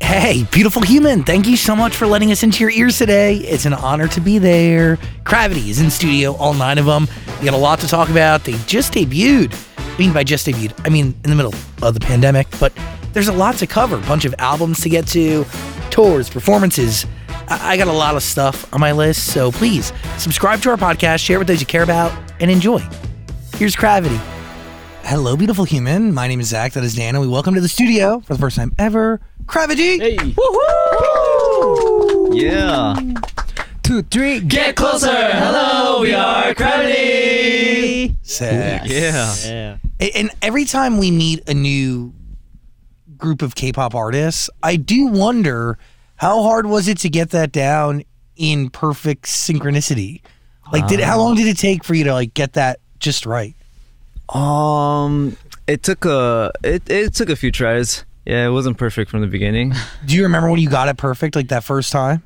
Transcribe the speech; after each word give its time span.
Hey, 0.00 0.44
beautiful 0.52 0.82
human, 0.82 1.24
thank 1.24 1.46
you 1.46 1.56
so 1.56 1.74
much 1.74 1.96
for 1.96 2.06
letting 2.06 2.30
us 2.30 2.42
into 2.42 2.60
your 2.60 2.70
ears 2.70 2.98
today. 2.98 3.36
It's 3.36 3.64
an 3.64 3.72
honor 3.72 4.06
to 4.08 4.20
be 4.20 4.38
there. 4.38 4.98
CRAVITY 5.24 5.68
is 5.70 5.80
in 5.80 5.90
studio, 5.90 6.34
all 6.36 6.54
nine 6.54 6.78
of 6.78 6.84
them. 6.86 7.08
We 7.38 7.46
got 7.46 7.54
a 7.54 7.58
lot 7.58 7.80
to 7.80 7.88
talk 7.88 8.08
about. 8.08 8.44
They 8.44 8.52
just 8.66 8.92
debuted. 8.92 9.54
I 9.78 9.98
mean, 9.98 10.12
by 10.12 10.22
just 10.22 10.46
debuted, 10.46 10.74
I 10.86 10.90
mean 10.90 11.14
in 11.24 11.30
the 11.30 11.34
middle 11.34 11.54
of 11.82 11.94
the 11.94 12.00
pandemic, 12.00 12.46
but 12.60 12.72
there's 13.14 13.28
a 13.28 13.32
lot 13.32 13.56
to 13.56 13.66
cover. 13.66 13.96
A 13.96 14.00
bunch 14.02 14.24
of 14.26 14.34
albums 14.38 14.80
to 14.82 14.88
get 14.90 15.06
to, 15.08 15.44
tours, 15.90 16.28
performances. 16.28 17.06
I, 17.48 17.72
I 17.72 17.76
got 17.76 17.88
a 17.88 17.92
lot 17.92 18.16
of 18.16 18.22
stuff 18.22 18.72
on 18.74 18.80
my 18.80 18.92
list, 18.92 19.32
so 19.32 19.50
please 19.50 19.92
subscribe 20.18 20.60
to 20.62 20.70
our 20.70 20.76
podcast, 20.76 21.24
share 21.24 21.38
with 21.38 21.48
those 21.48 21.60
you 21.60 21.66
care 21.66 21.82
about, 21.82 22.12
and 22.38 22.50
enjoy. 22.50 22.86
Here's 23.56 23.74
CRAVITY. 23.74 24.20
Hello, 25.04 25.36
beautiful 25.36 25.64
human. 25.64 26.12
My 26.12 26.26
name 26.26 26.40
is 26.40 26.48
Zach. 26.48 26.72
That 26.72 26.84
is 26.84 26.96
Dan, 26.96 27.14
and 27.14 27.22
we 27.22 27.28
welcome 27.28 27.54
to 27.54 27.60
the 27.60 27.68
studio 27.68 28.20
for 28.20 28.34
the 28.34 28.40
first 28.40 28.56
time 28.56 28.74
ever, 28.76 29.20
CRAVITY. 29.46 29.98
Hey. 29.98 30.16
Yeah. 32.32 32.96
Two, 33.82 34.02
three, 34.02 34.40
Get 34.40 34.74
closer. 34.76 35.06
Hello, 35.12 36.00
we 36.00 36.12
are 36.12 36.52
CRAVITY. 36.54 38.16
Sick. 38.22 38.82
Yeah. 38.86 39.78
A- 40.00 40.10
And 40.18 40.30
every 40.42 40.64
time 40.64 40.98
we 40.98 41.10
meet 41.10 41.48
a 41.48 41.54
new 41.54 42.12
group 43.16 43.42
of 43.42 43.54
K-pop 43.54 43.94
artists, 43.94 44.50
I 44.62 44.76
do 44.76 45.06
wonder 45.06 45.78
how 46.16 46.42
hard 46.42 46.66
was 46.66 46.88
it 46.88 46.98
to 46.98 47.08
get 47.08 47.30
that 47.30 47.52
down 47.52 48.02
in 48.36 48.68
perfect 48.70 49.26
synchronicity. 49.26 50.20
Like, 50.72 50.88
did 50.88 50.98
how 51.00 51.18
long 51.18 51.36
did 51.36 51.46
it 51.46 51.56
take 51.56 51.84
for 51.84 51.94
you 51.94 52.02
to 52.04 52.12
like 52.12 52.34
get 52.34 52.54
that 52.54 52.80
just 52.98 53.24
right? 53.24 53.54
Um, 54.30 55.36
it 55.68 55.84
took 55.84 56.04
a 56.04 56.50
it 56.64 56.82
it 56.90 57.14
took 57.14 57.30
a 57.30 57.36
few 57.36 57.52
tries. 57.52 58.04
Yeah, 58.26 58.46
it 58.46 58.50
wasn't 58.50 58.76
perfect 58.76 59.08
from 59.10 59.20
the 59.22 59.28
beginning. 59.28 59.72
Do 60.04 60.16
you 60.16 60.24
remember 60.24 60.50
when 60.50 60.58
you 60.60 60.68
got 60.68 60.88
it 60.88 60.96
perfect, 60.96 61.36
like 61.36 61.48
that 61.48 61.62
first 61.64 61.92
time? 61.92 62.22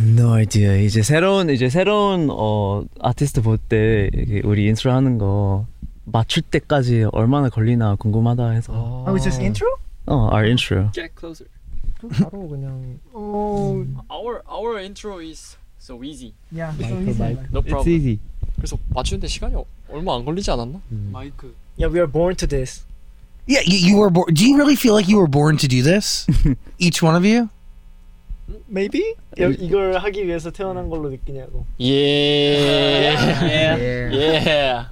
No 0.00 0.32
idea. 0.32 0.76
이제 0.84 1.02
새로운 1.02 1.50
이제 1.50 1.68
새로운 1.68 2.28
어 2.30 2.84
아티스트 3.00 3.42
볼 3.42 3.58
때 3.58 4.10
우리 4.44 4.66
인트로 4.68 4.92
하는 4.92 5.18
거 5.18 5.66
맞출 6.04 6.42
때까지 6.42 7.06
얼마나 7.12 7.48
걸리나 7.48 7.96
궁금하다 7.96 8.50
해서. 8.50 8.72
Oh, 9.06 9.14
it's 9.14 9.24
just 9.24 9.40
intro? 9.42 9.68
어, 10.06 10.30
our 10.32 10.44
intro. 10.46 10.90
Get 10.92 11.10
closer. 11.18 11.46
바로 12.22 12.48
그냥 12.48 12.98
어 13.12 13.84
Our 14.10 14.42
our 14.48 14.78
intro 14.78 15.18
is 15.20 15.56
so 15.80 16.02
easy. 16.04 16.32
yeah, 16.52 16.72
so 16.78 16.94
easy. 17.02 17.36
No 17.52 17.60
problem. 17.62 17.88
easy. 17.88 18.18
그래서 18.56 18.78
맞추는데 18.94 19.26
시간이 19.26 19.54
어- 19.56 19.66
얼마 19.90 20.14
안 20.16 20.24
걸리지 20.24 20.50
않았나? 20.50 20.80
마이크. 21.12 21.54
Yeah, 21.76 21.92
we 21.92 21.98
are 21.98 22.10
born 22.10 22.34
to 22.36 22.46
this. 22.46 22.84
Yeah, 23.47 23.61
you, 23.65 23.77
you 23.77 23.97
were 23.97 24.09
born. 24.09 24.33
Do 24.33 24.47
you 24.47 24.57
really 24.57 24.75
feel 24.75 24.93
like 24.93 25.07
you 25.07 25.17
were 25.17 25.27
born 25.27 25.57
to 25.57 25.67
do 25.67 25.81
this? 25.81 26.27
Each 26.79 27.01
one 27.01 27.15
of 27.15 27.25
you? 27.25 27.49
Maybe? 28.67 29.15
여, 29.37 29.49
이걸 29.49 29.97
하기 29.97 30.25
위해서 30.27 30.51
태어난 30.51 30.89
걸로 30.89 31.09
느끼냐고. 31.09 31.65
Yeah. 31.77 33.39
Yeah. 33.41 34.09
Yeah. 34.11 34.85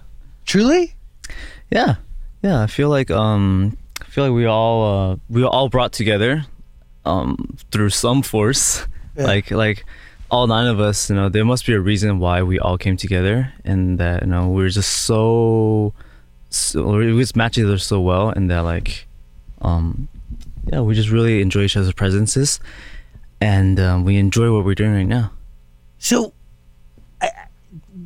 Truly? 0.45 0.95
Yeah, 1.69 1.95
yeah. 2.41 2.61
I 2.61 2.67
feel 2.67 2.89
like 2.89 3.09
um, 3.09 3.77
I 4.01 4.05
feel 4.05 4.25
like 4.25 4.33
we 4.33 4.45
all 4.45 4.83
uh, 4.83 5.15
we 5.29 5.41
were 5.41 5.47
all 5.47 5.69
brought 5.69 5.93
together, 5.93 6.45
um, 7.05 7.55
through 7.71 7.91
some 7.91 8.21
force. 8.21 8.85
Yeah. 9.15 9.25
Like 9.25 9.51
like 9.51 9.85
all 10.29 10.47
nine 10.47 10.67
of 10.67 10.79
us, 10.81 11.09
you 11.09 11.15
know, 11.15 11.29
there 11.29 11.45
must 11.45 11.65
be 11.65 11.73
a 11.73 11.79
reason 11.79 12.19
why 12.19 12.43
we 12.43 12.59
all 12.59 12.77
came 12.77 12.97
together, 12.97 13.53
and 13.63 13.97
that 13.99 14.23
you 14.23 14.27
know 14.27 14.49
we're 14.49 14.69
just 14.69 15.07
so, 15.07 15.93
so 16.56 16.96
we 16.96 17.18
just 17.20 17.36
match 17.36 17.58
each 17.58 17.64
other 17.64 17.78
so 17.78 18.00
well, 18.00 18.30
and 18.30 18.50
that 18.50 18.60
like, 18.60 19.06
um, 19.62 20.08
yeah, 20.72 20.80
we 20.80 20.94
just 20.94 21.10
really 21.10 21.40
enjoy 21.40 21.62
each 21.62 21.76
other's 21.76 21.94
presences, 21.94 22.60
and 23.40 23.78
um, 23.78 24.04
we 24.04 24.16
enjoy 24.16 24.52
what 24.52 24.64
we're 24.64 24.74
doing 24.74 24.94
right 24.94 25.06
now. 25.06 25.30
So, 25.98 26.32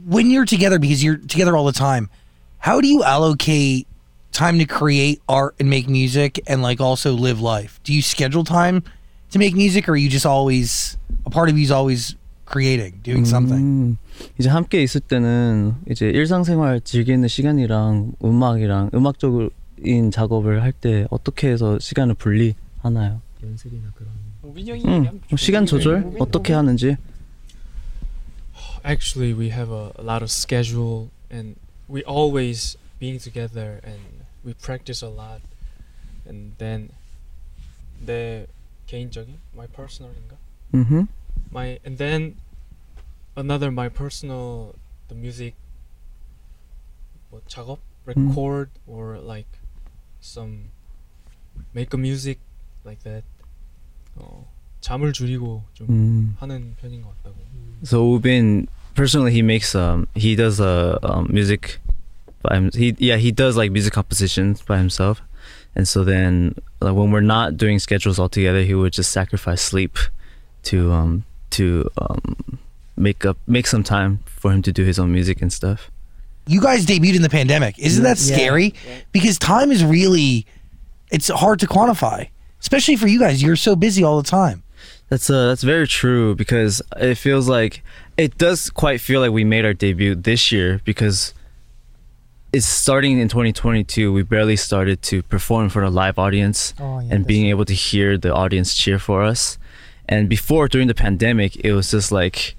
when 0.06 0.30
you're 0.30 0.44
together, 0.44 0.78
because 0.78 1.02
you're 1.02 1.16
together 1.16 1.56
all 1.56 1.64
the 1.64 1.72
time, 1.72 2.10
how 2.58 2.80
do 2.80 2.88
you 2.88 3.02
allocate 3.02 3.86
time 4.32 4.58
to 4.58 4.64
create 4.64 5.20
art 5.28 5.54
and 5.58 5.68
make 5.68 5.88
music 5.88 6.40
and 6.46 6.62
like 6.62 6.80
also 6.80 7.12
live 7.12 7.40
life? 7.40 7.80
Do 7.84 7.92
you 7.92 8.02
schedule 8.02 8.44
time 8.44 8.82
to 9.30 9.38
make 9.38 9.54
music 9.54 9.88
or 9.88 9.92
are 9.92 9.96
you 9.96 10.08
just 10.08 10.26
always, 10.26 10.96
a 11.26 11.30
part 11.30 11.48
of 11.48 11.56
you 11.56 11.64
is 11.64 11.70
always 11.70 12.16
creating, 12.50 13.00
doing 13.02 13.26
something? 13.28 13.62
음, 13.62 13.96
이제 14.38 14.48
함께 14.48 14.82
있을 14.82 15.00
때는 15.00 15.74
이제 15.90 16.06
일상생활 16.10 16.80
즐기는 16.80 17.26
시간이랑 17.28 18.14
음악이랑 18.24 18.90
음악적인 18.94 20.10
작업을 20.10 20.62
할 20.62 20.72
때 20.72 21.06
어떻게 21.10 21.48
해서 21.48 21.78
시간을 21.78 22.14
분리하나요? 22.14 23.20
우빈 24.42 24.66
형이 24.66 24.84
음, 24.84 25.20
시간 25.36 25.64
조절 25.66 26.12
어떻게 26.18 26.52
하는지? 26.52 26.96
Actually, 28.84 29.32
we 29.34 29.50
have 29.50 29.70
a, 29.70 29.92
a 29.98 30.02
lot 30.02 30.22
of 30.22 30.30
schedule, 30.30 31.10
and 31.30 31.56
we 31.86 32.02
always 32.04 32.78
being 32.98 33.18
together, 33.20 33.78
and 33.84 34.00
we 34.44 34.54
practice 34.54 35.04
a 35.04 35.10
lot. 35.10 35.42
And 36.26 36.56
then 36.58 36.88
내 38.04 38.46
개인적인 38.86 39.36
my 39.54 39.66
personal인가? 39.68 40.36
음. 40.74 41.06
my 41.50 41.78
and 41.84 41.98
then 41.98 42.36
another 43.36 43.70
my 43.70 43.88
personal 43.88 44.74
the 45.08 45.14
music 45.14 45.54
what 47.30 47.46
작업 47.48 47.78
mm-hmm. 48.06 48.28
record 48.28 48.70
mm. 48.74 48.92
or 48.92 49.18
like 49.18 49.58
some 50.20 50.70
make 51.74 51.92
a 51.94 51.98
music 51.98 52.38
like 52.84 53.02
that 53.02 53.24
어, 54.16 54.46
잠을 54.80 55.12
줄이고 55.12 55.62
좀 55.74 55.86
mm. 55.86 56.34
하는 56.38 56.74
편인 56.80 57.02
것 57.02 57.14
같다고. 57.22 57.36
So 57.82 58.04
Woobin 58.04 58.66
personally 58.94 59.32
he 59.32 59.42
makes 59.42 59.74
um 59.74 60.08
he 60.14 60.34
does 60.34 60.60
a 60.60 60.98
um, 61.02 61.28
music 61.30 61.78
by 62.42 62.56
him, 62.56 62.70
he 62.74 62.94
yeah 62.98 63.16
he 63.16 63.32
does 63.32 63.56
like 63.56 63.70
music 63.70 63.92
compositions 63.92 64.62
by 64.62 64.78
himself 64.78 65.22
and 65.74 65.86
so 65.86 66.04
then 66.04 66.54
like 66.80 66.94
when 66.94 67.10
we're 67.10 67.20
not 67.20 67.56
doing 67.56 67.78
schedules 67.78 68.18
all 68.18 68.28
together 68.28 68.62
he 68.62 68.74
would 68.74 68.92
just 68.92 69.12
sacrifice 69.12 69.62
sleep 69.62 69.96
to 70.64 70.92
um 70.92 71.24
to 71.52 71.88
um 71.98 72.58
make 72.96 73.24
up 73.24 73.36
make 73.46 73.66
some 73.66 73.82
time 73.82 74.20
for 74.26 74.52
him 74.52 74.62
to 74.62 74.72
do 74.72 74.84
his 74.84 74.98
own 74.98 75.10
music 75.12 75.40
and 75.42 75.52
stuff 75.52 75.90
You 76.46 76.60
guys 76.60 76.84
debuted 76.86 77.16
in 77.16 77.22
the 77.22 77.28
pandemic. 77.30 77.78
Isn't 77.78 78.02
that 78.04 78.18
Yeah. 78.20 78.34
scary? 78.36 78.74
Because 79.12 79.38
time 79.38 79.70
is 79.70 79.82
really, 79.84 80.46
it's 81.10 81.28
hard 81.28 81.60
to 81.60 81.66
quantify, 81.66 82.28
especially 82.60 82.96
for 82.96 83.06
you 83.08 83.18
guys. 83.20 83.40
You're 83.42 83.56
so 83.68 83.76
busy 83.76 84.02
all 84.02 84.16
the 84.22 84.28
time. 84.28 84.62
That's 85.10 85.28
uh 85.30 85.48
that's 85.48 85.62
very 85.62 85.86
true 85.86 86.34
because 86.34 86.82
it 86.96 87.16
feels 87.16 87.46
like 87.48 87.82
it 88.16 88.36
does 88.38 88.70
quite 88.70 89.00
feel 89.00 89.20
like 89.20 89.32
we 89.32 89.44
made 89.44 89.64
our 89.64 89.74
debut 89.74 90.14
this 90.14 90.50
year 90.52 90.80
because 90.84 91.34
it's 92.52 92.66
starting 92.66 93.18
in 93.20 93.28
2022 93.28 94.12
we 94.12 94.22
barely 94.22 94.56
started 94.56 95.00
to 95.02 95.22
perform 95.22 95.68
for 95.68 95.82
a 95.84 95.90
live 95.90 96.18
audience 96.18 96.74
Oh, 96.80 96.98
yeah, 97.00 97.14
and 97.14 97.26
being 97.26 97.46
able 97.46 97.64
to 97.64 97.74
hear 97.74 98.18
the 98.18 98.34
audience 98.34 98.74
cheer 98.74 98.98
for 98.98 99.22
us 99.22 99.56
and 100.10 100.28
before 100.28 100.68
during 100.68 100.88
the 100.88 100.94
pandemic 100.94 101.56
it 101.64 101.72
was 101.72 101.90
just 101.90 102.12
like 102.12 102.54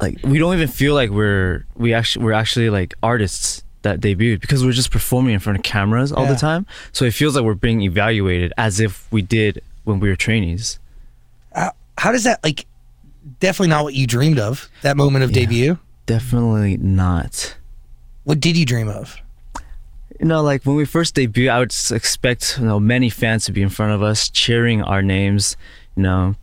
like 0.00 0.16
we 0.22 0.38
don't 0.38 0.54
even 0.54 0.68
feel 0.68 0.94
like 0.94 1.10
we're 1.10 1.64
we 1.74 1.92
actually 1.92 2.24
we're 2.24 2.32
actually 2.42 2.70
like 2.70 2.94
artists 3.02 3.64
that 3.82 4.00
debuted 4.00 4.40
because 4.40 4.64
we're 4.64 4.72
just 4.72 4.90
performing 4.92 5.34
in 5.34 5.40
front 5.40 5.58
of 5.58 5.64
cameras 5.64 6.12
all 6.12 6.24
Yeah. 6.24 6.32
the 6.34 6.38
time 6.38 6.66
so 6.92 7.04
it 7.04 7.12
feels 7.14 7.34
like 7.34 7.44
we're 7.44 7.54
being 7.54 7.80
evaluated 7.82 8.52
as 8.56 8.78
if 8.78 9.10
we 9.10 9.22
did 9.22 9.62
when 9.84 9.98
we 10.00 10.08
were 10.08 10.16
trainees. 10.16 10.78
How, 11.54 11.72
how 11.96 12.12
does 12.12 12.24
that 12.24 12.44
like? 12.44 12.66
Definitely 13.40 13.68
not 13.68 13.84
what 13.84 13.94
you 13.94 14.06
dreamed 14.06 14.38
of. 14.38 14.68
That 14.82 14.96
moment 14.96 15.24
of 15.24 15.30
Yeah. 15.30 15.40
debut. 15.46 15.78
Definitely 16.06 16.76
not. 16.78 17.56
What 18.24 18.38
did 18.40 18.56
you 18.56 18.64
dream 18.66 18.88
of? 18.88 19.16
You 20.20 20.26
know, 20.26 20.42
like 20.42 20.64
when 20.64 20.76
we 20.76 20.84
first 20.84 21.14
debuted, 21.14 21.48
I 21.50 21.58
would 21.60 21.72
expect 21.96 22.58
you 22.58 22.66
know 22.66 22.78
many 22.80 23.08
fans 23.10 23.44
to 23.46 23.52
be 23.52 23.62
in 23.62 23.68
front 23.70 23.92
of 23.92 24.02
us 24.02 24.28
cheering 24.28 24.82
our 24.82 25.00
names. 25.02 25.56
You 25.96 26.02
know, 26.02 26.34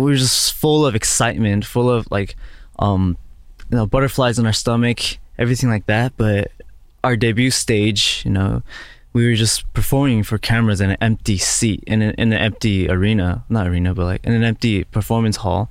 we 0.00 0.10
were 0.10 0.16
just 0.16 0.52
full 0.54 0.86
of 0.86 0.94
excitement, 0.94 1.64
full 1.64 1.90
of 1.90 2.10
like, 2.10 2.36
um, 2.78 3.16
you 3.70 3.76
know, 3.76 3.86
butterflies 3.86 4.38
in 4.38 4.46
our 4.46 4.52
stomach, 4.52 5.18
everything 5.38 5.68
like 5.68 5.86
that. 5.86 6.12
But 6.16 6.50
our 7.04 7.16
debut 7.16 7.50
stage, 7.50 8.22
you 8.24 8.30
know, 8.30 8.62
we 9.12 9.26
were 9.26 9.34
just 9.34 9.72
performing 9.74 10.22
for 10.22 10.38
cameras 10.38 10.80
in 10.80 10.90
an 10.90 10.96
empty 11.00 11.38
seat 11.38 11.82
in 11.86 12.02
an, 12.02 12.14
in 12.16 12.32
an 12.32 12.38
empty 12.38 12.88
arena, 12.88 13.44
not 13.48 13.66
arena, 13.66 13.94
but 13.94 14.04
like 14.04 14.24
in 14.24 14.32
an 14.32 14.44
empty 14.44 14.84
performance 14.84 15.36
hall. 15.36 15.70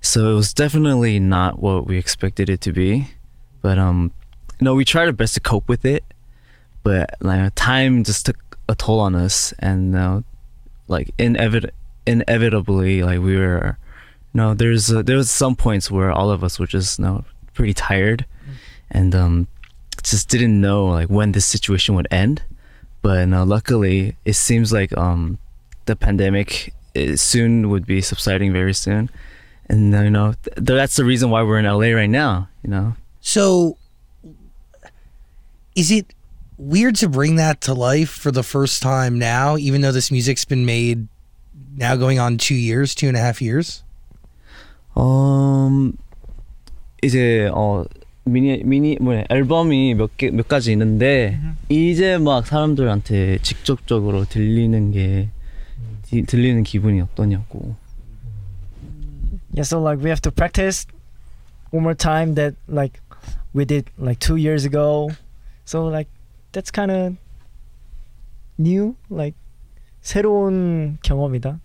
So 0.00 0.32
it 0.32 0.34
was 0.34 0.54
definitely 0.54 1.18
not 1.18 1.60
what 1.60 1.86
we 1.86 1.98
expected 1.98 2.48
it 2.48 2.60
to 2.62 2.72
be. 2.72 3.08
But 3.62 3.78
um, 3.78 4.12
you 4.60 4.64
know, 4.64 4.74
we 4.74 4.84
tried 4.84 5.06
our 5.06 5.12
best 5.12 5.34
to 5.34 5.40
cope 5.40 5.68
with 5.68 5.84
it 5.84 6.04
but 6.82 7.14
like 7.20 7.52
time 7.54 8.04
just 8.04 8.26
took 8.26 8.58
a 8.68 8.74
toll 8.74 9.00
on 9.00 9.14
us 9.14 9.52
and 9.58 9.96
uh, 9.96 10.20
like 10.88 11.14
inevit- 11.18 11.70
inevitably 12.06 13.02
like 13.02 13.20
we 13.20 13.36
were 13.36 13.78
you 14.32 14.38
know 14.38 14.54
there's 14.54 14.92
uh, 14.92 15.02
there 15.02 15.16
was 15.16 15.30
some 15.30 15.56
points 15.56 15.90
where 15.90 16.10
all 16.10 16.30
of 16.30 16.42
us 16.42 16.58
were 16.58 16.66
just 16.66 16.98
you 16.98 17.04
know 17.04 17.24
pretty 17.54 17.74
tired. 17.74 18.26
And 18.90 19.14
um 19.14 19.48
just 20.02 20.28
didn't 20.28 20.60
know 20.60 20.86
like 20.86 21.08
when 21.08 21.32
this 21.32 21.46
situation 21.46 21.94
would 21.94 22.08
end. 22.10 22.42
But 23.02 23.32
uh, 23.32 23.44
luckily 23.44 24.16
it 24.24 24.34
seems 24.34 24.72
like 24.72 24.96
um 24.96 25.38
the 25.86 25.96
pandemic 25.96 26.74
is 26.94 27.20
soon 27.22 27.70
would 27.70 27.86
be 27.86 28.00
subsiding 28.00 28.52
very 28.52 28.74
soon. 28.74 29.10
And 29.68 29.92
you 29.92 30.10
know 30.10 30.34
th- 30.42 30.56
that's 30.56 30.96
the 30.96 31.04
reason 31.04 31.30
why 31.30 31.42
we're 31.42 31.58
in 31.58 31.66
LA 31.66 31.94
right 31.94 32.10
now 32.10 32.48
you 32.62 32.70
know? 32.70 32.94
So, 33.20 33.76
is 35.74 35.90
it 35.90 36.14
weird 36.56 36.96
to 36.96 37.08
bring 37.08 37.36
that 37.36 37.60
to 37.62 37.74
life 37.74 38.10
for 38.10 38.30
the 38.30 38.42
first 38.42 38.82
time 38.82 39.18
now, 39.18 39.56
even 39.56 39.80
though 39.80 39.92
this 39.92 40.10
music's 40.10 40.44
been 40.44 40.64
made 40.64 41.08
now 41.76 41.96
going 41.96 42.18
on 42.18 42.36
two 42.38 42.54
years, 42.54 42.94
two 42.94 43.08
and 43.08 43.16
a 43.16 43.20
half 43.20 43.40
years? 43.42 43.82
음 44.96 45.92
이제 47.02 47.48
어 47.54 47.84
미니 48.24 48.62
미니 48.64 48.96
뭐냐 49.00 49.24
앨범이 49.30 49.94
몇 49.94 50.10
개 50.16 50.30
몇 50.30 50.46
가지 50.48 50.72
있는데 50.72 51.40
이제 51.68 52.18
막 52.18 52.46
사람들한테 52.46 53.38
직접적으로 53.42 54.24
들리는 54.26 54.90
게 54.90 55.30
디- 56.02 56.22
들리는 56.22 56.62
기분이 56.64 57.00
어떠냐고. 57.00 57.76
Yeah, 59.52 59.62
so 59.64 59.80
like 59.80 60.02
we 60.02 60.10
have 60.10 60.20
to 60.22 60.30
practice 60.30 60.86
one 61.70 61.82
more 61.82 61.94
time 61.94 62.34
that 62.34 62.54
like 62.68 63.00
we 63.54 63.64
did 63.64 63.86
like 63.98 64.18
two 64.20 64.36
years 64.36 64.64
ago. 64.64 65.10
So 65.64 65.86
like 65.86 66.08
that's 66.52 66.70
kind 66.70 66.90
of 66.90 67.14
new, 68.58 68.96
like 69.08 69.34
새로운 70.02 70.98
경험이다. 71.02 71.60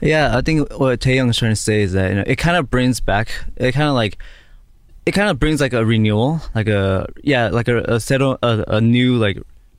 Yeah, 0.00 0.36
I 0.36 0.40
think 0.40 0.72
what 0.78 1.00
Taeyoung's 1.00 1.36
trying 1.36 1.52
to 1.52 1.56
say 1.56 1.82
is 1.82 1.92
that 1.92 2.08
you 2.08 2.14
know, 2.16 2.24
it 2.26 2.36
kind 2.36 2.56
of 2.56 2.70
brings 2.70 3.00
back, 3.00 3.28
it 3.56 3.72
kind 3.72 3.88
of 3.88 3.94
like, 3.94 4.18
it 5.04 5.12
kind 5.12 5.28
of 5.28 5.38
brings 5.38 5.60
like 5.60 5.72
a 5.72 5.84
renewal, 5.84 6.40
like 6.54 6.68
a 6.68 7.06
yeah, 7.22 7.48
like 7.48 7.68
a 7.68 7.78
a, 7.86 7.94
of 7.94 8.38
a, 8.42 8.64
a 8.68 8.80
new 8.80 9.16
like 9.16 9.38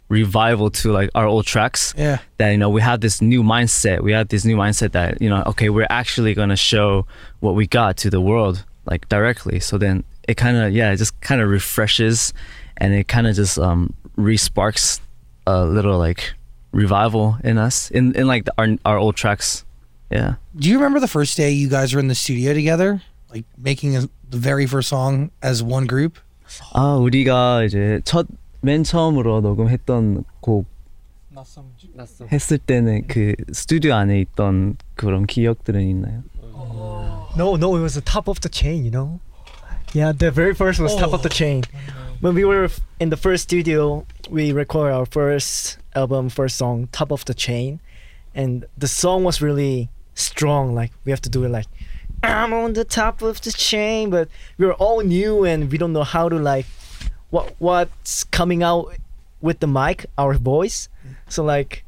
revival 0.09 0.69
to 0.71 0.91
like 0.91 1.09
our 1.15 1.25
old 1.25 1.45
tracks. 1.45 1.93
Yeah. 1.97 2.17
That 2.37 2.49
you 2.49 2.57
know 2.57 2.69
we 2.69 2.81
have 2.81 3.01
this 3.01 3.21
new 3.21 3.43
mindset. 3.43 4.01
We 4.01 4.11
have 4.11 4.27
this 4.27 4.45
new 4.45 4.55
mindset 4.55 4.91
that 4.93 5.21
you 5.21 5.29
know 5.29 5.43
okay 5.47 5.69
we're 5.69 5.87
actually 5.89 6.33
gonna 6.33 6.57
show 6.57 7.05
what 7.39 7.55
we 7.55 7.67
got 7.67 7.97
to 7.97 8.09
the 8.09 8.21
world 8.21 8.65
like 8.85 9.07
directly. 9.09 9.59
So 9.59 9.77
then 9.77 10.03
it 10.27 10.35
kind 10.35 10.57
of 10.57 10.73
yeah 10.73 10.91
it 10.91 10.97
just 10.97 11.19
kind 11.21 11.41
of 11.41 11.49
refreshes, 11.49 12.33
and 12.77 12.93
it 12.93 13.07
kind 13.07 13.27
of 13.27 13.35
just 13.35 13.57
um 13.57 13.93
resparks 14.17 14.99
a 15.47 15.65
little 15.65 15.97
like 15.97 16.33
revival 16.72 17.36
in 17.44 17.56
us 17.58 17.90
in 17.90 18.12
in 18.14 18.26
like 18.26 18.44
the, 18.44 18.52
our 18.58 18.68
our 18.84 18.98
old 18.98 19.16
tracks 19.16 19.64
yeah 20.10 20.34
Do 20.58 20.68
you 20.68 20.76
remember 20.76 21.00
the 21.00 21.08
first 21.08 21.36
day 21.36 21.50
you 21.50 21.68
guys 21.68 21.94
were 21.94 22.00
in 22.00 22.08
the 22.08 22.14
studio 22.14 22.52
together, 22.54 23.02
like 23.32 23.44
making 23.58 23.96
a, 23.96 24.08
the 24.28 24.38
very 24.38 24.66
first 24.66 24.88
song 24.88 25.30
as 25.42 25.62
one 25.62 25.86
group? 25.86 26.18
아 26.72 26.96
우리가 26.96 27.64
이제 27.64 28.00
첫 28.04 28.26
맨 28.64 28.82
처음으로 28.82 29.40
녹음했던 29.42 30.24
곡 30.40 30.64
했을 32.32 32.58
때는 32.58 33.06
그 33.08 33.34
스튜디오 33.52 33.92
안에 33.94 34.20
있던 34.20 34.76
그런 34.94 35.26
기억들은 35.26 35.82
있나요? 35.82 36.22
No, 37.36 37.56
no, 37.56 37.76
it 37.76 37.82
was 37.82 37.92
the 37.94 38.00
top 38.00 38.28
of 38.28 38.40
the 38.40 38.48
chain, 38.48 38.84
you 38.84 38.90
know. 38.90 39.20
Yeah, 39.92 40.12
the 40.12 40.30
very 40.30 40.54
first 40.54 40.80
was 40.80 40.96
top 40.96 41.12
of 41.12 41.22
the 41.22 41.28
chain. 41.28 41.62
When 42.20 42.34
we 42.34 42.44
were 42.44 42.64
f- 42.64 42.80
in 43.00 43.10
the 43.10 43.16
first 43.18 43.42
studio, 43.44 44.06
we 44.30 44.52
recorded 44.52 44.94
our 44.94 45.04
first 45.04 45.76
album, 45.95 46.29
first 46.29 46.57
song, 46.57 46.87
top 46.91 47.11
of 47.11 47.25
the 47.25 47.33
chain, 47.33 47.79
and 48.35 48.65
the 48.77 48.87
song 48.87 49.23
was 49.23 49.41
really 49.41 49.89
strong. 50.13 50.75
Like 50.75 50.91
we 51.05 51.11
have 51.11 51.21
to 51.21 51.29
do 51.29 51.43
it 51.43 51.49
like, 51.49 51.67
I'm 52.23 52.53
on 52.53 52.73
the 52.73 52.83
top 52.83 53.21
of 53.21 53.41
the 53.41 53.51
chain, 53.51 54.09
but 54.09 54.29
we're 54.57 54.73
all 54.73 55.01
new 55.01 55.45
and 55.45 55.71
we 55.71 55.77
don't 55.77 55.93
know 55.93 56.03
how 56.03 56.29
to 56.29 56.37
like, 56.37 56.65
what 57.29 57.55
what's 57.59 58.23
coming 58.25 58.63
out 58.63 58.93
with 59.41 59.59
the 59.59 59.67
mic, 59.67 60.05
our 60.17 60.33
voice. 60.33 60.89
So 61.27 61.43
like, 61.43 61.83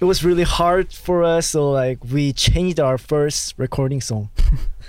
it 0.00 0.04
was 0.04 0.24
really 0.24 0.44
hard 0.44 0.92
for 0.92 1.24
us. 1.24 1.48
So 1.48 1.70
like, 1.70 1.98
we 2.04 2.32
changed 2.32 2.78
our 2.78 2.98
first 2.98 3.54
recording 3.56 4.00
song 4.00 4.30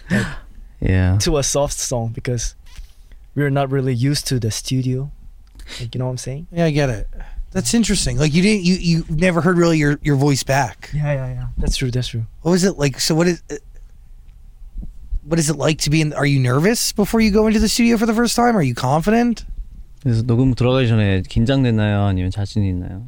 yeah 0.80 1.18
to 1.18 1.38
a 1.38 1.44
soft 1.44 1.77
song 1.77 2.09
because 2.09 2.56
we're 3.35 3.50
not 3.50 3.69
really 3.69 3.94
used 3.94 4.27
to 4.27 4.39
the 4.39 4.51
studio. 4.51 5.12
Like, 5.80 5.94
you 5.94 6.00
know 6.00 6.06
what 6.06 6.12
I'm 6.12 6.18
saying? 6.18 6.47
Yeah, 6.51 6.65
I 6.65 6.71
get 6.71 6.89
it. 6.89 7.07
That's 7.52 7.72
interesting. 7.75 8.19
Like 8.19 8.34
you 8.34 8.42
didn't, 8.42 8.64
you 8.64 8.75
you 8.75 9.04
never 9.08 9.40
heard 9.40 9.56
really 9.58 9.78
your 9.78 9.98
your 10.02 10.16
voice 10.16 10.42
back. 10.42 10.90
Yeah, 10.92 11.12
yeah, 11.14 11.28
yeah. 11.32 11.46
That's 11.56 11.76
true. 11.76 11.90
That's 11.90 12.08
true. 12.08 12.26
What 12.42 12.50
was 12.50 12.64
it 12.64 12.78
like? 12.78 12.98
So 13.00 13.14
what 13.14 13.28
is? 13.28 13.42
uh, 13.50 13.56
What 15.25 15.38
is 15.38 15.48
it 15.48 15.56
like 15.56 15.78
to 15.86 15.90
be 15.90 16.00
in? 16.02 16.12
Are 16.12 16.26
you 16.26 16.38
nervous 16.38 16.92
before 16.92 17.20
you 17.20 17.31
go 17.31 17.46
into 17.46 17.58
the 17.58 17.69
studio 17.69 17.96
for 17.96 18.04
the 18.06 18.12
first 18.12 18.36
time? 18.36 18.56
Are 18.56 18.62
you 18.62 18.75
confident? 18.75 19.46
그래서 20.02 20.20
녹음 20.22 20.54
들어가기 20.54 20.86
전에 20.86 21.22
긴장됐나요? 21.22 22.04
아니면 22.04 22.31
자신이 22.31 22.69
있나요? 22.69 23.06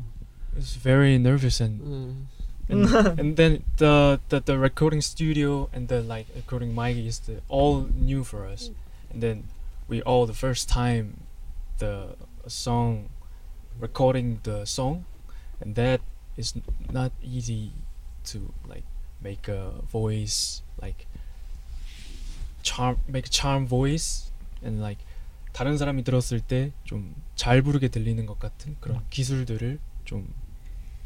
It's 0.57 0.77
very 0.81 1.19
nervous 1.19 1.61
and 1.61 2.27
and, 2.71 2.89
and 3.21 3.37
then 3.37 3.63
the, 3.77 4.19
the 4.31 4.41
the 4.41 4.57
recording 4.59 5.03
studio 5.03 5.69
and 5.75 5.89
the 5.89 6.01
like 6.01 6.27
recording 6.35 6.75
mic 6.75 6.97
is 6.97 7.21
the, 7.29 7.43
all 7.49 7.87
new 7.95 8.25
for 8.25 8.47
us 8.47 8.71
and 9.13 9.21
then 9.21 9.45
we 9.87 10.01
all 10.01 10.25
the 10.25 10.33
first 10.33 10.71
time 10.73 11.21
the 11.79 12.17
song 12.49 13.11
recording 13.82 14.40
the 14.44 14.64
song 14.66 15.04
and 15.60 15.76
that 15.76 16.00
is 16.38 16.54
not 16.92 17.12
easy 17.22 17.72
to 18.24 18.54
like 18.70 18.86
make 19.22 19.48
a 19.50 19.72
voice 19.92 20.62
like 20.82 21.08
charm 22.64 22.98
make 23.08 23.26
a 23.28 23.34
charm 23.34 23.66
voice 23.68 24.32
and 24.64 24.80
like 24.82 25.04
다른 25.54 25.78
사람이 25.78 26.04
들었을 26.04 26.40
때 26.40 26.72
좀 26.86 27.16
잘 27.36 27.64
부르게 27.64 27.88
들리는 27.88 28.24
것 28.28 28.38
같은 28.38 28.78
그런 28.80 29.04
기술들을 29.10 29.80
좀 30.06 30.32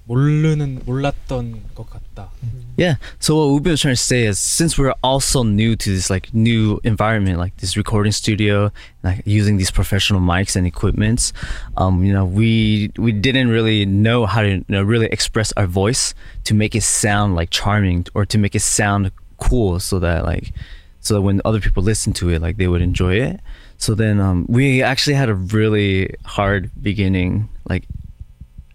모르는 0.07 0.81
몰랐던 0.85 1.63
것 1.75 1.89
같다. 1.89 2.31
Yeah. 2.77 2.97
So 3.21 3.37
what 3.37 3.55
Ubi 3.55 3.71
was 3.71 3.83
trying 3.83 3.95
to 3.95 4.03
say 4.03 4.25
is, 4.25 4.39
since 4.39 4.79
we're 4.79 4.95
all 5.05 5.21
so 5.21 5.43
new 5.45 5.77
to 5.77 5.91
this 5.91 6.11
like 6.11 6.33
new 6.33 6.81
environment, 6.83 7.39
like 7.39 7.57
this 7.59 7.77
recording 7.77 8.11
studio, 8.11 8.73
like 9.05 9.23
using 9.25 9.59
these 9.59 9.71
professional 9.71 10.21
mics 10.21 10.57
and 10.57 10.67
equipments, 10.67 11.33
um, 11.77 12.03
you 12.03 12.13
know, 12.13 12.25
we 12.25 12.91
we 12.97 13.13
didn't 13.13 13.51
really 13.51 13.87
know 13.87 14.27
how 14.27 14.43
to 14.43 14.49
you 14.49 14.65
know, 14.69 14.83
really 14.83 15.07
express 15.13 15.53
our 15.57 15.67
voice 15.67 16.15
to 16.45 16.55
make 16.55 16.75
it 16.75 16.83
sound 16.83 17.37
like 17.37 17.51
charming 17.51 18.07
or 18.15 18.25
to 18.27 18.39
make 18.39 18.55
it 18.57 18.63
sound 18.63 19.13
cool, 19.39 19.79
so 19.79 20.01
that 20.01 20.25
like, 20.25 20.53
so 21.01 21.15
that 21.15 21.23
when 21.23 21.41
other 21.45 21.61
people 21.61 21.83
listen 21.83 22.13
to 22.15 22.31
it, 22.31 22.41
like 22.43 22.57
they 22.57 22.67
would 22.67 22.83
enjoy 22.83 23.15
it. 23.15 23.41
So 23.77 23.95
then 23.95 24.19
um, 24.21 24.47
we 24.49 24.83
actually 24.83 25.15
had 25.15 25.29
a 25.29 25.35
really 25.35 26.15
hard 26.25 26.71
beginning. 26.83 27.49
Like 27.69 27.85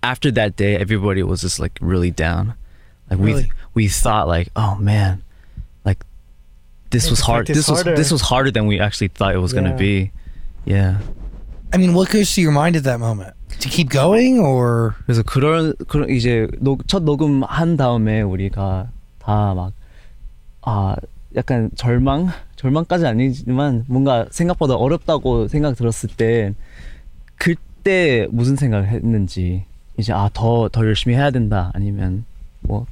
after 0.04 0.32
that 0.32 0.56
day, 0.56 0.76
everybody 0.78 1.24
was 1.24 1.42
just 1.42 1.60
like 1.60 1.78
really 1.82 2.12
down. 2.12 2.54
Like 3.10 3.20
Really? 3.20 3.52
we 3.74 3.86
we 3.86 3.88
thought 3.88 4.28
like, 4.28 4.50
oh 4.56 4.76
man, 4.76 5.22
like 5.86 6.04
this 6.92 7.06
Need 7.06 7.12
was 7.12 7.20
to 7.20 7.26
hard. 7.26 7.46
practice 7.46 7.58
This 7.58 7.70
was 7.70 7.82
harder. 7.82 7.96
this 7.96 8.12
was 8.12 8.22
harder 8.22 8.52
than 8.52 8.66
we 8.68 8.80
actually 8.80 9.10
thought 9.10 9.34
it 9.36 9.40
was 9.42 9.54
gonna 9.54 9.72
Yeah. 9.78 9.78
be. 9.78 10.12
Yeah. 10.66 10.98
I 11.74 11.78
mean, 11.78 11.94
what 11.94 12.10
goes 12.10 12.34
through 12.34 12.44
your 12.44 12.54
mind 12.54 12.76
at 12.76 12.84
that 12.86 13.00
moment? 13.00 13.34
To 13.62 13.70
keep 13.70 13.90
going, 13.90 14.40
or 14.40 14.96
그래서 15.06 15.24
그런 15.24 15.74
그런 15.88 16.10
이제 16.10 16.48
녹, 16.60 16.88
첫 16.88 17.04
녹음 17.04 17.44
한 17.44 17.78
다음에 17.78 18.22
우리가 18.22 18.90
다 19.20 19.54
막 19.56 19.72
아 20.68 20.96
약간 21.36 21.70
절망 21.76 22.32
절망까지 22.56 23.06
아니지만 23.06 23.86
뭔가 23.88 24.26
생각보다 24.32 24.76
어렵다고 24.76 25.48
생각 25.48 25.76
들었을 25.76 26.10
때 26.10 26.54
그때 27.36 28.28
무슨 28.32 28.56
생각을 28.56 28.88
했는지 28.88 29.66
이제 30.01 30.13
아더더 30.13 30.85
열심히 30.85 31.15
해야 31.17 31.31
된다 31.31 31.71
아니면 31.75 32.25
뭐 32.61 32.87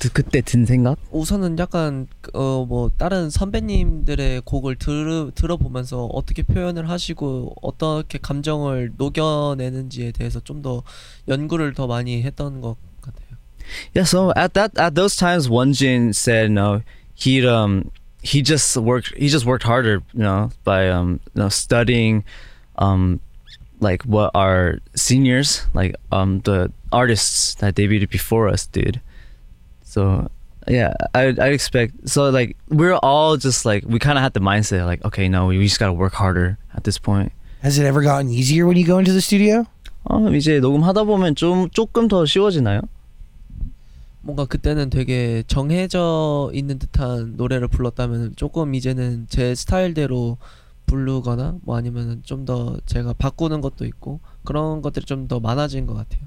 그- 0.00 0.10
그때 0.12 0.40
든 0.42 0.64
생각? 0.64 0.96
우선은 1.10 1.58
약간 1.58 2.06
어 2.32 2.64
뭐 2.68 2.90
다른 2.98 3.30
선배님들의 3.30 4.42
곡을 4.44 4.76
들 4.76 5.32
들어보면서 5.34 6.06
어떻게 6.06 6.42
표현을 6.42 6.88
하시고 6.88 7.54
어떻게 7.62 8.18
감정을 8.18 8.92
녹여내는지에 8.96 10.12
대해서 10.12 10.38
좀 10.40 10.62
더 10.62 10.82
연구를 11.28 11.74
더 11.74 11.86
많이 11.86 12.22
했던 12.22 12.60
것 12.60 12.76
같아요. 13.00 13.36
Yeah, 13.94 14.04
so 14.08 14.32
at 14.36 14.54
that 14.54 14.72
at 14.80 14.94
those 14.94 15.16
times, 15.16 15.48
Wonjin 15.48 16.10
said 16.14 16.50
no. 16.50 16.82
He 17.14 17.44
um 17.46 17.90
he 18.22 18.42
just 18.42 18.76
worked 18.80 19.14
he 19.16 19.28
just 19.28 19.46
worked 19.46 19.64
harder, 19.66 20.02
you 20.14 20.22
know, 20.22 20.50
by 20.64 20.88
um 20.90 21.20
you 21.34 21.42
know 21.42 21.48
studying, 21.48 22.22
um 22.78 23.20
like 23.79 24.03
what 24.03 24.31
our 24.33 24.79
seniors 24.95 25.65
like 25.73 25.95
um 26.11 26.39
the 26.41 26.71
artists 26.91 27.55
that 27.55 27.75
debuted 27.75 28.09
before 28.09 28.47
us 28.47 28.65
did. 28.65 29.01
So 29.83 30.29
yeah, 30.67 30.93
I 31.13 31.35
I 31.37 31.49
expect 31.49 32.07
so 32.09 32.29
like 32.29 32.55
we're 32.69 32.95
all 32.95 33.37
just 33.37 33.65
like 33.65 33.83
we 33.85 33.99
kind 33.99 34.17
of 34.17 34.23
had 34.23 34.33
the 34.33 34.39
mindset 34.39 34.85
like 34.85 35.03
okay 35.05 35.27
no 35.27 35.47
we 35.47 35.59
just 35.63 35.79
gotta 35.79 35.93
work 35.93 36.13
harder 36.13 36.57
at 36.75 36.83
this 36.83 36.97
point. 36.97 37.31
Has 37.61 37.77
it 37.77 37.85
ever 37.85 38.01
gotten 38.01 38.29
easier 38.29 38.65
when 38.65 38.77
you 38.77 38.85
go 38.85 38.97
into 38.99 39.13
the 39.13 39.21
studio? 39.21 39.65
어 40.03 40.19
이제 40.35 40.59
녹음하다 40.59 41.03
보면 41.03 41.35
좀 41.35 41.69
조금 41.69 42.07
더 42.07 42.25
쉬워지나요? 42.25 42.81
뭔가 44.21 44.45
그때는 44.45 44.89
되게 44.89 45.43
정해져 45.47 46.49
있는 46.53 46.79
듯한 46.79 47.35
노래를 47.35 47.67
불렀다면 47.67 48.33
조금 48.37 48.73
이제는 48.73 49.27
제 49.29 49.53
스타일대로 49.53 50.37
부르거나 50.87 51.55
뭐 51.63 51.77
아니면 51.77 52.21
좀 52.25 52.45
더 52.45 52.77
제가 52.85 53.13
바꾸는 53.13 53.61
것도 53.61 53.85
있고 53.85 54.19
그런 54.43 54.81
것들이 54.81 55.05
좀 55.05 55.27
더 55.27 55.39
많아진 55.39 55.85
것 55.87 55.93
같아요. 55.95 56.21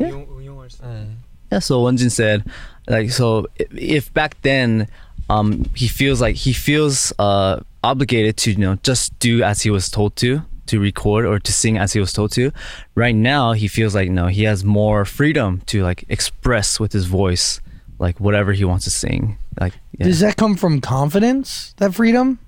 응용 0.00 0.26
응용할 0.38 0.70
수. 0.70 0.82
네. 0.82 1.08
Yeah, 1.50 1.60
so 1.60 1.80
Wonjin 1.82 2.10
said, 2.10 2.42
like, 2.88 3.10
so 3.10 3.46
i- 3.60 3.66
if 3.72 4.12
back 4.12 4.36
then, 4.42 4.88
um, 5.30 5.64
he 5.74 5.86
feels 5.88 6.20
like 6.20 6.34
he 6.36 6.52
feels 6.52 7.12
uh 7.18 7.60
obligated 7.84 8.36
to 8.36 8.50
you 8.50 8.58
know 8.58 8.76
just 8.82 9.16
do 9.20 9.42
as 9.44 9.62
he 9.62 9.70
was 9.70 9.88
told 9.88 10.16
to 10.16 10.42
to 10.66 10.80
record 10.80 11.24
or 11.24 11.38
to 11.38 11.52
sing 11.52 11.78
as 11.78 11.92
he 11.94 12.00
was 12.00 12.12
told 12.12 12.32
to. 12.32 12.50
Right 12.96 13.14
now, 13.14 13.52
he 13.54 13.68
feels 13.68 13.94
like 13.94 14.10
no, 14.10 14.26
he 14.26 14.42
has 14.44 14.64
more 14.64 15.04
freedom 15.04 15.62
to 15.66 15.82
like 15.84 16.04
express 16.08 16.78
with 16.80 16.92
his 16.92 17.06
voice, 17.06 17.60
like 17.98 18.18
whatever 18.18 18.52
he 18.52 18.64
wants 18.64 18.84
to 18.84 18.90
sing. 18.90 19.38
Like, 19.60 19.74
yeah. 19.96 20.06
Does 20.06 20.20
that 20.20 20.36
come 20.36 20.56
from 20.56 20.80
confidence? 20.82 21.74
That 21.78 21.94
freedom? 21.94 22.38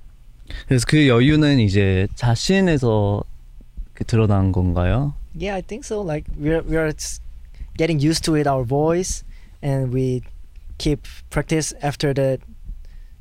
그래서 0.66 0.84
그 0.88 1.08
여유는 1.08 1.60
이제 1.60 2.08
자신에서 2.14 3.22
그 3.94 4.04
드러난 4.04 4.52
건가요? 4.52 5.14
Yeah, 5.38 5.54
I 5.56 5.62
think 5.62 5.84
so. 5.84 6.00
Like 6.00 6.24
we're 6.38 6.62
we're 6.62 6.88
s- 6.88 7.20
getting 7.76 8.00
used 8.00 8.24
to 8.24 8.34
it, 8.34 8.46
our 8.46 8.64
voice, 8.64 9.22
and 9.62 9.92
we 9.92 10.22
keep 10.78 11.06
practice 11.30 11.72
after 11.82 12.12
the 12.14 12.38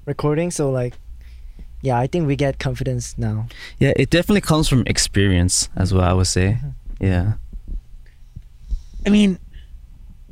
recording. 0.05 0.49
So 0.51 0.71
like, 0.71 0.95
yeah, 1.81 1.99
I 1.99 2.07
think 2.07 2.27
we 2.27 2.35
get 2.35 2.57
confidence 2.59 3.13
now. 3.17 3.47
Yeah, 3.79 3.93
it 3.97 4.09
definitely 4.09 4.41
comes 4.41 4.67
from 4.69 4.83
experience, 4.87 5.69
as 5.75 5.93
well. 5.93 6.05
I 6.07 6.13
would 6.13 6.27
say. 6.27 6.57
Yeah. 6.99 7.33
I 9.05 9.09
mean, 9.09 9.37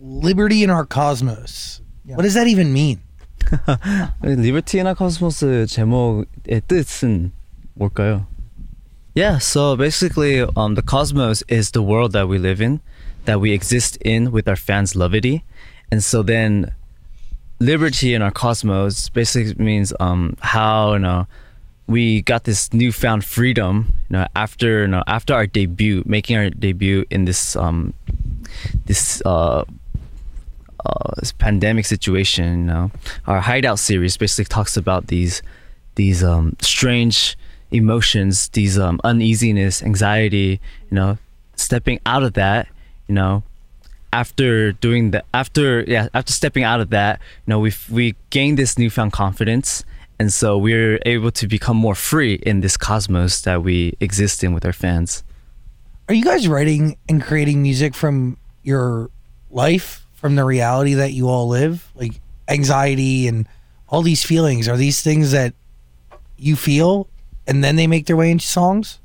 liberty 0.01 0.63
in 0.63 0.69
our 0.69 0.86
cosmos. 0.86 1.81
Yeah. 2.05 2.15
What 2.15 2.24
does 2.24 2.34
that 2.34 2.48
even 2.48 2.74
mean? 2.74 3.00
리버티나 4.23 4.94
코스모스 4.94 5.66
제목의 5.66 6.62
뜻은 6.66 7.32
뭘까요? 7.75 8.26
Yeah, 9.14 9.38
so 9.38 9.76
basically, 9.76 10.40
um, 10.56 10.76
the 10.76 10.82
cosmos 10.82 11.42
is 11.49 11.73
the 11.73 11.82
world 11.82 12.12
that 12.12 12.28
we 12.28 12.38
live 12.38 12.61
in, 12.61 12.80
that 13.25 13.40
we 13.40 13.52
exist 13.52 13.97
in 14.02 14.30
with 14.30 14.47
our 14.47 14.56
fans' 14.56 14.94
LUVITY. 14.94 15.42
And 15.90 16.02
so 16.02 16.23
then, 16.23 16.73
liberty 17.59 18.14
in 18.14 18.23
our 18.23 18.30
cosmos 18.30 19.09
basically 19.09 19.62
means 19.62 19.92
um, 19.99 20.37
how, 20.40 20.92
you 20.92 21.00
know, 21.00 21.26
we 21.88 22.23
got 22.23 22.44
this 22.44 22.73
newfound 22.73 23.25
freedom, 23.25 23.92
you 24.09 24.16
know, 24.16 24.26
after, 24.37 24.82
you 24.82 24.87
know, 24.87 25.02
after 25.09 25.35
our 25.35 25.47
debut, 25.47 26.04
making 26.06 26.37
our 26.37 26.49
debut 26.50 27.04
in 27.11 27.25
this, 27.25 27.56
um, 27.56 27.92
this, 28.87 29.20
uh, 29.26 29.64
uh, 30.84 31.14
this 31.18 31.32
pandemic 31.32 31.87
situation, 31.87 32.60
you 32.60 32.66
know, 32.66 32.90
our 33.26 33.40
hideout 33.40 33.78
series 33.78 34.16
basically 34.16 34.46
talks 34.46 34.76
about 34.76 35.08
these 35.08 35.42
these 35.94 36.22
um, 36.25 36.56
strange 36.60 37.37
emotions, 37.70 38.49
these 38.50 38.78
um, 38.78 39.00
uneasiness, 39.04 39.82
anxiety, 39.82 40.60
you 40.90 40.94
know, 40.94 41.18
stepping 41.56 42.00
out 42.06 42.22
of 42.22 42.32
that, 42.34 42.68
you 43.06 43.14
know, 43.14 43.42
after 44.12 44.72
doing 44.72 45.12
that, 45.12 45.25
after 45.34 45.82
yeah, 45.87 46.08
after 46.14 46.32
stepping 46.32 46.64
out 46.64 46.80
of 46.80 46.90
that, 46.90 47.20
you 47.46 47.50
know, 47.50 47.58
we 47.58 47.72
we 47.90 48.14
gained 48.30 48.58
this 48.58 48.78
newfound 48.78 49.12
confidence, 49.12 49.84
and 50.18 50.32
so 50.32 50.58
we're 50.58 50.99
able 51.06 51.30
to 51.30 51.46
become 51.46 51.76
more 51.76 51.94
free 51.94 52.34
in 52.34 52.60
this 52.60 52.76
cosmos 52.76 53.42
that 53.42 53.62
we 53.62 53.94
exist 54.00 54.42
in 54.42 54.52
with 54.52 54.64
our 54.64 54.72
fans. 54.72 55.22
Are 56.08 56.14
you 56.14 56.25
guys 56.25 56.49
writing 56.49 56.96
and 57.08 57.22
creating 57.22 57.62
music 57.62 57.94
from 57.94 58.37
your 58.64 59.10
life, 59.50 60.00
from 60.20 60.36
the 60.36 60.44
reality 60.44 60.94
that 60.94 61.12
you 61.12 61.28
all 61.28 61.48
live? 61.48 61.88
Like 61.94 62.20
anxiety 62.48 63.26
and 63.26 63.46
all 63.88 64.02
these 64.02 64.22
feelings, 64.22 64.68
are 64.68 64.76
these 64.76 65.02
things 65.02 65.32
that 65.32 65.54
you 66.38 66.54
feel 66.56 67.08
and 67.46 67.64
then 67.64 67.76
they 67.76 67.86
make 67.86 68.06
their 68.06 68.16
way 68.16 68.30
into 68.30 68.44
songs? 68.44 69.00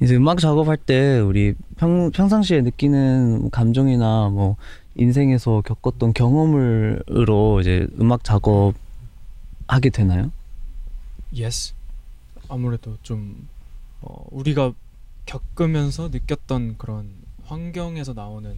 이제 0.00 0.16
음악 0.16 0.38
작업할 0.38 0.76
때 0.78 1.20
우리 1.20 1.54
평, 1.76 2.10
평상시에 2.10 2.62
느끼는 2.62 3.50
감정이나 3.50 4.30
뭐 4.30 4.56
인생에서 4.96 5.62
겪었던 5.64 6.12
경험을로 6.12 7.60
이제 7.60 7.86
음악 8.00 8.24
작업 8.24 8.74
하게 9.68 9.90
되나요? 9.90 10.32
Yes. 11.32 11.74
아무래도 12.48 12.96
좀 13.02 13.48
어, 14.00 14.26
우리가 14.30 14.74
겪으면서 15.26 16.08
느꼈던 16.08 16.76
그런 16.78 17.10
환경에서 17.44 18.12
나오는 18.12 18.56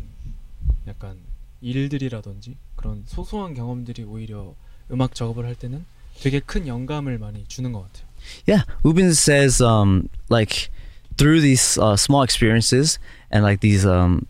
약간 0.89 1.19
일들이라든지 1.65 2.57
그런 2.77 3.03
소소한 3.07 3.55
경험들이 3.55 4.05
오히려 4.05 4.55
음악 4.91 5.15
작업을 5.15 5.47
할 5.47 5.55
때는 5.55 5.85
되게 6.21 6.41
큰 6.41 6.69
영감을 6.69 7.19
많이 7.19 7.45
주는 7.49 7.73
것 7.73 7.83
같아요. 7.83 8.05
Yeah, 8.47 8.65
Woobin 8.85 9.13
says 9.13 9.61
um 9.61 10.09
like 10.31 10.71
through 11.17 11.41
these 11.41 11.79
uh, 11.79 11.97
small 11.97 12.23
experiences 12.23 12.99
and 13.31 13.45
like 13.45 13.61
these 13.61 13.85
um 13.87 14.27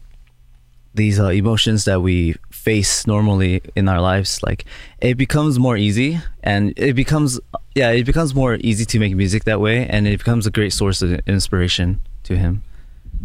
these 0.94 1.18
uh, 1.18 1.28
emotions 1.28 1.84
that 1.84 2.00
we 2.02 2.34
face 2.50 3.06
normally 3.06 3.60
in 3.74 3.88
our 3.88 4.00
lives 4.00 4.40
like 4.42 4.64
it 5.00 5.16
becomes 5.16 5.58
more 5.58 5.76
easy 5.76 6.20
and 6.42 6.72
it 6.76 6.94
becomes 6.94 7.40
yeah 7.74 7.90
it 7.90 8.04
becomes 8.06 8.34
more 8.34 8.58
easy 8.60 8.84
to 8.84 8.98
make 8.98 9.14
music 9.14 9.44
that 9.44 9.60
way 9.60 9.86
and 9.86 10.06
it 10.06 10.18
becomes 10.18 10.46
a 10.46 10.50
great 10.50 10.72
source 10.72 11.02
of 11.02 11.20
inspiration 11.26 12.00
to 12.24 12.36
him. 12.36 12.62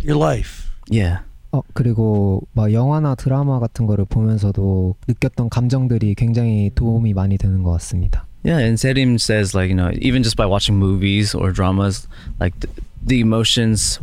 Your 0.01 0.17
life. 0.17 0.71
Yeah. 0.87 1.19
어 1.52 1.62
그리고 1.72 2.42
막 2.52 2.72
영화나 2.72 3.14
드라마 3.14 3.60
같은 3.60 3.86
거를 3.86 4.04
보면서도 4.04 4.96
느꼈던 5.06 5.48
감정들이 5.50 6.14
굉장히 6.14 6.70
도움이 6.74 7.14
많이 7.14 7.38
되는 7.38 7.62
것 7.62 7.70
같습니다. 7.72 8.26
Yeah, 8.44 8.58
and 8.58 8.76
Serim 8.76 9.18
says 9.18 9.54
like 9.54 9.70
you 9.70 9.76
know 9.76 9.90
even 10.00 10.22
just 10.22 10.36
by 10.36 10.46
watching 10.46 10.76
movies 10.76 11.34
or 11.34 11.50
dramas, 11.52 12.06
like 12.40 12.52
th- 12.60 12.74
the 13.06 13.20
emotions 13.20 14.00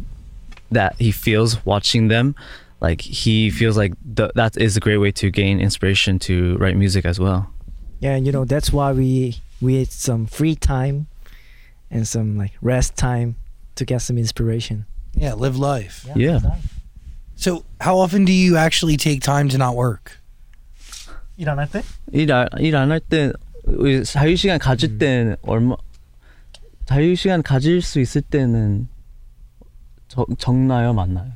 that 0.71 0.95
he 0.97 1.11
feels 1.11 1.63
watching 1.65 2.07
them, 2.07 2.33
like 2.81 3.01
he 3.01 3.51
feels 3.51 3.77
like 3.77 3.93
th- 4.15 4.31
that 4.35 4.57
is 4.57 4.77
a 4.77 4.79
great 4.79 4.97
way 4.97 5.11
to 5.11 5.29
gain 5.29 5.59
inspiration 5.59 6.17
to 6.19 6.57
write 6.57 6.75
music 6.75 7.05
as 7.05 7.19
well. 7.19 7.51
Yeah, 7.99 8.15
and 8.15 8.25
you 8.25 8.31
know 8.31 8.45
that's 8.45 8.73
why 8.73 8.93
we 8.93 9.37
we 9.61 9.75
had 9.75 9.91
some 9.91 10.25
free 10.25 10.55
time 10.55 11.05
and 11.91 12.07
some 12.07 12.37
like 12.37 12.53
rest 12.61 12.95
time 12.97 13.35
to 13.75 13.85
get 13.85 14.01
some 14.01 14.17
inspiration. 14.17 14.85
Yeah, 15.13 15.33
live 15.35 15.59
life. 15.59 16.07
Yeah. 16.15 16.39
So, 17.35 17.63
how 17.79 17.97
often 17.97 18.25
do 18.25 18.31
you 18.33 18.55
actually 18.57 18.97
take 18.97 19.21
time 19.21 19.49
to 19.49 19.57
not 19.57 19.75
work? 19.75 20.19
일어날 21.37 21.67
때? 21.69 21.81
일안 22.11 22.91
할 22.91 22.99
때 22.99 23.31
자유 24.05 24.35
시간 24.35 24.59
가질 24.59 24.97
때는 24.99 25.35
얼마 25.41 25.75
자유 26.85 27.15
시간 27.15 27.41
가질 27.41 27.81
수 27.81 27.99
있을 27.99 28.21
때는 28.21 28.87
적, 30.07 30.27
적나요, 30.37 30.93
많나요? 30.93 31.31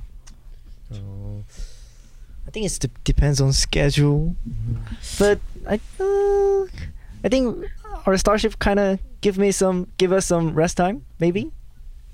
I 2.47 2.51
think 2.51 2.65
it 2.65 2.79
de- 2.79 2.89
depends 3.03 3.41
on 3.41 3.51
schedule, 3.51 4.35
but 5.17 5.39
I 5.67 5.79
uh, 5.99 6.67
I 7.23 7.29
think 7.29 7.65
our 8.05 8.17
starship 8.17 8.59
kind 8.59 8.79
of 8.79 8.99
give 9.21 9.37
me 9.37 9.51
some 9.51 9.87
give 9.97 10.11
us 10.13 10.25
some 10.25 10.53
rest 10.53 10.77
time 10.77 11.01
maybe, 11.19 11.51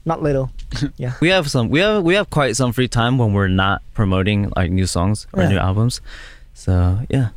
not 0.07 0.23
little. 0.23 0.51
yeah. 0.97 1.15
we 1.21 1.29
have 1.29 1.51
some 1.51 1.69
we 1.69 1.81
have 1.81 2.03
we 2.03 2.15
have 2.15 2.31
quite 2.31 2.57
some 2.57 2.73
free 2.73 2.89
time 2.89 3.19
when 3.19 3.33
we're 3.33 3.49
not 3.49 3.83
promoting 3.95 4.53
like 4.57 4.71
new 4.71 4.87
songs 4.87 5.27
or 5.33 5.43
Yeah. 5.43 5.49
new 5.51 5.59
albums. 5.59 6.01
So 6.55 7.01
yeah. 7.11 7.31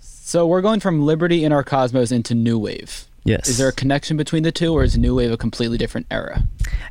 So 0.00 0.46
we're 0.46 0.62
going 0.62 0.80
from 0.80 1.02
Liberty 1.02 1.44
in 1.44 1.52
our 1.52 1.62
cosmos 1.62 2.10
into 2.10 2.34
New 2.34 2.58
Wave. 2.58 3.04
Yes. 3.26 3.48
Is 3.48 3.56
there 3.58 3.68
a 3.68 3.72
connection 3.72 4.16
between 4.18 4.42
the 4.42 4.52
two, 4.52 4.72
or 4.74 4.84
is 4.84 4.98
New 4.98 5.14
Wave 5.14 5.32
a 5.32 5.36
completely 5.38 5.78
different 5.78 6.06
era? 6.10 6.42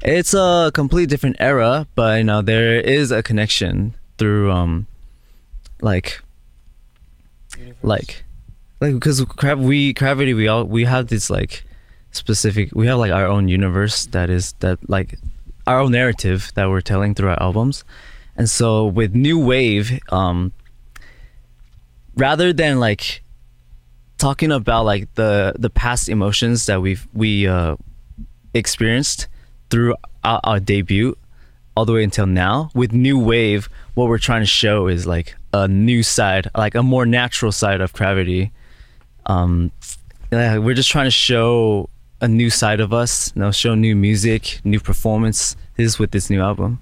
It's 0.01 0.33
a 0.33 0.71
completely 0.73 1.05
different 1.07 1.35
era, 1.39 1.85
but 1.95 2.19
you 2.19 2.23
know 2.23 2.41
there 2.41 2.79
is 2.79 3.11
a 3.11 3.21
connection 3.21 3.93
through 4.17 4.51
um 4.51 4.87
like 5.81 6.21
like 7.83 8.23
like 8.79 8.93
because 8.93 9.23
crab 9.25 9.59
we 9.59 9.93
CRAVITY 9.93 10.33
we 10.35 10.47
all 10.47 10.63
we 10.63 10.85
have 10.85 11.07
this 11.07 11.29
like 11.29 11.63
specific 12.13 12.70
we 12.74 12.88
have 12.88 13.00
like 13.00 13.12
our 13.12 13.25
own 13.27 13.48
universe 13.48 14.05
that 14.08 14.29
is 14.29 14.53
that 14.60 14.77
like 14.89 15.17
our 15.67 15.79
own 15.79 15.91
narrative 15.91 16.51
that 16.55 16.70
we're 16.70 16.82
telling 16.82 17.15
through 17.15 17.29
our 17.29 17.41
albums. 17.41 17.84
And 18.36 18.50
so 18.50 18.86
with 18.86 19.13
new 19.15 19.39
wave 19.39 20.00
um 20.12 20.53
rather 22.15 22.53
than 22.53 22.79
like 22.79 23.24
talking 24.17 24.51
about 24.51 24.86
like 24.86 25.13
the 25.15 25.53
the 25.58 25.70
past 25.70 26.10
emotions 26.10 26.65
that 26.67 26.82
we've 26.82 27.08
we 27.13 27.48
uh 27.48 27.75
experienced 28.53 29.27
through 29.70 29.96
our, 30.24 30.39
our 30.43 30.60
debut 30.60 31.15
all 31.75 31.86
the 31.86 31.93
way 31.93 32.03
until 32.03 32.27
now 32.27 32.70
with 32.75 32.93
new 32.93 33.17
wave 33.17 33.67
what 33.96 34.08
we're 34.08 34.20
trying 34.20 34.41
to 34.41 34.48
show 34.48 34.88
is 34.88 35.08
like 35.08 35.36
a 35.53 35.67
new 35.67 36.03
side 36.03 36.48
like 36.55 36.75
a 36.75 36.84
more 36.84 37.05
natural 37.05 37.51
side 37.51 37.82
of 37.82 37.93
CRAVITY. 37.93 38.51
Um 39.25 39.72
we're 40.32 40.74
just 40.74 40.89
trying 40.89 41.05
to 41.05 41.12
show 41.12 41.89
a 42.20 42.28
new 42.28 42.50
side 42.50 42.80
of 42.80 42.92
us 42.92 43.32
you 43.34 43.40
know 43.42 43.50
show 43.52 43.75
new 43.75 43.94
music 43.94 44.60
new 44.64 44.80
performances 44.80 45.98
with 45.98 46.10
this 46.10 46.28
new 46.30 46.40
album 46.42 46.80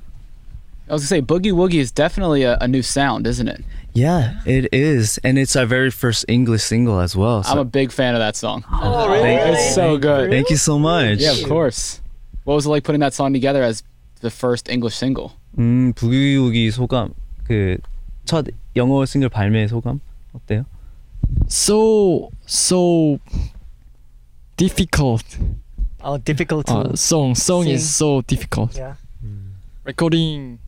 I 0.89 0.93
was 0.93 1.03
gonna 1.03 1.09
say 1.19 1.23
Boogie 1.23 1.51
Woogie 1.53 1.81
is 1.83 1.91
definitely 1.91 2.45
a, 2.45 2.57
a 2.61 2.69
new 2.69 2.81
sound, 2.81 3.27
isn't 3.27 3.49
it? 3.49 3.65
yeah 3.93 4.39
it 4.47 4.69
is 4.73 5.19
and 5.25 5.39
it's 5.39 5.57
our 5.57 5.65
very 5.67 5.91
first 5.91 6.25
english 6.29 6.63
single 6.63 7.01
as 7.01 7.17
well 7.17 7.43
so 7.43 7.51
I'm 7.53 7.59
a 7.59 7.65
big 7.65 7.91
fan 7.91 8.15
of 8.15 8.21
that 8.21 8.37
song. 8.37 8.63
Oh, 8.71 9.09
really? 9.09 9.35
It's 9.35 9.75
so 9.75 9.97
good. 9.99 10.31
thank 10.31 10.51
you 10.51 10.57
so 10.57 10.79
much 10.79 11.19
Yeah, 11.19 11.33
of 11.33 11.43
course. 11.49 12.01
What 12.45 12.55
was 12.55 12.67
it 12.67 12.71
like 12.71 12.85
putting 12.85 13.01
that 13.01 13.15
song 13.15 13.33
together 13.33 13.63
as 13.63 13.83
the 14.21 14.31
first 14.31 14.69
English 14.69 14.95
single? 14.95 15.33
음 15.59 15.93
부기우기 15.95 16.71
소감 16.71 17.15
그 17.49 17.79
첫 18.27 18.47
영어 18.77 19.05
싱글 19.07 19.29
발매 19.31 19.67
소감 19.69 20.01
어때요? 20.35 20.67
So 21.49 22.31
so 22.47 23.19
difficult. 24.61 25.25
Oh, 26.03 26.19
difficult 26.19 26.67
to. 26.67 26.75
Uh, 26.75 26.97
song 26.97 27.35
song 27.35 27.67
is 27.67 27.83
sing. 27.89 27.99
so 27.99 28.21
difficult. 28.23 28.77
yeah. 28.77 28.95
레코딩 29.87 30.59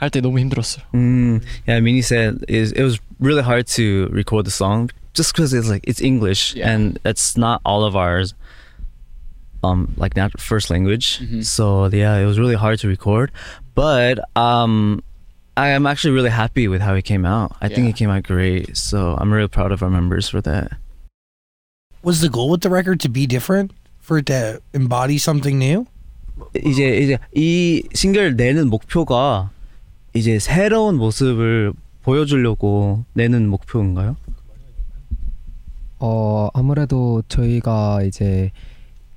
할 0.00 0.10
때 0.10 0.20
너무 0.20 0.38
힘들었어요. 0.38 0.84
Mm, 0.94 1.42
yeah, 1.66 1.80
Mini 1.80 2.02
said 2.02 2.44
is 2.48 2.72
it 2.72 2.82
was 2.82 2.98
really 3.18 3.42
hard 3.42 3.66
to 3.78 4.08
record 4.12 4.44
the 4.46 4.50
song 4.50 4.90
just 5.14 5.32
because 5.34 5.52
it's 5.52 5.68
like 5.68 5.82
it's 5.86 6.00
English 6.00 6.54
Yeah. 6.54 6.70
and 6.70 6.98
that's 7.02 7.36
not 7.36 7.60
all 7.64 7.82
of 7.84 7.96
ours. 7.96 8.34
Um, 9.64 9.94
like 9.96 10.14
not 10.14 10.38
first 10.40 10.70
language. 10.70 11.18
Mhm. 11.18 11.44
So 11.44 11.86
yeah, 11.90 12.14
it 12.16 12.26
was 12.26 12.38
really 12.38 12.54
hard 12.54 12.78
to 12.80 12.88
record, 12.88 13.32
but 13.74 14.20
um, 14.38 15.02
I 15.56 15.70
am 15.74 15.86
actually 15.86 16.14
really 16.14 16.30
happy 16.30 16.68
with 16.68 16.80
how 16.80 16.94
it 16.94 17.02
came 17.02 17.26
out. 17.26 17.56
I 17.60 17.66
think 17.66 17.86
Yeah. 17.86 17.90
it 17.90 17.96
came 17.96 18.10
out 18.10 18.22
great. 18.22 18.76
So 18.76 19.16
I'm 19.18 19.32
really 19.32 19.48
proud 19.50 19.72
of 19.72 19.82
our 19.82 19.90
members 19.90 20.28
for 20.28 20.40
that. 20.42 20.70
Was 22.03 22.19
the 22.19 22.29
goal 22.29 22.51
with 22.51 22.61
the 22.61 22.69
record 22.69 22.99
to 23.01 23.09
be 23.09 23.25
different? 23.25 23.71
For 24.01 24.17
it 24.19 24.25
to 24.25 24.59
embody 24.73 25.15
something 25.15 25.57
new? 25.61 25.85
이제 26.65 26.97
이제 26.97 27.17
이 27.33 27.83
싱글 27.93 28.35
내는 28.35 28.69
목표가 28.69 29.51
이제 30.13 30.39
새로운 30.39 30.97
모습을 30.97 31.73
보여주려고 32.01 33.05
내는 33.13 33.47
목표인가요? 33.47 34.17
어 35.99 36.49
아무래도 36.53 37.23
저희가 37.29 38.03
이제 38.03 38.51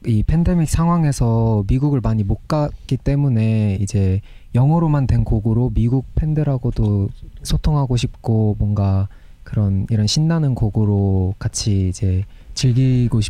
이 0.07 0.23
팬데믹 0.23 0.69
상황에서 0.69 1.65
미국을 1.67 2.01
많이 2.01 2.23
못 2.23 2.47
갔기 2.47 2.99
때문에 2.99 3.79
이제 3.81 4.21
영어로만 4.55 5.09
된 5.09 5.25
곡으로 5.25 5.73
미국 5.75 6.07
팬들하고도 6.15 7.09
소통하고 7.43 7.97
싶고 7.97 8.55
뭔가 8.61 9.09
그런 9.43 9.87
이런 9.91 10.07
신나는 10.07 10.55
곡으로 10.55 11.35
같이 11.41 11.89
이제 11.89 12.25
즐기고 12.57 13.21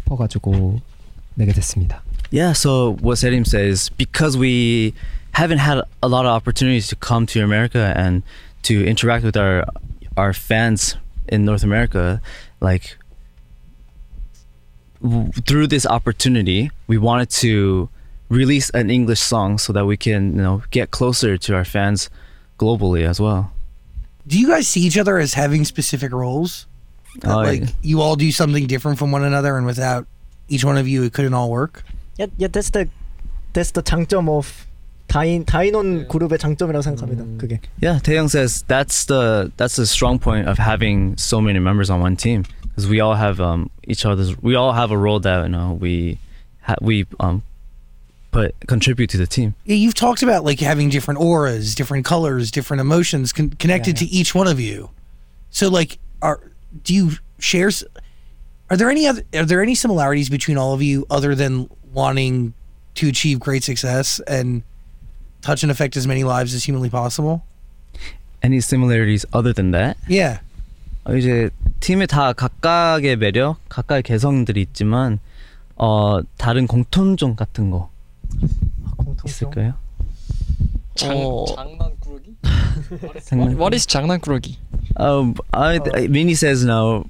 내게 1.35 1.53
됐습니다. 1.53 2.03
Yeah, 2.31 2.53
so 2.53 2.97
what 3.01 3.19
Serim 3.19 3.47
says, 3.47 3.91
because 3.91 4.37
we 4.37 4.95
haven't 5.33 5.59
had 5.59 5.83
a 6.03 6.09
lot 6.09 6.25
of 6.25 6.33
opportunities 6.33 6.89
to 6.89 6.97
come 6.97 7.27
to 7.27 7.43
America 7.43 7.93
and 7.95 8.23
to 8.63 8.85
interact 8.85 9.25
with 9.25 9.37
our 9.37 9.67
our 10.17 10.33
fans 10.33 10.97
in 11.29 11.45
North 11.45 11.63
America, 11.63 12.23
like 12.61 12.97
through 15.47 15.67
this 15.67 15.87
opportunity, 15.87 16.71
we 16.87 16.97
wanted 16.99 17.31
to 17.31 17.89
release 18.29 18.71
an 18.71 18.91
English 18.91 19.21
song 19.21 19.59
so 19.59 19.73
that 19.73 19.85
we 19.85 19.97
can, 19.97 20.35
you 20.37 20.43
know, 20.43 20.63
get 20.71 20.91
closer 20.91 21.37
to 21.37 21.55
our 21.55 21.65
fans 21.65 22.11
globally 22.59 23.07
as 23.07 23.21
well. 23.21 23.53
Do 24.27 24.41
you 24.41 24.49
guys 24.49 24.67
see 24.67 24.81
each 24.81 24.99
other 24.99 25.19
as 25.19 25.35
having 25.35 25.65
specific 25.65 26.13
roles? 26.13 26.67
Oh, 27.25 27.39
like 27.39 27.61
yeah. 27.61 27.69
you 27.83 28.01
all 28.01 28.17
do 28.17 28.31
something 28.31 28.67
different 28.67 28.99
from 28.99 29.13
one 29.13 29.25
another, 29.25 29.57
and 29.57 29.67
without 29.67 30.07
each 30.49 30.65
one 30.65 30.77
of 30.77 30.87
you, 30.87 31.05
it 31.05 31.13
couldn't 31.13 31.35
all 31.35 31.51
work. 31.51 31.85
Yeah, 32.19 32.27
yeah. 32.37 32.49
That's 32.49 32.71
the 32.71 32.89
that's 33.53 33.73
the 33.73 33.83
장점 33.83 34.29
of 34.29 34.67
다인 35.09 35.45
다인원 35.45 36.09
그룹의 36.09 36.39
장점이라고 36.39 36.83
생각합니다. 36.83 37.25
Mm. 37.25 37.39
그게. 37.39 37.61
Yeah, 37.81 37.99
Taeyoung 38.01 38.29
says 38.29 38.65
that's 38.67 39.07
the 39.07 39.53
that's 39.57 39.77
the 39.77 39.87
strong 39.87 40.19
point 40.19 40.49
of 40.49 40.59
having 40.59 41.17
so 41.17 41.41
many 41.41 41.59
members 41.59 41.91
on 41.91 42.01
one 42.01 42.17
team 42.17 42.45
because 42.63 42.89
we 42.89 43.01
all 43.01 43.15
have 43.15 43.41
um 43.41 43.71
each 43.87 44.05
other's 44.05 44.37
we 44.43 44.55
all 44.55 44.73
have 44.73 44.91
a 44.91 44.99
role 44.99 45.21
that 45.21 45.45
you 45.45 45.49
know 45.49 45.79
we 45.81 46.19
ha- 46.63 46.81
we 46.81 47.07
um 47.21 47.43
put 48.33 48.55
contribute 48.67 49.09
to 49.11 49.17
the 49.17 49.27
team. 49.27 49.55
Yeah, 49.65 49.77
you've 49.77 49.95
talked 49.95 50.23
about 50.23 50.45
like 50.45 50.61
having 50.61 50.91
different 50.91 51.21
auras, 51.21 51.75
different 51.75 52.05
colors, 52.05 52.51
different 52.51 52.81
emotions 52.81 53.33
con- 53.33 53.51
connected 53.51 54.01
yeah, 54.01 54.07
yeah. 54.07 54.11
to 54.11 54.17
each 54.17 54.35
one 54.35 54.49
of 54.49 54.61
you. 54.61 54.91
So 55.51 55.69
like 55.69 55.99
are 56.21 56.41
do 56.84 56.94
you 56.94 57.12
share? 57.40 57.68
s- 57.68 57.84
Are 58.70 58.78
there 58.78 58.90
any 58.90 59.06
other? 59.08 59.24
Are 59.36 59.46
there 59.46 59.62
any 59.62 59.76
similarities 59.76 60.30
between 60.30 60.58
all 60.58 60.74
of 60.74 60.82
you 60.82 61.06
other 61.10 61.36
than 61.36 61.68
wanting 61.94 62.54
to 62.96 63.08
achieve 63.10 63.40
great 63.40 63.64
success 63.64 64.20
and 64.28 64.64
touch 65.42 65.64
and 65.64 65.72
affect 65.72 65.98
as 65.98 66.08
many 66.08 66.24
lives 66.24 66.54
as 66.54 66.64
humanly 66.68 66.90
possible? 66.90 67.44
Any 68.44 68.60
similarities 68.62 69.26
other 69.34 69.54
than 69.54 69.72
that? 69.72 69.98
Yeah. 70.08 70.40
어, 71.04 71.16
이제 71.18 71.50
팀에 71.80 72.06
다 72.06 72.32
각각의 72.34 73.18
매력, 73.18 73.58
각각의 73.70 74.04
개성들이 74.04 74.62
있지만 74.72 75.20
어 75.76 76.22
다른 76.38 76.68
공통점 76.68 77.36
같은 77.36 77.72
거 77.72 77.90
공통점. 78.98 79.26
있을까요? 79.28 79.74
장 80.96 81.12
어. 81.18 81.46
장난 81.56 81.92
장난- 83.25 83.57
What 83.59 83.75
is 83.75 83.87
장난꾸러기? 83.87 84.57
Um, 84.99 85.35
I, 85.53 85.79
Minnie 86.09 86.35
says 86.35 86.65
no. 86.65 87.05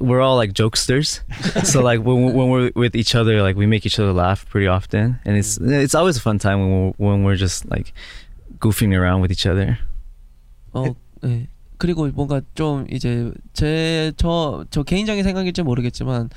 We're 0.00 0.20
all 0.20 0.36
like 0.36 0.52
jokesters, 0.52 1.20
so 1.64 1.80
like 1.82 2.04
when, 2.04 2.32
when 2.34 2.48
we're 2.50 2.70
with 2.76 2.94
each 2.94 3.14
other, 3.16 3.42
like 3.42 3.56
we 3.56 3.66
make 3.66 3.84
each 3.86 3.98
other 3.98 4.12
laugh 4.12 4.46
pretty 4.48 4.68
often, 4.68 5.18
and 5.24 5.36
it's 5.36 5.58
it's 5.58 5.94
always 5.94 6.16
a 6.16 6.20
fun 6.20 6.38
time 6.38 6.60
when 6.60 6.70
we're 6.70 6.92
when 6.98 7.24
we're 7.24 7.36
just 7.36 7.68
like 7.70 7.92
goofing 8.60 8.94
around 8.94 9.22
with 9.22 9.32
each 9.32 9.46
other. 9.46 9.78
어, 10.72 10.94
네. 11.22 11.48
그리고 11.78 12.06
뭔가 12.14 12.40
좀 12.54 12.86
이제 12.90 13.32
제저저 13.54 14.82
개인적인 14.86 15.24
생각일지 15.24 15.62
모르겠지만 15.62 16.30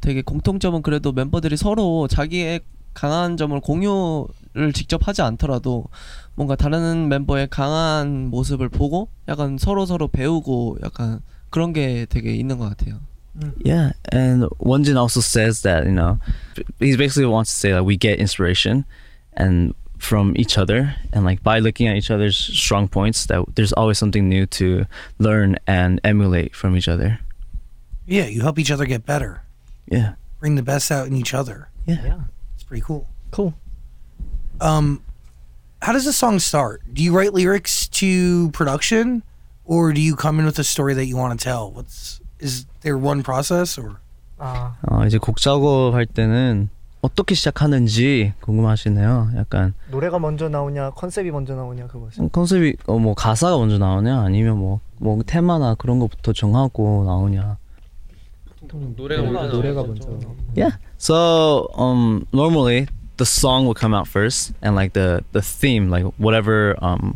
되게 0.00 0.22
공통점은 0.22 0.82
그래도 0.82 1.10
멤버들이 1.12 1.56
서로 1.56 2.06
자기의 2.08 2.60
강한 2.94 3.36
점을 3.36 3.58
공유 3.60 4.26
를 4.57 4.71
직접 4.71 5.07
하지 5.07 5.23
않더라도 5.23 5.85
뭔가 6.35 6.55
다른 6.55 7.09
멤버의 7.09 7.47
강한 7.49 8.29
모습을 8.29 8.69
보고 8.69 9.09
약간 9.27 9.57
서로 9.57 9.87
서로 9.87 10.07
배우고 10.07 10.77
약간 10.83 11.21
그런 11.49 11.73
게 11.73 12.05
되게 12.07 12.35
있는 12.35 12.59
것 12.59 12.69
같아요. 12.69 12.99
Yeah, 13.65 13.93
and 14.11 14.45
Wonjin 14.59 14.95
also 14.95 15.19
says 15.19 15.63
that 15.63 15.85
you 15.85 15.91
know, 15.91 16.19
he 16.79 16.95
basically 16.95 17.25
wants 17.25 17.49
to 17.51 17.57
say 17.57 17.71
that 17.71 17.83
we 17.83 17.97
get 17.97 18.19
inspiration, 18.19 18.85
and 19.33 19.73
from 19.97 20.35
each 20.37 20.55
other, 20.55 20.93
and 21.11 21.25
like 21.25 21.41
by 21.41 21.57
looking 21.57 21.87
at 21.87 21.95
each 21.95 22.11
other's 22.11 22.37
strong 22.37 22.87
points, 22.87 23.25
that 23.27 23.43
there's 23.55 23.73
always 23.73 23.97
something 23.97 24.29
new 24.29 24.45
to 24.45 24.85
learn 25.17 25.57
and 25.65 25.99
emulate 26.03 26.55
from 26.55 26.77
each 26.77 26.87
other. 26.87 27.19
Yeah, 28.05 28.27
you 28.27 28.41
help 28.41 28.59
each 28.59 28.69
other 28.69 28.85
get 28.85 29.03
better. 29.03 29.41
Yeah. 29.89 30.13
Bring 30.39 30.53
the 30.53 30.61
best 30.61 30.91
out 30.91 31.07
in 31.07 31.15
each 31.15 31.33
other. 31.33 31.69
Yeah. 31.87 32.29
It's 32.53 32.63
pretty 32.63 32.83
cool. 32.85 33.07
Cool. 33.31 33.55
Um, 34.60 35.00
how 35.82 35.92
does 35.92 36.04
the 36.04 36.12
song 36.12 36.38
start? 36.38 36.82
Do 36.92 37.02
you 37.02 37.12
write 37.16 37.32
lyrics 37.34 37.88
to 38.00 38.50
production, 38.50 39.22
or 39.64 39.92
do 39.92 40.00
you 40.00 40.16
come 40.16 40.38
in 40.40 40.46
with 40.46 40.58
a 40.58 40.64
story 40.64 40.94
that 40.94 41.06
you 41.06 41.16
want 41.16 41.38
to 41.38 41.42
tell? 41.42 41.70
What's 41.72 42.20
is 42.40 42.66
there 42.82 42.98
one 42.98 43.22
process 43.22 43.78
or? 43.78 44.00
아, 44.38 44.74
어, 44.88 45.04
이제 45.06 45.18
곡 45.18 45.38
작업할 45.40 46.06
때는 46.06 46.70
어떻게 47.02 47.34
시작하는지 47.34 48.34
궁금하시네요. 48.40 49.30
약간 49.36 49.74
노래가 49.90 50.18
먼저 50.18 50.48
나오냐, 50.48 50.90
컨셉이 50.90 51.30
먼저 51.30 51.54
나오냐 51.54 51.86
그거죠. 51.88 52.28
컨셉이 52.28 52.76
어, 52.86 52.98
뭐 52.98 53.14
가사가 53.14 53.58
먼저 53.58 53.78
나오냐 53.78 54.20
아니면 54.20 54.58
뭐 54.58 54.80
뭐 55.00 55.22
테마나 55.24 55.74
그런 55.74 55.98
것부터 55.98 56.32
정하고 56.32 57.04
나오냐. 57.06 57.56
노래가 58.96 59.46
노래가 59.46 59.82
먼저. 59.82 60.08
Yeah. 60.54 60.76
So 60.98 61.68
um 61.78 62.26
normally 62.32 62.88
the 63.17 63.25
song 63.25 63.65
will 63.65 63.73
come 63.75 63.93
out 63.93 64.07
first 64.07 64.53
and 64.61 64.75
like 64.75 64.93
the 64.93 65.23
the 65.33 65.41
theme 65.41 65.89
like 65.89 66.03
whatever 66.17 66.75
um 66.81 67.15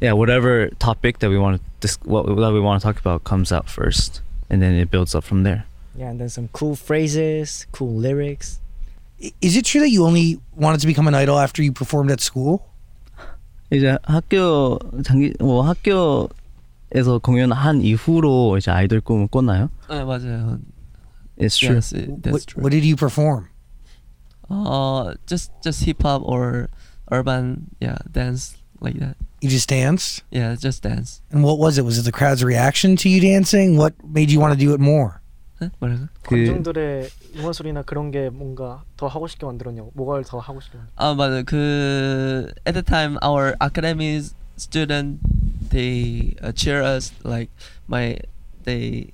yeah 0.00 0.12
whatever 0.12 0.68
topic 0.78 1.20
that 1.20 1.30
we 1.30 1.38
want 1.38 1.56
to 1.56 1.62
dis- 1.80 1.98
what 2.04 2.26
that 2.26 2.52
we 2.52 2.60
want 2.60 2.80
to 2.80 2.84
talk 2.86 2.98
about 2.98 3.22
comes 3.24 3.52
out 3.52 3.68
first. 3.68 4.22
and 4.50 4.60
then 4.60 4.74
it 4.74 4.90
builds 4.90 5.14
up 5.14 5.22
from 5.22 5.44
there. 5.44 5.62
Yeah, 5.94 6.10
and 6.10 6.18
then 6.18 6.28
some 6.28 6.48
cool 6.52 6.74
phrases, 6.74 7.66
cool 7.70 7.94
lyrics. 7.94 8.58
I- 9.22 9.30
Is 9.40 9.54
it 9.54 9.64
true 9.64 9.78
that 9.80 9.90
you 9.94 10.02
only 10.04 10.40
wanted 10.58 10.80
to 10.82 10.88
become 10.90 11.06
an 11.06 11.14
idol 11.14 11.38
after 11.38 11.62
you 11.62 11.70
performed 11.70 12.10
at 12.10 12.18
school? 12.20 12.66
이제 13.70 13.94
학교 14.02 14.80
장기 15.06 15.32
뭐 15.38 15.62
학교에서 15.62 17.18
공연한 17.22 17.80
이후로 17.80 18.58
이제 18.58 18.72
아이돌 18.72 19.00
꿈을 19.02 19.28
꿨나요? 19.28 19.70
네 19.88 20.02
맞아요. 20.02 20.58
It's 21.38 21.56
true. 21.56 21.74
Yes, 21.78 21.92
it, 21.94 22.10
that's 22.22 22.32
What, 22.34 22.46
true. 22.46 22.62
what 22.64 22.70
did 22.74 22.84
you 22.84 22.96
perform? 22.96 23.46
Uh, 24.50 25.14
just 25.26 25.52
just 25.62 25.84
hip 25.84 26.02
hop 26.02 26.22
or 26.24 26.68
urban, 27.10 27.70
yeah, 27.80 27.98
dance 28.10 28.56
like 28.80 28.98
that. 28.98 29.16
You 29.40 29.48
just 29.48 29.68
danced? 29.68 30.22
Yeah, 30.30 30.54
just 30.58 30.82
dance. 30.82 31.22
And 31.30 31.44
what 31.44 31.58
was 31.58 31.78
it? 31.78 31.84
Was 31.84 31.98
it 31.98 32.02
the 32.02 32.12
crowd's 32.12 32.42
reaction 32.42 32.96
to 32.96 33.08
you 33.08 33.20
dancing? 33.20 33.76
What 33.76 33.94
made 34.04 34.30
you 34.30 34.40
want 34.40 34.52
to 34.52 34.58
do 34.58 34.74
it 34.74 34.80
more? 34.80 35.20
네? 35.60 35.70
뭐라고? 35.80 36.08
그 36.22 36.34
관중들의 36.36 37.10
응원 37.36 37.52
소리나 37.52 37.82
그런 37.82 38.10
게 38.10 38.28
뭔가 38.30 38.82
더 38.96 39.06
하고 39.06 39.28
싶게 39.28 39.46
만들었냐고. 39.46 39.92
뭐가 39.94 40.20
더 40.26 40.38
하고 40.40 40.60
싶게 40.60 40.78
만들. 40.78 40.92
아 40.96 41.14
맞아. 41.14 41.42
그 41.42 42.50
at 42.66 42.72
the 42.74 42.82
time 42.82 43.18
our 43.22 43.54
academy 43.62 44.20
student 44.56 45.20
they 45.70 46.34
uh, 46.42 46.50
cheer 46.52 46.82
us 46.82 47.12
like 47.24 47.50
my 47.88 48.18
they 48.64 49.12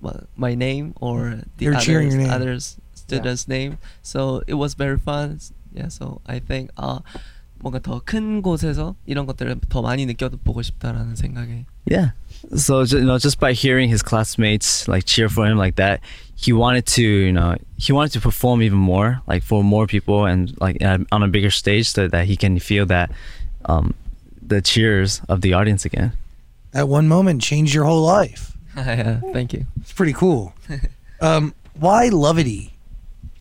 my, 0.00 0.12
my 0.36 0.54
name 0.54 0.94
or 1.00 1.40
the 1.56 1.66
They're 1.66 1.72
others, 1.74 1.84
cheering 1.84 2.10
your 2.10 2.20
name. 2.20 2.30
others 2.30 2.76
student's 3.15 3.45
yeah. 3.47 3.55
name. 3.55 3.77
So 4.01 4.43
it 4.47 4.55
was 4.55 4.73
very 4.73 4.97
fun. 4.97 5.39
Yeah. 5.73 5.89
So 5.89 6.21
I 6.25 6.39
think 6.39 6.71
uh, 6.77 6.99
뭔가 7.61 7.79
더 7.79 8.01
곳에서 8.41 8.95
이런 9.05 9.25
것들을 9.25 9.55
더 9.69 9.81
많이 9.81 10.05
느껴보고 10.05 10.61
싶다라는 10.61 11.15
생각에. 11.15 11.65
Yeah. 11.85 12.11
So 12.55 12.81
you 12.81 13.05
know, 13.05 13.17
just 13.17 13.39
by 13.39 13.53
hearing 13.53 13.89
his 13.89 14.01
classmates 14.01 14.87
like 14.87 15.05
cheer 15.05 15.29
for 15.29 15.45
him 15.45 15.57
like 15.57 15.75
that, 15.75 16.01
he 16.35 16.53
wanted 16.53 16.85
to 16.97 17.03
you 17.03 17.31
know 17.31 17.55
he 17.77 17.93
wanted 17.93 18.13
to 18.13 18.19
perform 18.19 18.61
even 18.61 18.77
more 18.77 19.21
like 19.27 19.43
for 19.43 19.63
more 19.63 19.85
people 19.85 20.25
and 20.25 20.53
like 20.59 20.81
on 20.81 21.23
a 21.23 21.27
bigger 21.27 21.51
stage 21.51 21.89
so 21.89 22.07
that 22.07 22.25
he 22.25 22.35
can 22.35 22.57
feel 22.59 22.85
that 22.87 23.11
um, 23.65 23.93
the 24.41 24.61
cheers 24.61 25.21
of 25.29 25.41
the 25.41 25.53
audience 25.53 25.85
again. 25.85 26.13
That 26.71 26.87
one 26.87 27.07
moment 27.07 27.41
changed 27.41 27.73
your 27.73 27.85
whole 27.85 28.01
life. 28.01 28.57
yeah, 28.75 29.19
thank 29.33 29.53
you. 29.53 29.65
It's 29.81 29.93
pretty 29.93 30.13
cool. 30.13 30.53
Um, 31.21 31.53
why 31.75 32.09
LUVITY? 32.09 32.73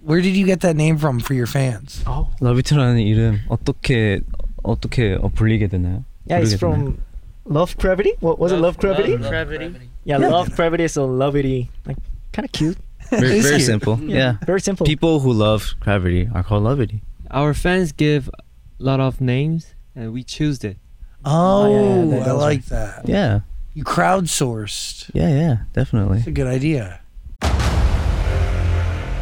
Where 0.03 0.21
did 0.21 0.37
you 0.37 0.47
get 0.47 0.61
that 0.61 0.77
name 0.77 0.97
from 0.97 1.21
for 1.21 1.35
your 1.35 1.47
fans? 1.47 2.03
Oh. 2.07 2.29
러비트라는 2.41 3.01
이름 3.01 3.41
어떻게 3.49 4.21
어떻게 4.63 5.15
어, 5.15 5.29
불리게 5.29 5.69
되나요? 5.69 6.05
Yeah, 6.27 6.41
it's 6.41 6.55
from 6.55 6.99
Love 7.45 7.77
CRAVITY. 7.77 8.15
What 8.21 8.39
was 8.39 8.53
love, 8.53 8.61
it? 8.61 8.63
Love 8.63 8.79
CRAVITY. 8.79 9.19
Love, 9.19 9.31
CRAVITY. 9.31 9.91
Yeah, 10.05 10.19
yeah, 10.19 10.29
Love 10.29 10.51
CRAVITY. 10.55 10.89
So 10.89 11.07
LUVITY, 11.07 11.69
like 11.87 11.97
kind 12.33 12.45
of 12.45 12.53
cute. 12.53 12.79
Very, 13.11 13.41
very 13.41 13.57
cute. 13.57 13.67
simple. 13.67 13.99
Yeah. 14.03 14.17
yeah. 14.17 14.33
very 14.47 14.61
simple. 14.61 14.87
People 14.87 15.19
who 15.19 15.33
love 15.33 15.75
CRAVITY 15.81 16.31
are 16.33 16.45
called 16.45 16.63
LUVITY. 16.63 17.01
Our 17.33 17.55
fans 17.55 17.91
give 17.91 18.29
a 18.29 18.43
lot 18.79 19.01
of 19.01 19.21
names, 19.21 19.75
and 19.97 20.13
we 20.13 20.23
choose 20.23 20.63
it. 20.63 20.77
Oh, 21.25 21.65
oh 21.65 22.11
yeah, 22.11 22.25
I 22.25 22.31
like 22.33 22.41
right. 22.41 22.65
that. 22.67 23.09
Yeah. 23.09 23.41
You 23.75 23.83
crowdsourced. 23.83 25.11
Yeah, 25.13 25.29
yeah, 25.29 25.57
definitely. 25.73 26.19
It's 26.19 26.29
a 26.29 26.31
good 26.31 26.47
idea. 26.47 27.01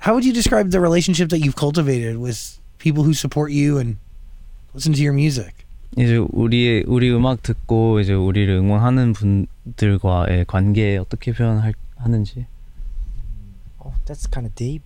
How 0.00 0.14
would 0.14 0.24
you 0.24 0.32
describe 0.32 0.70
the 0.70 0.80
relationship 0.80 1.28
that 1.30 1.40
you've 1.40 1.56
cultivated 1.56 2.16
with 2.18 2.58
people 2.78 3.04
who 3.04 3.12
support 3.12 3.52
you 3.52 3.78
and 3.78 3.96
listen 4.74 4.92
to 4.94 5.02
your 5.02 5.12
music? 5.12 5.52
이제 5.96 6.16
우리 6.16 6.84
우리 6.86 7.10
음악 7.10 7.42
듣고 7.42 8.00
이제 8.00 8.12
우리를 8.14 8.54
응원하는 8.54 9.12
분들과의 9.12 10.44
관계 10.46 10.96
어떻게 10.96 11.32
표현할 11.32 11.74
하는지. 11.96 12.46
Oh, 13.84 13.92
that's 14.06 14.30
kind 14.30 14.46
of 14.46 14.54
deep. 14.54 14.84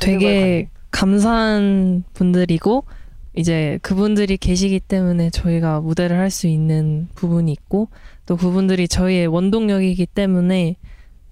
되게 0.00 0.68
감사한 0.90 2.04
분들이고 2.14 2.84
이제 3.34 3.78
그분들이 3.82 4.36
계시기 4.36 4.80
때문에 4.80 5.30
저희가 5.30 5.80
무대를 5.80 6.18
할 6.18 6.30
수 6.30 6.46
있는 6.46 7.08
부분이 7.14 7.50
있고 7.52 7.88
또 8.26 8.36
그분들이 8.36 8.86
저희의 8.88 9.26
원동력이기 9.28 10.06
때문에 10.06 10.76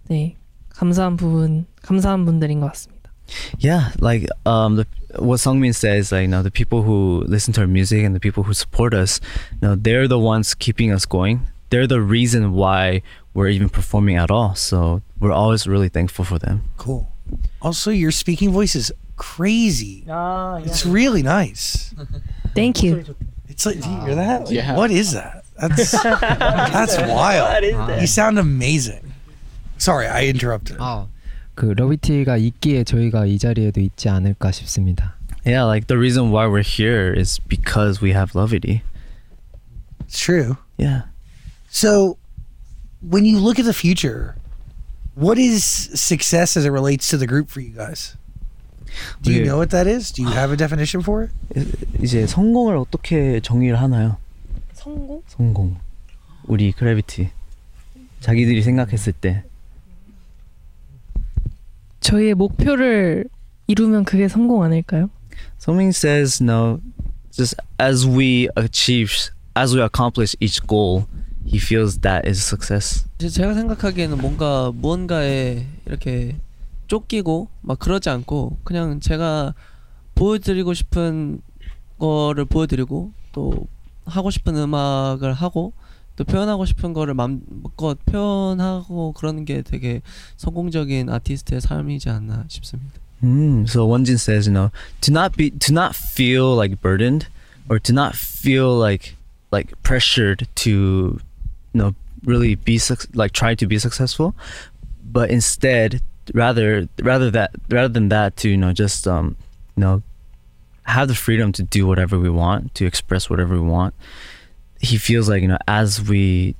네 0.08 0.36
감사한 0.78 1.16
분, 1.16 1.66
감사한 1.82 2.24
분들인 2.24 2.60
것 2.60 2.72
같습니다. 2.72 3.10
Yeah, 3.58 3.90
like 4.00 4.26
um, 4.46 4.76
the, 4.76 4.86
what 5.18 5.40
Seongmin 5.40 5.74
says, 5.74 6.12
like 6.12 6.22
you 6.22 6.28
know, 6.28 6.42
the 6.42 6.50
people 6.50 6.82
who 6.82 7.24
listen 7.26 7.52
to 7.54 7.62
our 7.62 7.66
music 7.66 8.04
and 8.04 8.14
the 8.14 8.20
people 8.20 8.44
who 8.44 8.54
support 8.54 8.94
us, 8.94 9.20
you 9.60 9.68
know, 9.68 9.74
they're 9.74 10.08
the 10.08 10.18
ones 10.18 10.54
keeping 10.54 10.92
us 10.92 11.04
going. 11.04 11.40
They're 11.70 11.86
the 11.86 12.00
reason 12.00 12.52
why 12.52 13.02
we're 13.34 13.48
even 13.48 13.68
performing 13.68 14.16
at 14.16 14.30
all. 14.30 14.54
So 14.54 15.02
we're 15.20 15.32
always 15.32 15.66
really 15.66 15.90
thankful 15.90 16.24
for 16.24 16.38
them. 16.38 16.62
Cool. 16.78 17.10
Also, 17.60 17.90
your 17.90 18.10
speaking 18.10 18.50
voice 18.52 18.74
is 18.74 18.90
crazy. 19.16 20.04
Ah, 20.08 20.56
yeah. 20.56 20.64
It's 20.64 20.86
really 20.86 21.22
nice. 21.22 21.92
Thank 22.54 22.82
you. 22.82 23.04
It's 23.48 23.66
like, 23.66 23.82
do 23.82 23.90
you 23.90 24.00
hear 24.06 24.14
that? 24.14 24.46
Like, 24.46 24.54
yeah. 24.54 24.76
What 24.76 24.90
is 24.90 25.12
that? 25.12 25.44
That's 25.60 25.90
that's 26.02 26.96
wild. 26.98 27.50
What 27.50 27.64
is 27.64 27.76
that? 27.76 28.00
You 28.00 28.06
sound 28.06 28.38
amazing. 28.38 29.12
Sorry, 29.78 30.06
I 30.06 30.26
interrupted. 30.26 30.78
아, 30.80 31.06
그 31.54 31.66
러비티가 31.66 32.36
있기에 32.36 32.84
저희가 32.84 33.26
이 33.26 33.38
자리에도 33.38 33.80
있지 33.80 34.08
않을까 34.08 34.50
싶습니다. 34.52 35.14
Yeah, 35.44 35.64
like 35.64 35.86
the 35.86 35.96
reason 35.96 36.30
why 36.30 36.46
we're 36.46 36.62
here 36.62 37.12
is 37.12 37.40
because 37.48 38.02
we 38.02 38.12
have 38.12 38.34
Lovity. 38.34 38.82
It's 40.06 40.18
true. 40.18 40.56
Yeah. 40.76 41.02
So, 41.70 42.16
when 43.00 43.24
you 43.24 43.38
look 43.38 43.58
at 43.58 43.64
the 43.64 43.72
future, 43.72 44.36
what 45.14 45.38
is 45.38 45.64
success 45.64 46.56
as 46.56 46.64
it 46.64 46.70
relates 46.70 47.08
to 47.10 47.16
the 47.16 47.26
group 47.26 47.48
for 47.50 47.60
you 47.60 47.70
guys? 47.74 48.16
Do 49.22 49.32
you 49.32 49.44
know 49.44 49.58
what 49.58 49.70
that 49.70 49.86
is? 49.86 50.10
Do 50.10 50.22
you 50.22 50.30
have 50.30 50.50
a 50.50 50.56
definition 50.56 51.02
for 51.02 51.24
it? 51.24 51.32
이제 52.00 52.26
성공을 52.26 52.76
어떻게 52.76 53.40
정의를 53.40 53.80
하나요? 53.80 54.16
성공? 54.72 55.22
성공. 55.26 55.76
우리 56.44 56.72
그래비티. 56.72 57.30
자기들이 58.20 58.62
생각했을 58.62 59.12
때. 59.12 59.44
저희의 62.00 62.34
목표를 62.34 63.26
이루면 63.66 64.04
그게 64.04 64.28
성공 64.28 64.62
아닐까요? 64.62 65.10
Something 65.60 65.90
says 65.90 66.42
no. 66.42 66.80
Just 67.30 67.56
as 67.80 68.06
we 68.06 68.48
achieve, 68.56 69.12
as 69.56 69.74
we 69.76 69.82
accomplish 69.82 70.34
each 70.40 70.60
goal, 70.66 71.04
he 71.46 71.58
feels 71.58 72.00
that 72.00 72.26
is 72.28 72.42
success. 72.42 73.06
제가 73.18 73.54
생각하기에는 73.54 74.18
뭔가 74.18 74.72
무언가에 74.74 75.66
이렇게 75.86 76.36
쫓기고 76.88 77.48
막 77.60 77.78
그러지 77.78 78.08
않고 78.10 78.58
그냥 78.64 79.00
제가 79.00 79.54
보여드리고 80.14 80.74
싶은 80.74 81.40
거를 81.98 82.44
보여드리고 82.44 83.12
또 83.32 83.66
하고 84.04 84.30
싶은 84.30 84.56
음악을 84.56 85.32
하고 85.32 85.72
또 86.18 86.24
표현하고 86.24 86.64
싶은 86.66 86.92
거를 86.94 87.14
마음껏 87.14 87.96
표현하고 88.04 89.12
그러는 89.12 89.44
게 89.44 89.62
되게 89.62 90.02
성공적인 90.36 91.08
아티스트의 91.08 91.60
삶이지 91.60 92.10
않나 92.10 92.44
싶습니다. 92.48 92.98
Mm, 93.22 93.66
so 93.68 93.86
Wonjin 93.86 94.18
says, 94.18 94.48
you 94.48 94.52
know, 94.52 94.72
to 95.00 95.12
not 95.12 95.36
be, 95.36 95.50
to 95.50 95.72
not 95.72 95.94
feel 95.94 96.56
like 96.56 96.80
burdened, 96.80 97.28
or 97.70 97.78
to 97.78 97.92
not 97.92 98.16
feel 98.16 98.74
like 98.76 99.14
like 99.52 99.70
pressured 99.82 100.48
to, 100.66 101.20
you 101.72 101.78
know, 101.78 101.94
really 102.24 102.56
be 102.56 102.80
like 103.14 103.32
try 103.32 103.54
to 103.54 103.66
be 103.66 103.78
successful, 103.78 104.34
but 105.04 105.30
instead, 105.30 106.02
rather 106.34 106.88
rather 107.00 107.30
that 107.30 107.50
rather 107.70 107.88
than 107.88 108.08
that, 108.08 108.36
to 108.38 108.48
you 108.48 108.56
know 108.56 108.72
just 108.72 109.06
um, 109.06 109.36
you 109.76 109.82
know, 109.82 110.02
have 110.82 111.06
the 111.06 111.14
freedom 111.14 111.52
to 111.52 111.62
do 111.62 111.86
whatever 111.86 112.18
we 112.18 112.30
want, 112.30 112.74
to 112.74 112.86
express 112.86 113.30
whatever 113.30 113.54
we 113.54 113.66
want. 113.66 113.94
he 114.80 114.96
feels 114.96 115.28
like 115.28 115.42
you 115.42 115.48
know 115.48 115.58
as 115.66 116.02
we 116.02 116.54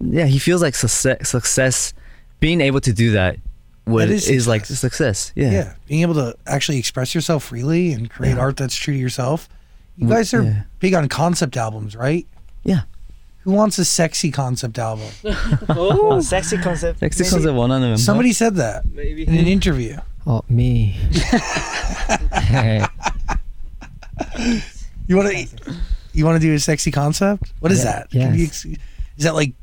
yeah 0.00 0.26
he 0.26 0.38
feels 0.38 0.62
like 0.62 0.74
success 0.74 1.28
success 1.28 1.94
being 2.40 2.60
able 2.60 2.80
to 2.80 2.92
do 2.92 3.12
that 3.12 3.36
what 3.88 4.10
is 4.10 4.26
that 4.26 4.32
is, 4.32 4.42
is 4.42 4.48
like 4.48 4.66
success. 4.66 5.32
yeah. 5.34 5.50
Yeah. 5.50 5.74
Being 5.86 6.02
able 6.02 6.14
to 6.14 6.36
actually 6.46 6.78
express 6.78 7.14
yourself 7.14 7.44
freely 7.44 7.92
and 7.92 8.10
create 8.10 8.34
yeah. 8.34 8.40
art 8.40 8.58
that's 8.58 8.76
true 8.76 8.92
to 8.92 9.00
yourself. 9.00 9.48
You 9.96 10.06
mm, 10.06 10.10
guys 10.10 10.34
are 10.34 10.42
yeah. 10.42 10.62
big 10.78 10.92
on 10.92 11.08
concept 11.08 11.56
albums 11.56 11.96
right? 11.96 12.26
Yeah. 12.64 12.82
Who 13.40 13.52
wants 13.52 13.78
a 13.78 13.84
sexy 13.84 14.30
concept 14.30 14.78
album? 14.78 15.08
Oh 15.70 16.20
sexy 16.20 16.58
concept. 16.58 17.00
Sexy 17.00 17.22
maybe. 17.22 17.30
concept 17.30 17.54
one 17.54 17.70
of 17.70 17.98
somebody 17.98 18.32
said 18.34 18.56
that 18.56 18.84
maybe. 18.84 19.26
in 19.26 19.34
an 19.34 19.46
interview. 19.46 19.96
Oh 20.26 20.44
me. 20.48 20.96
You 25.06 25.16
want 25.16 25.30
to 25.30 25.48
you 26.17 26.25
want 26.25 26.39
to 26.39 26.45
do 26.45 26.53
a 26.53 26.59
sexy 26.59 26.91
concept? 26.91 27.51
What 27.59 27.71
is 27.71 27.83
Yeah, 27.83 28.05
that? 28.05 28.11
Can 28.11 28.33
you 28.35 28.45
ex- 28.45 28.65
is 28.65 29.23
that 29.23 29.35
like 29.35 29.53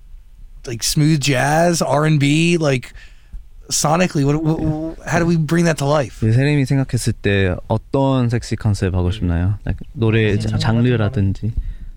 like 0.66 0.82
smooth 0.82 1.20
jazz, 1.20 1.80
R 1.82 2.04
and 2.06 2.18
B, 2.20 2.56
like 2.58 2.92
sonically? 3.70 4.24
What, 4.24 4.42
what, 4.42 4.60
what- 4.60 4.98
How 5.06 5.18
do 5.18 5.26
we 5.26 5.36
bring 5.36 5.64
that 5.66 5.78
to 5.78 5.86
life? 5.86 6.20
그 6.20 6.32
세림이 6.32 6.66
생각했을 6.66 7.12
때 7.14 7.54
어떤 7.68 8.28
섹시 8.28 8.56
컨셉 8.56 8.94
하고 8.94 9.10
싶나요? 9.10 9.58
like 9.66 9.78
노래 9.94 10.36
자- 10.38 10.58
장르라든지. 10.58 11.52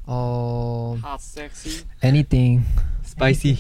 Oh, 0.07 0.97
Hot, 1.01 1.21
sexy. 1.21 1.83
anything. 2.03 2.65
Spicy. 3.05 3.57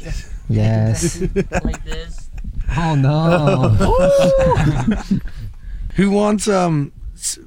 Yes. 0.49 1.21
like 1.63 1.83
this. 1.85 2.29
Oh 2.75 2.95
no. 2.95 3.69
Who 5.95 6.11
wants 6.11 6.47
um 6.47 6.91
s- 7.15 7.39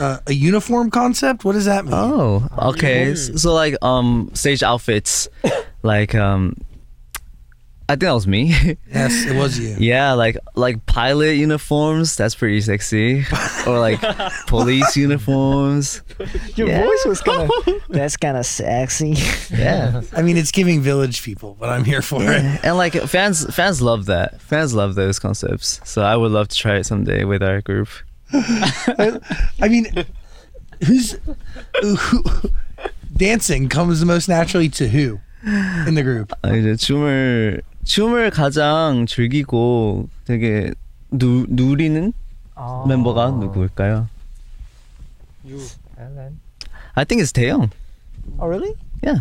Uh, 0.00 0.18
a 0.26 0.32
uniform 0.32 0.90
concept? 0.90 1.44
What 1.44 1.52
does 1.52 1.64
that 1.66 1.84
mean? 1.84 1.94
Oh, 1.94 2.46
okay. 2.72 3.12
S- 3.12 3.40
So 3.42 3.54
like 3.54 3.76
um 3.82 4.30
stage 4.34 4.62
outfits, 4.62 5.28
like 5.82 6.14
um, 6.14 6.54
I 7.90 7.92
think 7.94 8.00
that 8.02 8.12
was 8.12 8.26
me. 8.26 8.52
Yes, 8.92 9.24
it 9.26 9.34
was 9.36 9.58
you. 9.58 9.76
yeah, 9.78 10.12
like 10.12 10.36
like 10.54 10.84
pilot 10.86 11.36
uniforms. 11.36 12.16
That's 12.16 12.34
pretty 12.34 12.60
sexy. 12.60 13.24
or 13.66 13.78
like 13.80 14.00
police 14.46 14.96
uniforms. 14.96 16.02
Your 16.56 16.68
Yeah. 16.68 16.82
voice 16.84 17.04
was 17.06 17.20
kind 17.22 17.42
of. 17.50 17.50
That's 17.88 18.16
kind 18.18 18.36
of 18.36 18.44
sexy. 18.44 19.14
Yeah. 19.54 20.02
I 20.12 20.20
mean, 20.22 20.36
it's 20.36 20.50
giving 20.52 20.82
village 20.82 21.22
people, 21.22 21.56
but 21.58 21.68
I'm 21.70 21.84
here 21.84 22.02
for 22.02 22.20
it. 22.22 22.42
and 22.64 22.76
like 22.76 22.92
fans 23.08 23.46
fans 23.54 23.80
love 23.80 24.04
that. 24.06 24.40
Fans 24.42 24.74
love 24.74 24.94
those 24.94 25.18
concepts. 25.18 25.80
So 25.84 26.02
I 26.02 26.16
would 26.16 26.32
love 26.32 26.48
to 26.48 26.56
try 26.56 26.76
it 26.76 26.84
someday 26.84 27.24
with 27.24 27.42
our 27.42 27.60
group. 27.62 27.88
I, 28.32 29.68
mean, 29.68 29.86
who's 30.84 31.16
who, 31.80 31.96
dancing 33.16 33.68
comes 33.68 34.00
the 34.00 34.06
most 34.06 34.28
naturally 34.28 34.68
to 34.70 34.88
who 34.88 35.20
in 35.86 35.94
the 35.94 36.02
group? 36.02 36.32
아, 36.42 36.54
이제 36.54 36.76
춤을 36.76 37.62
춤을 37.84 38.30
가장 38.30 39.06
즐기고 39.06 40.08
되게 40.26 40.72
누, 41.10 41.46
누리는 41.48 42.12
아. 42.54 42.84
멤버가 42.86 43.30
누구일까요? 43.30 44.08
You, 45.44 45.60
Allen. 45.98 46.40
I 46.96 47.04
think 47.04 47.22
it's 47.22 47.32
Taeyoung. 47.32 47.70
Oh 48.38 48.46
really? 48.46 48.74
Yeah. 49.02 49.20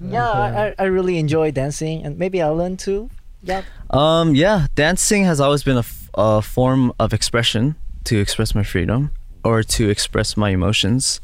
Yeah, 0.00 0.28
I, 0.28 0.74
I 0.78 0.84
really 0.84 1.18
enjoy 1.18 1.50
dancing, 1.52 2.04
and 2.04 2.18
maybe 2.18 2.40
Allen 2.40 2.76
too. 2.76 3.08
Yeah. 3.42 3.62
Um. 3.90 4.34
Yeah, 4.34 4.66
dancing 4.74 5.24
has 5.24 5.40
always 5.40 5.62
been 5.62 5.78
a 5.78 5.84
a 6.16 6.42
form 6.42 6.92
of 6.98 7.12
expression 7.12 7.76
to 8.04 8.18
express 8.18 8.54
my 8.54 8.62
freedom 8.62 9.10
or 9.44 9.62
to 9.62 9.88
express 9.88 10.36
my 10.36 10.50
emotions, 10.50 11.20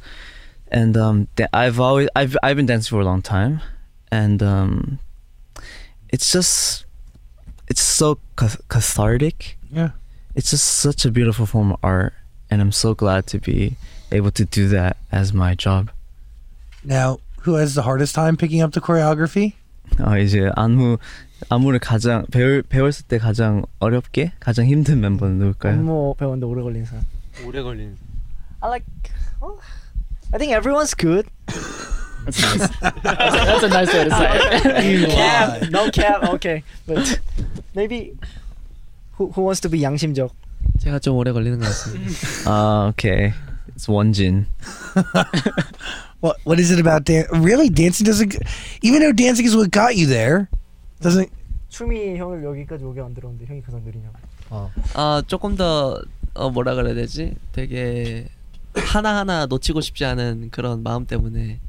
and 0.68 0.96
um, 0.96 1.28
I've 1.52 1.80
always 1.80 2.08
I've 2.14 2.36
I've 2.42 2.56
been 2.56 2.66
dancing 2.66 2.90
for 2.90 3.00
a 3.00 3.04
long 3.04 3.22
time, 3.22 3.60
and 4.10 4.42
um, 4.42 4.98
it's 6.08 6.30
just 6.32 6.84
it's 7.68 7.80
so 7.80 8.18
cathartic. 8.36 9.56
Yeah. 9.70 9.90
It's 10.34 10.50
just 10.50 10.64
such 10.64 11.04
a 11.04 11.10
beautiful 11.10 11.46
form 11.46 11.72
of 11.72 11.78
art, 11.82 12.14
and 12.50 12.60
I'm 12.60 12.72
so 12.72 12.94
glad 12.94 13.26
to 13.28 13.38
be 13.38 13.76
able 14.10 14.30
to 14.32 14.44
do 14.44 14.68
that 14.68 14.96
as 15.10 15.32
my 15.32 15.54
job. 15.54 15.90
Now, 16.84 17.20
who 17.40 17.54
has 17.54 17.74
the 17.74 17.82
hardest 17.82 18.14
time 18.14 18.36
picking 18.36 18.60
up 18.60 18.72
the 18.72 18.80
choreography? 18.80 19.54
어, 20.00 20.16
이제 20.18 20.50
안무 20.56 20.98
안무를 21.48 21.78
가장 21.78 22.24
배울 22.30 22.62
배웠을 22.62 23.04
때 23.06 23.18
가장 23.18 23.64
어렵게 23.78 24.32
가장 24.40 24.66
힘든 24.66 25.00
멤버는 25.00 25.38
누굴까요? 25.38 25.72
안무 25.74 26.14
배우는데 26.18 26.46
오래 26.46 26.62
걸린 26.62 26.84
사람. 26.84 27.04
오래 27.44 27.62
걸리는. 27.62 27.96
I 28.60 28.68
like. 28.68 28.86
oh, 29.40 29.58
I 30.32 30.38
think 30.38 30.52
everyone's 30.54 30.94
good. 30.94 31.26
That's 32.24 32.40
nice. 32.40 32.68
That's 33.02 33.64
a 33.64 33.68
nice 33.68 33.92
way 33.92 34.04
to 34.04 34.10
say 34.14 34.30
it. 34.30 35.10
cap, 35.10 35.70
no 35.70 35.90
cap. 35.90 36.22
Okay, 36.34 36.62
but 36.86 37.20
maybe 37.74 38.12
who 39.18 39.32
who 39.32 39.42
wants 39.42 39.60
to 39.62 39.68
be 39.68 39.82
양심적? 39.82 40.30
제가 40.78 41.00
좀 41.00 41.16
오래 41.16 41.32
걸리는 41.32 41.58
것 41.58 41.66
같습니다. 41.66 42.12
아, 42.46 42.88
okay. 42.90 43.32
It's 43.74 43.88
원진. 43.88 44.46
What 46.21 46.37
what 46.45 46.59
is 46.59 46.71
it 46.71 46.79
about 46.79 47.05
dance? 47.05 47.27
Really, 47.31 47.69
dancing 47.69 48.05
doesn't. 48.05 48.35
Even 48.81 49.01
though 49.01 49.13
dancing 49.13 49.45
is 49.45 49.55
what 49.55 49.71
got 49.71 49.95
you 49.95 50.07
there, 50.07 50.49
doesn't. 51.01 51.29
춤이 51.69 52.17
형을 52.17 52.43
여기까지 52.43 52.83
오게 52.85 53.01
만들었는데 53.01 53.45
형이 53.45 53.61
가장 53.61 53.83
느리냐고. 53.83 54.15
아 54.95 55.21
조금 55.27 55.55
더 55.55 56.01
어, 56.33 56.49
뭐라 56.49 56.75
그래야 56.75 56.93
되지? 56.95 57.35
되게 57.51 58.27
하나 58.73 59.17
하나 59.17 59.45
놓치고 59.45 59.81
싶지 59.81 60.05
않은 60.05 60.49
그런 60.51 60.81
마음 60.83 61.05
때문에 61.05 61.59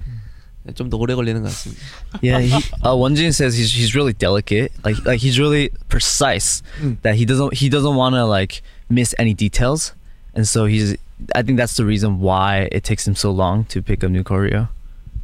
좀 0.75 0.91
더 0.91 0.97
오래 0.99 1.15
걸리는 1.15 1.43
것 1.43 1.49
같습니다. 1.49 1.81
Yeah, 2.23 2.41
he, 2.41 2.53
uh, 2.85 2.95
Wonjin 2.95 3.33
says 3.33 3.57
he's 3.57 3.73
he's 3.73 3.95
really 3.95 4.13
delicate. 4.13 4.73
Like 4.85 5.05
like 5.05 5.21
he's 5.21 5.39
really 5.41 5.71
precise. 5.89 6.63
Mm. 6.81 7.01
That 7.03 7.17
he 7.17 7.25
doesn't 7.25 7.55
he 7.55 7.69
doesn't 7.69 7.97
want 7.97 8.15
to 8.15 8.25
like 8.25 8.63
miss 8.89 9.15
any 9.19 9.35
details, 9.35 9.95
and 10.35 10.47
so 10.47 10.67
he's. 10.67 10.97
I 11.36 11.42
think 11.42 11.58
that's 11.58 11.76
the 11.78 11.86
reason 11.86 12.20
why 12.20 12.68
it 12.72 12.84
takes 12.84 13.08
him 13.08 13.16
so 13.16 13.32
long 13.32 13.66
to 13.66 13.82
pick 13.82 14.04
up 14.04 14.12
new 14.12 14.24
choreo. 14.24 14.70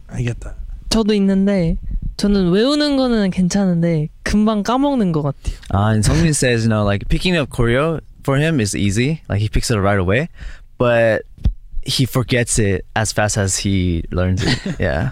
I 0.10 0.24
get 0.24 0.40
that. 0.42 0.56
저도 0.90 1.14
있는데 1.14 1.78
저는 2.18 2.52
외우는 2.52 2.98
거는 2.98 3.30
괜찮은데 3.32 4.10
금방 4.24 4.64
까먹는 4.64 5.12
것 5.12 5.22
같아요. 5.22 5.56
Uh, 5.74 5.94
and 5.94 6.04
Seongmin 6.04 6.36
says, 6.36 6.64
you 6.64 6.70
know, 6.70 6.84
like 6.84 7.08
picking 7.10 7.38
up 7.38 7.50
choreo 7.50 8.02
for 8.24 8.38
him 8.38 8.60
is 8.60 8.76
easy. 8.76 9.22
Like 9.30 9.40
he 9.40 9.50
picks 9.50 9.70
it 9.72 9.78
up 9.78 9.84
right 9.84 10.00
away, 10.00 10.30
but 10.78 11.24
he 11.84 12.06
forgets 12.06 12.60
it 12.60 12.86
as 12.96 13.12
fast 13.12 13.38
as 13.38 13.58
he 13.58 14.04
learns 14.12 14.44
it. 14.44 14.60
Yeah. 14.80 15.12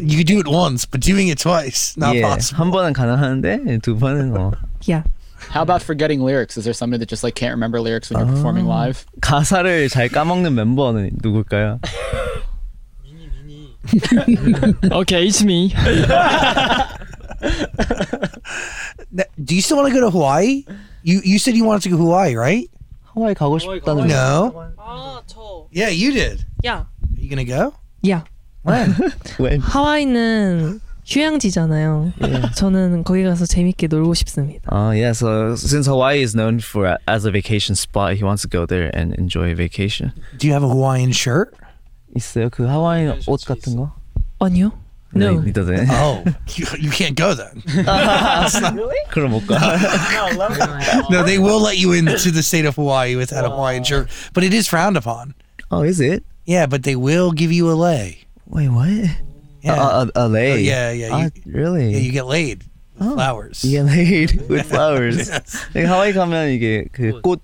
you 0.00 0.24
do 0.24 0.38
it 0.40 0.48
once, 0.48 0.86
but 0.86 1.00
doing 1.00 1.28
it 1.28 1.38
twice 1.38 1.94
not 1.96 2.14
yeah. 2.16 2.28
possible. 2.28 2.64
한 2.64 2.70
번은 2.70 2.92
가능한데 2.94 3.80
두 3.82 3.98
번은 3.98 4.32
어. 4.36 4.52
Yeah. 4.86 5.04
How 5.49 5.61
about 5.61 5.81
forgetting 5.81 6.19
lyrics? 6.21 6.57
Is 6.57 6.65
there 6.65 6.73
somebody 6.73 6.99
that 6.99 7.09
just 7.09 7.23
like 7.23 7.35
can't 7.35 7.53
remember 7.53 7.79
lyrics 7.79 8.09
when 8.09 8.19
you're 8.19 8.35
performing 8.35 8.65
live? 8.65 9.05
가사를 9.21 9.89
잘 9.89 10.09
까먹는 10.09 10.53
멤버는 10.53 11.11
누굴까요? 11.21 11.79
okay, 14.91 15.27
it's 15.27 15.43
me. 15.43 15.73
Now, 19.11 19.23
Do 19.41 19.55
you 19.55 19.61
still 19.61 19.77
want 19.77 19.87
to 19.89 19.93
go 19.93 20.01
to 20.01 20.09
Hawaii? 20.09 20.65
You 21.03 21.21
you 21.23 21.39
said 21.39 21.55
you 21.55 21.63
wanted 21.63 21.83
to 21.83 21.89
go 21.89 21.97
to 21.97 22.03
Hawaii, 22.03 22.35
right? 22.35 22.67
하와이 23.15 23.33
가고 23.35 23.57
싶다는 23.59 24.07
No. 24.07 24.51
아, 24.77 25.21
저. 25.27 25.67
Yeah, 25.71 25.89
you 25.89 26.11
did. 26.11 26.45
야. 26.65 26.85
Are 26.85 26.87
you 27.15 27.29
gonna 27.29 27.45
go? 27.45 27.73
야. 28.07 28.25
When? 28.63 28.93
when? 29.39 29.61
하와이는 29.61 30.81
휴양지잖아요. 31.04 32.12
Yeah. 32.20 32.54
저는 32.54 33.04
거기 33.04 33.24
가서 33.24 33.46
재밌게 33.46 33.88
놀고 33.88 34.14
싶습니다. 34.14 34.68
Oh 34.70 34.90
yeah, 34.90 35.12
so 35.12 35.56
since 35.56 35.86
Hawaii 35.86 36.22
is 36.22 36.34
known 36.34 36.60
for 36.60 36.86
uh, 36.86 36.96
as 37.08 37.24
a 37.24 37.30
vacation 37.30 37.74
spot, 37.74 38.14
he 38.14 38.24
wants 38.24 38.42
to 38.42 38.48
go 38.48 38.66
there 38.66 38.90
and 38.94 39.14
enjoy 39.14 39.50
a 39.50 39.54
vacation. 39.54 40.12
Do 40.38 40.46
you 40.46 40.52
have 40.52 40.62
a 40.62 40.68
Hawaiian 40.68 41.12
shirt? 41.12 41.54
있어요. 42.16 42.50
그 42.50 42.66
하와이 42.66 43.08
옷 43.26 43.44
같은 43.44 43.76
거? 43.76 43.92
아니요. 44.38 44.72
No, 45.14 45.40
he 45.40 45.52
doesn't. 45.52 45.90
Oh, 45.90 46.24
you, 46.56 46.64
you 46.80 46.90
can't 46.90 47.14
go 47.16 47.34
then. 47.34 47.62
really? 48.74 48.96
그럼 49.10 49.32
못 49.32 49.46
가. 49.46 49.60
no, 51.10 51.22
they 51.22 51.38
will 51.38 51.60
let 51.60 51.76
you 51.76 51.92
into 51.92 52.30
the 52.30 52.42
state 52.42 52.64
of 52.64 52.76
Hawaii 52.76 53.14
without 53.16 53.44
a 53.44 53.50
Hawaiian 53.50 53.84
shirt, 53.84 54.08
but 54.32 54.42
it 54.42 54.54
is 54.54 54.66
frowned 54.66 54.96
upon. 54.96 55.34
Oh, 55.70 55.82
is 55.82 56.00
it? 56.00 56.24
Yeah, 56.46 56.64
but 56.64 56.84
they 56.84 56.96
will 56.96 57.32
give 57.32 57.52
you 57.52 57.70
a 57.70 57.76
lei. 57.76 58.24
Wait, 58.46 58.68
what? 58.70 59.10
Yeah. 59.62 59.74
Uh, 59.78 60.06
uh, 60.14 60.28
LA. 60.28 60.52
Oh, 60.52 60.54
yeah, 60.58 60.90
yeah, 60.90 61.08
Ah, 61.12 61.22
you- 61.22 61.52
really? 61.52 61.92
Yeah, 61.92 61.98
you 62.02 62.12
get 62.12 62.26
laid. 62.26 62.64
with 62.98 63.14
Flowers. 63.14 63.64
You 63.64 63.70
get 63.82 63.86
laid 63.86 64.30
with 64.48 64.66
flowers. 64.68 65.28
Yes. 65.28 65.56
like 65.74 65.86
하와이 65.88 66.12
가면 66.12 66.50
이게 66.50 66.86
그 66.92 67.20
꽃 67.22 67.40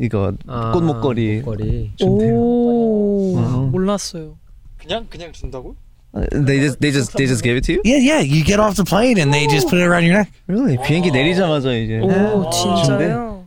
이거 0.00 0.32
꽃 0.72 0.80
목걸이. 0.82 1.42
목걸이. 1.42 1.92
오. 2.02 3.36
어. 3.38 3.68
몰랐어요. 3.72 4.36
그냥 4.78 5.06
그냥 5.10 5.32
준다고? 5.32 5.76
Uh, 6.14 6.26
They 6.30 6.60
just 6.60 6.78
they 6.80 6.92
just 6.92 7.12
they 7.16 7.26
just 7.26 7.42
gave 7.42 7.56
it 7.56 7.64
to 7.66 7.72
you? 7.74 7.82
Yeah, 7.84 7.98
yeah. 7.98 8.20
You 8.20 8.44
get 8.44 8.60
off 8.60 8.76
the 8.76 8.84
plane 8.84 9.18
and 9.18 9.32
they 9.34 9.46
just 9.48 9.66
put 9.68 9.78
it 9.80 9.84
around 9.84 10.04
your 10.06 10.14
neck. 10.14 10.30
Really? 10.46 10.78
비행기 10.78 11.10
내리자마자 11.10 11.72
이제. 11.74 11.98
오, 12.00 12.48
진짜요? 12.50 13.42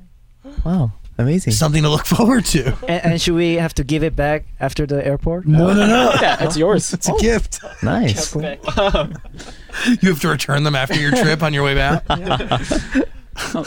Wow, 0.65 0.91
amazing. 1.17 1.53
Something 1.53 1.83
to 1.83 1.89
look 1.89 2.05
forward 2.17 2.45
to. 2.45 2.75
And, 2.87 3.13
and 3.13 3.21
should 3.21 3.35
we 3.35 3.55
have 3.55 3.73
to 3.75 3.83
give 3.83 4.03
it 4.03 4.15
back 4.15 4.45
after 4.59 4.85
the 4.85 5.05
airport? 5.05 5.45
No, 5.47 5.73
no, 5.73 5.85
no. 5.87 6.13
Yeah, 6.21 6.43
it's 6.43 6.57
yours. 6.57 6.93
It's 6.97 7.09
a 7.09 7.13
gift. 7.19 7.59
Nice. 7.83 8.33
You 8.35 10.09
have 10.09 10.19
to 10.21 10.27
return 10.27 10.63
them 10.63 10.75
after 10.75 10.99
your 10.99 11.11
trip 11.11 11.43
on 11.43 11.53
your 11.53 11.63
way 11.63 11.75
back. 11.75 12.03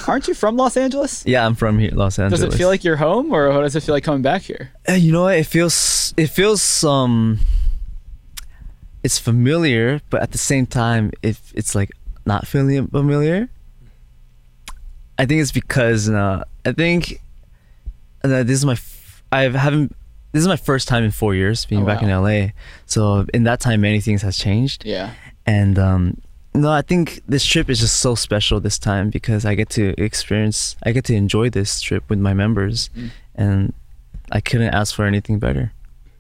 Aren't 0.09 0.27
you 0.29 0.35
from 0.35 0.57
Los 0.57 0.77
Angeles? 0.77 1.25
Yeah, 1.27 1.47
I'm 1.47 1.55
from 1.55 1.79
here, 1.79 1.93
Los 1.93 2.19
Angeles. 2.19 2.41
Does 2.41 2.55
it 2.55 2.57
feel 2.59 2.69
like 2.69 2.83
you're 2.83 2.97
home, 2.97 3.33
or 3.33 3.53
how 3.53 3.61
does 3.63 3.77
it 3.77 3.83
feel 3.83 3.95
like 3.95 4.03
coming 4.05 4.23
back 4.23 4.43
here? 4.43 4.71
Uh, 4.89 4.93
you 4.95 5.13
know 5.13 5.23
what? 5.23 5.37
It 5.37 5.47
feels 5.47 6.13
it 6.17 6.27
feels 6.27 6.83
um 6.83 7.39
it's 9.05 9.19
familiar, 9.19 10.01
but 10.11 10.23
at 10.23 10.33
the 10.33 10.39
same 10.39 10.67
time, 10.67 11.13
if 11.23 11.53
it's 11.55 11.75
like 11.75 11.91
not 12.27 12.47
feeling 12.47 12.87
familiar, 12.89 13.49
I 15.19 15.25
think 15.25 15.41
it's 15.41 15.53
because 15.53 16.09
uh, 16.11 16.45
I 16.67 16.73
think 16.73 17.09
that 17.09 17.21
this 18.23 18.59
is 18.59 18.65
my 18.65 18.73
f- 18.73 19.23
I 19.33 19.43
haven't 19.43 19.95
this 20.33 20.43
is 20.43 20.49
my 20.49 20.57
first 20.57 20.87
time 20.87 21.03
in 21.03 21.11
four 21.11 21.35
years 21.35 21.65
being 21.67 21.83
Oh, 21.83 21.87
back 21.87 22.03
wow. 22.03 22.09
in 22.09 22.23
LA. 22.45 22.49
So 22.87 23.27
in 23.35 23.43
that 23.45 23.59
time, 23.61 23.81
many 23.81 24.01
things 24.01 24.23
has 24.23 24.39
changed. 24.39 24.85
Yeah. 24.85 25.13
And 25.45 25.77
um, 25.79 26.21
no, 26.55 26.71
I 26.71 26.83
think 26.83 27.21
this 27.27 27.45
trip 27.45 27.69
is 27.69 27.81
just 27.81 27.97
so 27.97 28.15
special 28.15 28.61
this 28.61 28.79
time 28.79 29.11
because 29.11 29.45
I 29.45 29.55
get 29.57 29.69
to 29.71 29.95
experience, 30.01 30.77
I 30.85 30.93
get 30.93 31.05
to 31.07 31.15
enjoy 31.15 31.51
this 31.51 31.81
trip 31.81 32.05
with 32.09 32.19
my 32.21 32.33
members, 32.35 32.91
Mm. 32.97 33.11
and 33.35 33.73
I 34.31 34.41
couldn't 34.41 34.73
ask 34.73 34.95
for 34.95 35.05
anything 35.05 35.39
better. 35.41 35.73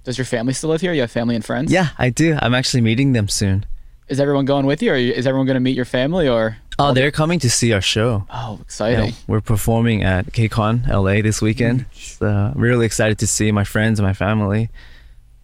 Does 0.02 0.18
your 0.18 0.24
family 0.24 0.54
still 0.54 0.70
live 0.70 0.80
here? 0.80 0.92
You 0.92 1.02
have 1.02 1.10
family 1.12 1.36
and 1.36 1.44
friends? 1.44 1.70
Yeah, 1.70 1.88
I 1.98 2.10
do. 2.10 2.36
I'm 2.42 2.54
actually 2.54 2.80
meeting 2.80 3.12
them 3.12 3.28
soon. 3.28 3.64
Is 4.08 4.18
everyone 4.18 4.44
going 4.44 4.66
with 4.66 4.82
you, 4.82 4.90
or 4.92 4.96
is 4.96 5.24
everyone 5.26 5.46
going 5.46 5.54
to 5.54 5.60
meet 5.60 5.76
your 5.76 5.84
family, 5.84 6.26
or? 6.28 6.56
Oh, 6.80 6.92
they're 6.94 7.10
coming 7.10 7.38
to 7.40 7.50
see 7.50 7.72
our 7.72 7.80
show. 7.80 8.24
Oh, 8.30 8.58
exciting! 8.62 9.06
Yeah, 9.10 9.14
we're 9.26 9.40
performing 9.40 10.02
at 10.02 10.26
KCON 10.26 10.88
LA 10.88 11.22
this 11.22 11.42
weekend. 11.42 11.86
So 11.92 12.52
really 12.56 12.86
excited 12.86 13.18
to 13.18 13.26
see 13.26 13.52
my 13.52 13.64
friends 13.64 13.98
and 13.98 14.06
my 14.06 14.14
family, 14.14 14.70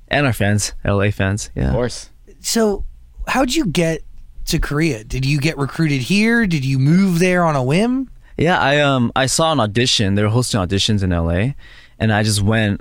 and 0.08 0.26
our 0.26 0.32
fans, 0.32 0.72
LA 0.84 1.10
fans. 1.10 1.50
Yeah. 1.54 1.68
Of 1.68 1.72
course. 1.72 2.10
So, 2.40 2.84
how'd 3.26 3.52
you 3.54 3.66
get 3.66 4.02
to 4.46 4.58
Korea? 4.58 5.04
Did 5.04 5.26
you 5.26 5.38
get 5.40 5.58
recruited 5.58 6.00
here? 6.02 6.46
Did 6.46 6.64
you 6.64 6.78
move 6.78 7.18
there 7.18 7.44
on 7.44 7.56
a 7.56 7.62
whim? 7.62 8.10
Yeah, 8.38 8.58
I 8.58 8.80
um 8.80 9.12
I 9.16 9.26
saw 9.26 9.52
an 9.52 9.60
audition. 9.60 10.14
They 10.14 10.22
were 10.22 10.28
hosting 10.28 10.60
auditions 10.60 11.02
in 11.02 11.10
LA, 11.10 11.52
and 11.98 12.12
I 12.12 12.22
just 12.22 12.42
went 12.42 12.80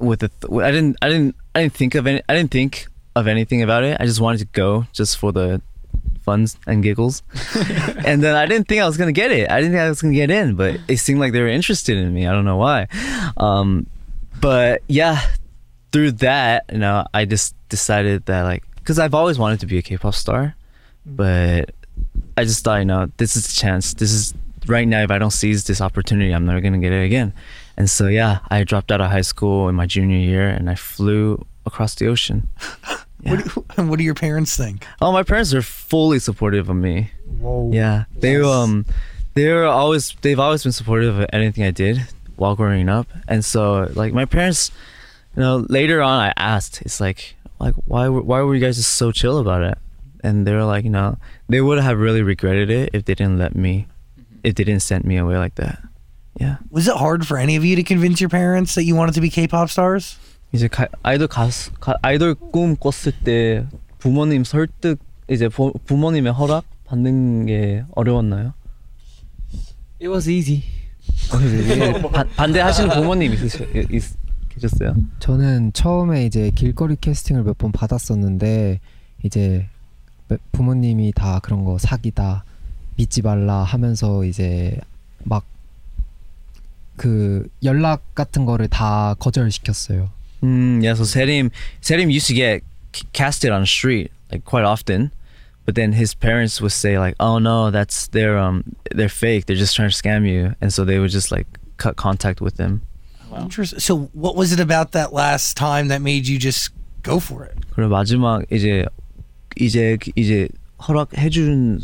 with 0.00 0.20
the. 0.20 0.28
Th- 0.28 0.62
I 0.62 0.70
didn't. 0.70 0.96
I 1.02 1.08
didn't. 1.08 1.36
I 1.54 1.62
didn't 1.62 1.74
think 1.74 1.94
of 1.94 2.06
any. 2.06 2.22
I 2.28 2.34
didn't 2.34 2.50
think 2.50 2.86
of 3.16 3.26
anything 3.26 3.62
about 3.62 3.84
it. 3.84 3.96
I 4.00 4.06
just 4.06 4.20
wanted 4.20 4.38
to 4.38 4.46
go 4.46 4.86
just 4.92 5.16
for 5.18 5.32
the 5.32 5.62
funs 6.24 6.58
and 6.66 6.82
giggles. 6.82 7.22
and 8.04 8.22
then 8.22 8.34
I 8.34 8.46
didn't 8.46 8.66
think 8.68 8.82
I 8.82 8.86
was 8.86 8.96
gonna 8.96 9.12
get 9.12 9.30
it. 9.30 9.50
I 9.50 9.60
didn't 9.60 9.72
think 9.72 9.82
I 9.82 9.88
was 9.88 10.02
gonna 10.02 10.14
get 10.14 10.30
in, 10.30 10.54
but 10.54 10.80
it 10.88 10.96
seemed 10.98 11.20
like 11.20 11.32
they 11.32 11.40
were 11.40 11.48
interested 11.48 11.96
in 11.96 12.12
me. 12.12 12.26
I 12.26 12.32
don't 12.32 12.44
know 12.44 12.56
why. 12.56 12.88
Um, 13.36 13.86
but 14.40 14.82
yeah, 14.88 15.20
through 15.92 16.12
that, 16.12 16.64
you 16.72 16.78
know, 16.78 17.06
I 17.14 17.24
just 17.24 17.54
decided 17.68 18.26
that 18.26 18.42
like, 18.42 18.64
because 18.76 18.98
I've 18.98 19.14
always 19.14 19.38
wanted 19.38 19.60
to 19.60 19.66
be 19.66 19.78
a 19.78 19.82
K-pop 19.82 20.14
star, 20.14 20.54
but 21.06 21.70
I 22.36 22.44
just 22.44 22.64
thought, 22.64 22.78
you 22.78 22.84
know, 22.84 23.10
this 23.16 23.36
is 23.36 23.46
the 23.46 23.54
chance. 23.54 23.94
This 23.94 24.12
is 24.12 24.34
right 24.66 24.88
now. 24.88 25.02
If 25.02 25.10
I 25.10 25.18
don't 25.18 25.30
seize 25.30 25.64
this 25.64 25.80
opportunity, 25.80 26.32
I'm 26.32 26.46
never 26.46 26.60
gonna 26.60 26.78
get 26.78 26.92
it 26.92 27.04
again. 27.04 27.32
And 27.76 27.90
so 27.90 28.08
yeah, 28.08 28.40
I 28.50 28.64
dropped 28.64 28.92
out 28.92 29.00
of 29.00 29.10
high 29.10 29.22
school 29.22 29.68
in 29.68 29.74
my 29.74 29.86
junior 29.86 30.18
year, 30.18 30.48
and 30.48 30.70
I 30.70 30.74
flew 30.74 31.44
across 31.66 31.94
the 31.94 32.08
ocean. 32.08 32.48
What, 33.24 33.44
do, 33.76 33.82
what 33.84 33.98
do 33.98 34.04
your 34.04 34.14
parents 34.14 34.56
think? 34.56 34.86
Oh, 35.00 35.12
my 35.12 35.22
parents 35.22 35.52
are 35.54 35.62
fully 35.62 36.18
supportive 36.18 36.68
of 36.68 36.76
me. 36.76 37.10
Whoa. 37.40 37.70
Yeah, 37.72 38.04
they 38.16 38.36
um, 38.40 38.86
they're 39.34 39.66
always 39.66 40.14
they've 40.22 40.38
always 40.40 40.62
been 40.62 40.72
supportive 40.72 41.18
of 41.18 41.26
anything 41.32 41.64
I 41.64 41.70
did 41.70 42.00
while 42.36 42.54
growing 42.56 42.88
up, 42.88 43.06
and 43.28 43.44
so 43.44 43.90
like 43.94 44.12
my 44.12 44.24
parents, 44.24 44.70
you 45.36 45.40
know, 45.42 45.64
later 45.68 46.02
on 46.02 46.20
I 46.20 46.32
asked, 46.36 46.82
it's 46.82 47.00
like 47.00 47.34
like 47.60 47.74
why 47.86 48.08
were- 48.08 48.22
why 48.22 48.40
were 48.42 48.54
you 48.54 48.60
guys 48.60 48.76
just 48.76 48.94
so 48.94 49.10
chill 49.12 49.38
about 49.38 49.62
it? 49.62 49.78
And 50.22 50.46
they 50.46 50.52
were 50.54 50.64
like, 50.64 50.84
you 50.84 50.90
know, 50.90 51.18
they 51.48 51.60
would 51.60 51.78
have 51.78 51.98
really 51.98 52.22
regretted 52.22 52.70
it 52.70 52.90
if 52.94 53.04
they 53.04 53.14
didn't 53.14 53.38
let 53.38 53.54
me, 53.54 53.86
if 54.42 54.54
they 54.54 54.64
didn't 54.64 54.80
send 54.82 55.04
me 55.04 55.16
away 55.18 55.36
like 55.36 55.56
that. 55.56 55.82
Yeah. 56.40 56.56
Was 56.70 56.88
it 56.88 56.96
hard 56.96 57.26
for 57.26 57.36
any 57.36 57.56
of 57.56 57.64
you 57.64 57.76
to 57.76 57.82
convince 57.82 58.20
your 58.20 58.30
parents 58.30 58.74
that 58.74 58.84
you 58.84 58.96
wanted 58.96 59.14
to 59.16 59.20
be 59.20 59.28
K-pop 59.30 59.68
stars? 59.70 60.18
이제 60.54 60.68
가, 60.68 60.86
아이돌 61.02 61.26
가수 61.28 61.72
가, 61.72 61.94
아이돌 62.00 62.34
꿈 62.34 62.76
꿨을 62.76 63.12
때 63.24 63.66
부모님 63.98 64.44
설득 64.44 64.98
이제 65.30 65.48
부, 65.48 65.72
부모님의 65.84 66.32
허락 66.32 66.64
받는 66.86 67.46
게 67.46 67.84
어려웠나요? 67.94 68.54
It 70.00 70.08
was 70.08 70.28
easy. 70.28 70.62
예, 71.70 71.92
반- 72.10 72.28
반대하시는 72.36 72.90
부모님 72.90 73.32
있으시, 73.34 73.64
있, 73.90 74.02
계셨어요? 74.50 74.94
저는 75.18 75.72
처음에 75.72 76.24
이제 76.26 76.50
길거리 76.54 76.96
캐스팅을 76.96 77.42
몇 77.42 77.58
번 77.58 77.72
받았었는데 77.72 78.80
이제 79.24 79.66
매- 80.28 80.36
부모님이 80.52 81.12
다 81.12 81.40
그런 81.40 81.64
거 81.64 81.78
사기다 81.78 82.44
믿지 82.96 83.22
말라 83.22 83.62
하면서 83.64 84.24
이제 84.24 84.78
막 85.24 85.44
그 86.96 87.48
연락 87.64 88.14
같은 88.14 88.44
거를 88.44 88.68
다 88.68 89.14
거절시켰어요. 89.18 90.10
Mm, 90.43 90.83
yeah, 90.83 90.93
so 90.93 91.03
Serim, 91.03 91.51
Serim 91.81 92.11
used 92.11 92.27
to 92.27 92.33
get 92.33 92.63
c- 92.93 93.07
casted 93.13 93.51
on 93.51 93.61
the 93.61 93.67
street 93.67 94.11
like 94.31 94.45
quite 94.45 94.63
often, 94.63 95.11
but 95.65 95.75
then 95.75 95.93
his 95.93 96.13
parents 96.13 96.61
would 96.61 96.71
say 96.71 96.97
like, 96.97 97.15
"Oh 97.19 97.39
no, 97.39 97.71
that's 97.71 98.07
they're 98.07 98.37
um 98.37 98.63
they're 98.91 99.09
fake. 99.09 99.45
They're 99.45 99.59
just 99.59 99.75
trying 99.75 99.89
to 99.89 99.95
scam 99.95 100.27
you," 100.27 100.55
and 100.61 100.73
so 100.73 100.85
they 100.85 100.99
would 100.99 101.11
just 101.11 101.31
like 101.31 101.47
cut 101.77 101.95
contact 101.97 102.41
with 102.41 102.57
him. 102.57 102.81
Interesting. 103.37 103.79
So, 103.79 104.09
what 104.13 104.35
was 104.35 104.51
it 104.51 104.59
about 104.59 104.93
that 104.93 105.13
last 105.13 105.55
time 105.55 105.89
that 105.89 106.01
made 106.01 106.27
you 106.27 106.39
just 106.39 106.71
go 107.03 107.19
for 107.19 107.43
it? 107.43 107.55
그리고 107.75 107.89
마지막 107.89 108.43
이제 108.51 108.85
이제 109.57 109.97
이제 110.15 110.49
허락해준 110.87 111.81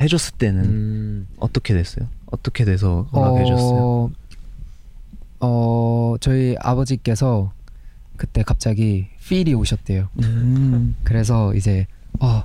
해줬을 0.00 0.34
때는 0.38 1.26
어떻게 1.38 1.74
됐어요? 1.74 2.08
어떻게 2.30 2.64
돼서 2.64 3.06
허락해줬어요? 3.12 3.80
어, 3.80 4.10
어 5.40 6.16
저희 6.20 6.56
아버지께서 6.60 7.52
그때 8.19 8.43
갑자기 8.43 9.07
필이 9.25 9.53
오셨대요. 9.53 10.09
음. 10.21 10.97
그래서 11.03 11.55
이제 11.55 11.87
어 12.19 12.43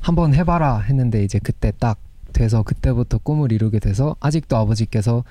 한번 0.00 0.34
해봐라 0.34 0.80
했는데 0.80 1.22
이제 1.22 1.38
그때 1.38 1.72
딱 1.78 1.98
돼서 2.32 2.64
그때부터 2.64 3.18
꿈을 3.18 3.52
이루게 3.52 3.78
돼서 3.78 4.16
아직도 4.18 4.56
아버지께서 4.56 5.22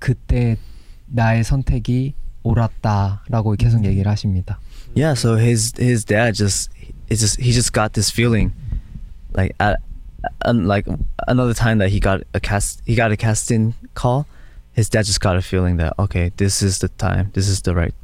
그때 0.00 0.58
나의 1.06 1.44
선택이 1.44 2.14
옳았다라고 2.42 3.54
계속 3.56 3.84
얘기를 3.84 4.10
하십니다. 4.10 4.58
Yeah, 4.96 5.12
so 5.12 5.36
his 5.36 5.72
his 5.78 6.04
dad 6.04 6.34
just 6.34 6.70
it's 7.08 7.20
just 7.20 7.40
he 7.40 7.52
just 7.52 7.72
got 7.72 7.92
this 7.92 8.10
feeling, 8.10 8.52
like 9.36 9.54
at, 9.60 9.78
like 10.52 10.86
another 11.28 11.54
time 11.54 11.78
that 11.78 11.90
he 11.90 12.00
got 12.00 12.22
a 12.34 12.40
cast 12.40 12.82
he 12.86 12.96
got 12.96 13.12
a 13.12 13.16
casting 13.16 13.74
call, 13.94 14.26
his 14.72 14.88
dad 14.88 15.04
just 15.04 15.20
got 15.20 15.36
a 15.36 15.42
feeling 15.42 15.76
that 15.76 15.92
okay 15.98 16.32
this 16.36 16.62
is 16.62 16.78
the 16.78 16.88
time 16.98 17.30
this 17.34 17.48
is 17.48 17.62
the 17.62 17.74
right 17.74 17.94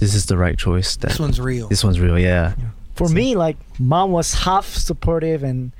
this 0.00 0.14
is 0.14 0.26
the 0.26 0.36
right 0.36 0.58
choice. 0.58 0.96
That, 0.96 1.08
this 1.08 1.20
one's 1.20 1.38
real. 1.38 1.68
This 1.68 1.84
one's 1.84 2.00
real. 2.00 2.18
Yeah. 2.18 2.54
yeah. 2.58 2.64
For 2.94 3.06
so. 3.06 3.14
me, 3.14 3.36
like 3.36 3.56
mom 3.78 4.10
was 4.10 4.34
half 4.34 4.66
supportive 4.66 5.42
and 5.42 5.72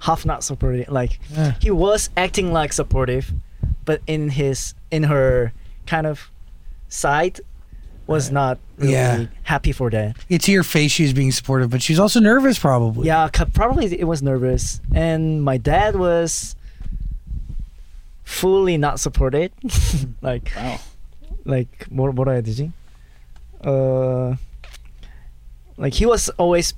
half 0.00 0.26
not 0.26 0.42
supportive. 0.42 0.88
Like 0.88 1.20
yeah. 1.30 1.54
he 1.60 1.70
was 1.70 2.10
acting 2.16 2.52
like 2.52 2.72
supportive, 2.72 3.32
but 3.84 4.02
in 4.06 4.30
his 4.30 4.74
in 4.90 5.04
her 5.04 5.52
kind 5.86 6.06
of 6.06 6.30
side 6.88 7.40
was 8.06 8.28
right. 8.28 8.34
not 8.34 8.58
really 8.78 8.92
yeah. 8.92 9.26
happy 9.42 9.72
for 9.72 9.90
that. 9.90 10.16
It's 10.28 10.48
your 10.48 10.62
face 10.62 10.92
she 10.92 11.02
was 11.02 11.12
being 11.12 11.32
supportive, 11.32 11.70
but 11.70 11.82
she's 11.82 11.98
also 11.98 12.20
nervous 12.20 12.58
probably. 12.58 13.06
Yeah, 13.06 13.28
probably 13.28 13.86
it 13.98 14.04
was 14.04 14.22
nervous. 14.22 14.80
And 14.94 15.42
my 15.42 15.58
dad 15.58 15.96
was 15.96 16.56
fully 18.24 18.76
not 18.76 19.00
supported. 19.00 19.52
like 20.22 20.52
wow. 20.56 20.80
Like 21.44 21.86
what 21.90 22.14
what 22.14 22.28
I 22.28 22.40
did? 22.40 22.72
Uh, 23.65 24.35
like 25.77 25.93
he 25.93 26.05
was 26.05 26.29
always 26.37 26.73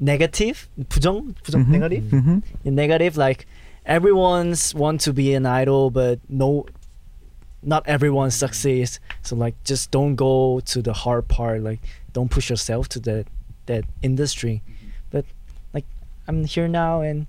negative, 0.00 0.68
부정, 0.88 1.34
부정, 1.42 1.64
Mhm, 1.64 1.68
negative, 1.68 2.04
mhm. 2.04 2.42
Yeah, 2.64 2.72
negative. 2.72 3.16
Like 3.16 3.46
everyone's 3.86 4.74
want 4.74 5.00
to 5.02 5.12
be 5.12 5.34
an 5.34 5.46
idol, 5.46 5.90
but 5.90 6.18
no, 6.28 6.66
not 7.62 7.86
everyone 7.86 8.30
succeeds. 8.30 8.98
So 9.22 9.36
like, 9.36 9.54
just 9.64 9.90
don't 9.90 10.14
go 10.16 10.60
to 10.60 10.82
the 10.82 10.92
hard 10.92 11.28
part. 11.28 11.62
Like, 11.62 11.80
don't 12.12 12.30
push 12.30 12.50
yourself 12.50 12.88
to 12.90 13.00
that 13.00 13.26
that 13.66 13.84
industry. 14.02 14.62
But 15.10 15.24
like, 15.72 15.84
I'm 16.26 16.44
here 16.44 16.66
now, 16.68 17.00
and 17.00 17.26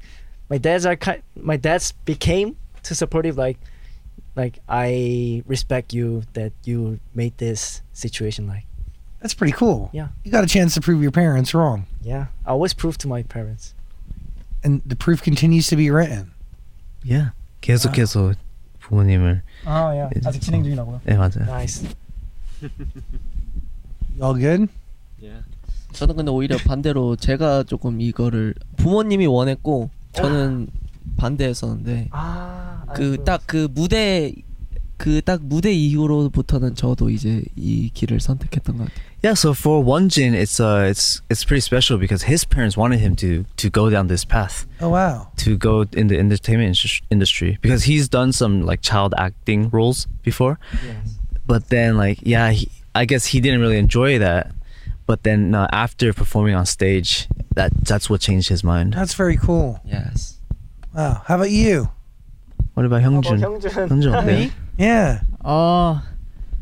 my 0.50 0.58
dad's 0.58 0.86
are 0.86 0.96
ki- 0.96 1.22
my 1.36 1.58
dad's 1.58 1.92
became 2.06 2.56
too 2.82 2.96
supportive. 2.96 3.38
Like, 3.38 3.60
like 4.36 4.60
I 4.68 5.44
respect 5.46 5.94
you 5.94 6.24
that 6.34 6.52
you 6.66 7.00
made 7.14 7.38
this 7.38 7.82
situation 7.94 8.48
like. 8.48 8.66
That's 9.21 9.35
pretty 9.35 9.53
cool. 9.53 9.91
Yeah. 9.93 10.09
You 10.25 10.31
got 10.31 10.45
a 10.45 10.47
chance 10.47 10.75
to 10.75 10.81
prove 10.81 11.03
your 11.03 11.11
parents 11.11 11.53
wrong. 11.55 11.87
Yeah, 12.03 12.27
I 12.47 12.51
always 12.53 12.73
prove 12.73 12.97
to 12.99 13.09
my 13.09 13.23
parents. 13.23 13.75
And 14.63 14.81
the 14.87 14.95
proof 14.97 15.23
continues 15.23 15.67
to 15.69 15.77
be 15.77 15.91
written. 15.91 16.31
Yeah. 17.05 17.31
계속해서 17.61 18.35
부모님을 18.81 19.43
아, 19.67 19.97
야. 19.97 20.09
이제- 20.17 20.29
아직 20.29 20.41
진행 20.41 20.63
중이라고요? 20.63 21.01
네 21.05 21.17
맞아요. 21.17 21.45
Nice. 21.49 21.87
All 24.23 24.35
good? 24.39 24.69
저는 25.93 26.17
근데 26.17 26.31
오히려 26.31 26.57
반대로 26.59 27.17
제가 27.17 27.63
조금 27.65 28.01
이거를 28.01 28.55
부모님이 28.77 29.27
원했고 29.27 29.91
저는 30.13 30.69
반대했었는데 31.17 32.09
아, 32.13 32.85
그 32.95 33.17
딱 33.25 33.41
그 33.47 33.69
무대 33.73 34.33
그 34.98 35.22
딱 35.22 35.42
무대 35.44 35.72
이후로부터는 35.74 36.76
저도 36.76 37.10
이제 37.10 37.44
이 37.58 37.90
길을 37.94 38.20
선택했던 38.22 38.78
것 38.78 38.86
같아요. 38.88 39.04
Yeah, 39.24 39.34
so 39.36 39.54
for 39.54 39.84
Wonjin, 39.84 40.34
it's 40.34 40.60
uh, 40.60 40.88
it's 40.88 41.22
it's 41.30 41.44
pretty 41.44 41.62
special 41.62 41.98
because 41.98 42.24
his 42.24 42.46
parents 42.46 42.78
wanted 42.78 43.00
him 43.00 43.16
to 43.18 43.44
to 43.58 43.70
go 43.70 43.90
down 43.90 44.08
this 44.08 44.24
path. 44.24 44.66
Oh 44.80 44.90
wow. 44.90 45.28
To 45.44 45.58
go 45.58 45.86
in 45.96 46.08
the 46.08 46.20
entertainment 46.20 46.76
indus- 46.76 47.02
industry 47.10 47.58
because 47.62 47.84
he's 47.84 48.08
done 48.08 48.32
some 48.32 48.64
like 48.66 48.82
child 48.82 49.14
acting 49.18 49.70
roles 49.72 50.08
before. 50.24 50.60
But 51.48 51.68
then 51.70 51.98
like 51.98 52.20
yeah, 52.24 52.52
he, 52.52 52.70
I 52.96 53.06
guess 53.06 53.26
he 53.26 53.40
didn't 53.42 53.60
really 53.62 53.78
enjoy 53.80 54.20
that. 54.20 54.52
But 55.06 55.24
then 55.24 55.56
uh, 55.56 55.68
after 55.72 56.14
performing 56.14 56.56
on 56.56 56.66
stage, 56.66 57.28
that 57.56 57.72
that's 57.84 58.10
what 58.10 58.22
changed 58.22 58.48
his 58.50 58.64
mind. 58.64 58.94
That's 58.94 59.16
very 59.16 59.36
cool. 59.38 59.80
Yes. 59.84 60.40
Wow. 60.96 61.24
How 61.28 61.36
about 61.36 61.52
you? 61.52 61.90
What 62.76 62.86
about 62.86 63.04
형준? 63.04 63.40
형준? 63.40 63.88
형준 63.88 64.14
어때요? 64.16 64.50
Yeah. 64.79 65.21
어 65.43 66.01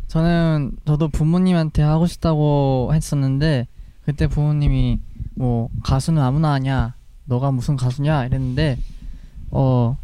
저는 0.08 0.78
저도 0.86 1.08
부모님한테 1.08 1.82
하고 1.82 2.06
싶다고 2.06 2.90
했었는데 2.94 3.66
그때 4.04 4.26
부모님이 4.26 5.00
뭐 5.34 5.68
가수는 5.84 6.22
아무나 6.22 6.52
하냐 6.52 6.94
너가 7.26 7.50
무슨 7.50 7.76
가수냐 7.76 8.24
이랬는데 8.26 8.78
어 9.50 9.96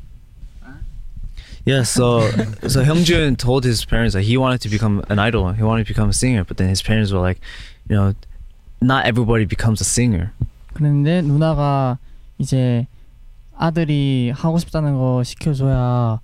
Yeah, 1.65 1.83
so 1.85 2.23
so 2.67 2.83
Hyungjun 2.83 3.39
told 3.39 3.65
his 3.65 3.85
parents 3.85 4.15
that 4.15 4.25
he 4.25 4.37
wanted 4.37 4.61
to 4.63 4.69
become 4.69 5.05
an 5.09 5.21
idol. 5.21 5.53
He 5.53 5.63
wanted 5.63 5.87
to 5.87 5.95
become 5.95 6.11
a 6.11 6.13
singer, 6.13 6.43
but 6.43 6.57
then 6.57 6.69
his 6.69 6.83
parents 6.83 7.13
were 7.13 7.21
like, 7.23 7.39
you 7.89 7.95
know, 7.95 8.15
not 8.81 9.07
everybody 9.07 9.45
becomes 9.47 9.81
a 9.81 9.87
singer. 9.87 10.33
그랬는데 10.75 11.23
누나가 11.23 11.99
이제 12.39 12.89
아들이 13.57 14.33
하고 14.35 14.59
싶다는 14.59 14.99
거 14.99 15.23
시켜줘야 15.23 16.19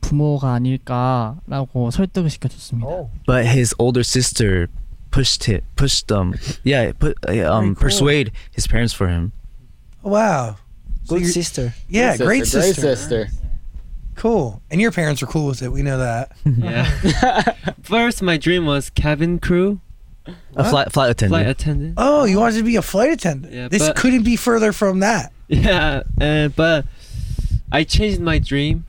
부모가 0.00 0.52
아닐까라고 0.54 1.90
설득을 1.90 2.30
시켜줬습니다. 2.30 2.88
But 3.26 3.46
his 3.46 3.74
older 3.78 4.02
sister 4.04 4.68
pushed 5.10 5.48
it, 5.50 5.64
pushed 5.76 6.08
them, 6.08 6.34
yeah, 6.64 6.92
put 6.92 7.16
uh, 7.28 7.50
um, 7.50 7.74
cool. 7.74 7.88
persuade 7.88 8.32
his 8.52 8.66
parents 8.66 8.92
for 8.92 9.08
him. 9.08 9.32
Oh, 10.04 10.10
wow. 10.10 10.56
So 11.04 11.14
Good 11.16 11.22
you're- 11.22 11.32
sister. 11.32 11.74
Yeah, 11.88 12.16
Good 12.16 12.26
great 12.26 12.46
sister, 12.46 12.60
great 12.60 12.74
sister. 12.76 13.26
sister. 13.26 13.28
Cool. 14.16 14.60
And 14.70 14.80
your 14.80 14.92
parents 14.92 15.22
are 15.22 15.26
cool 15.26 15.46
with 15.48 15.62
it. 15.62 15.72
We 15.72 15.82
know 15.82 15.98
that. 15.98 16.32
Yeah. 16.44 16.84
First, 17.82 18.22
my 18.22 18.36
dream 18.36 18.64
was 18.66 18.90
cabin 18.90 19.38
crew, 19.40 19.80
A 20.56 20.64
flight 20.68 20.92
flight 20.92 21.10
attendant. 21.10 21.42
flight 21.42 21.48
attendant. 21.50 21.94
Oh, 21.96 22.24
you 22.24 22.38
wanted 22.38 22.58
to 22.58 22.62
be 22.64 22.76
a 22.76 22.82
flight 22.82 23.10
attendant. 23.10 23.52
Yeah, 23.52 23.68
this 23.68 23.82
but- 23.88 23.96
couldn't 23.96 24.22
be 24.22 24.36
further 24.36 24.72
from 24.72 25.00
that. 25.00 25.32
Yeah, 25.48 26.02
uh, 26.20 26.48
but 26.48 26.86
I 27.72 27.84
changed 27.84 28.20
my 28.20 28.38
dream, 28.38 28.86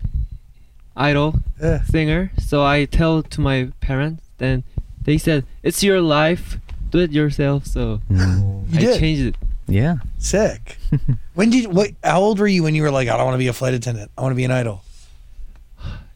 idol 0.97 1.34
Yeah. 1.61 1.82
singer. 1.84 2.32
So 2.38 2.62
I 2.64 2.84
tell 2.86 3.22
to 3.22 3.41
my 3.41 3.70
parents, 3.80 4.22
then 4.38 4.64
they 5.03 5.18
said 5.18 5.45
it's 5.62 5.82
your 5.82 6.01
life, 6.01 6.59
do 6.91 6.99
it 6.99 7.12
yourself. 7.12 7.66
So 7.66 8.01
You 8.11 8.64
I 8.74 8.78
did. 8.78 8.99
changed 9.01 9.22
it. 9.22 9.36
Yeah. 9.68 9.97
Sick. 10.18 10.78
when 11.34 11.51
did 11.51 11.72
what? 11.72 11.91
How 12.03 12.20
old 12.20 12.38
were 12.38 12.49
you 12.49 12.62
when 12.64 12.74
you 12.74 12.82
were 12.82 12.91
like, 12.91 13.09
I 13.09 13.16
don't 13.16 13.24
want 13.26 13.34
to 13.34 13.38
be 13.38 13.47
a 13.49 13.53
flight 13.53 13.74
attendant. 13.74 14.11
I 14.18 14.22
want 14.22 14.32
to 14.32 14.36
be 14.36 14.45
an 14.45 14.51
idol. 14.51 14.82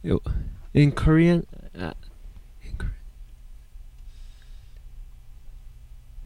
Yo, 0.02 0.20
In 0.74 0.90
Korean, 0.92 1.46
uh, 1.78 1.94
in 2.62 2.76
Korean. 2.76 2.94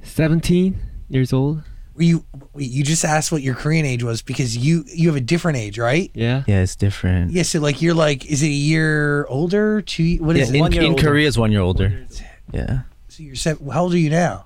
seventeen 0.02 0.80
years 1.08 1.32
old. 1.32 1.62
Were 1.98 2.04
you? 2.04 2.24
You 2.56 2.84
just 2.84 3.04
asked 3.04 3.32
what 3.32 3.42
your 3.42 3.56
Korean 3.56 3.84
age 3.84 4.04
was 4.04 4.22
because 4.22 4.56
you 4.56 4.84
you 4.86 5.08
have 5.08 5.16
a 5.16 5.20
different 5.20 5.58
age, 5.58 5.80
right? 5.80 6.08
Yeah. 6.14 6.44
Yeah, 6.46 6.60
it's 6.60 6.76
different. 6.76 7.32
Yeah. 7.32 7.42
So 7.42 7.58
like 7.58 7.82
you're 7.82 7.92
like, 7.92 8.24
is 8.26 8.40
it 8.44 8.46
a 8.46 8.50
year 8.50 9.26
older? 9.26 9.82
Two? 9.82 10.16
What 10.18 10.36
is 10.36 10.52
yeah, 10.52 10.64
it? 10.64 10.74
in, 10.76 10.82
in 10.92 10.96
Korea 10.96 11.26
is 11.26 11.36
one 11.36 11.50
year 11.50 11.60
older. 11.60 12.06
Yeah. 12.52 12.82
So 13.08 13.24
you're 13.24 13.34
seven, 13.34 13.68
how 13.68 13.82
old 13.82 13.94
are 13.94 13.98
you 13.98 14.10
now? 14.10 14.44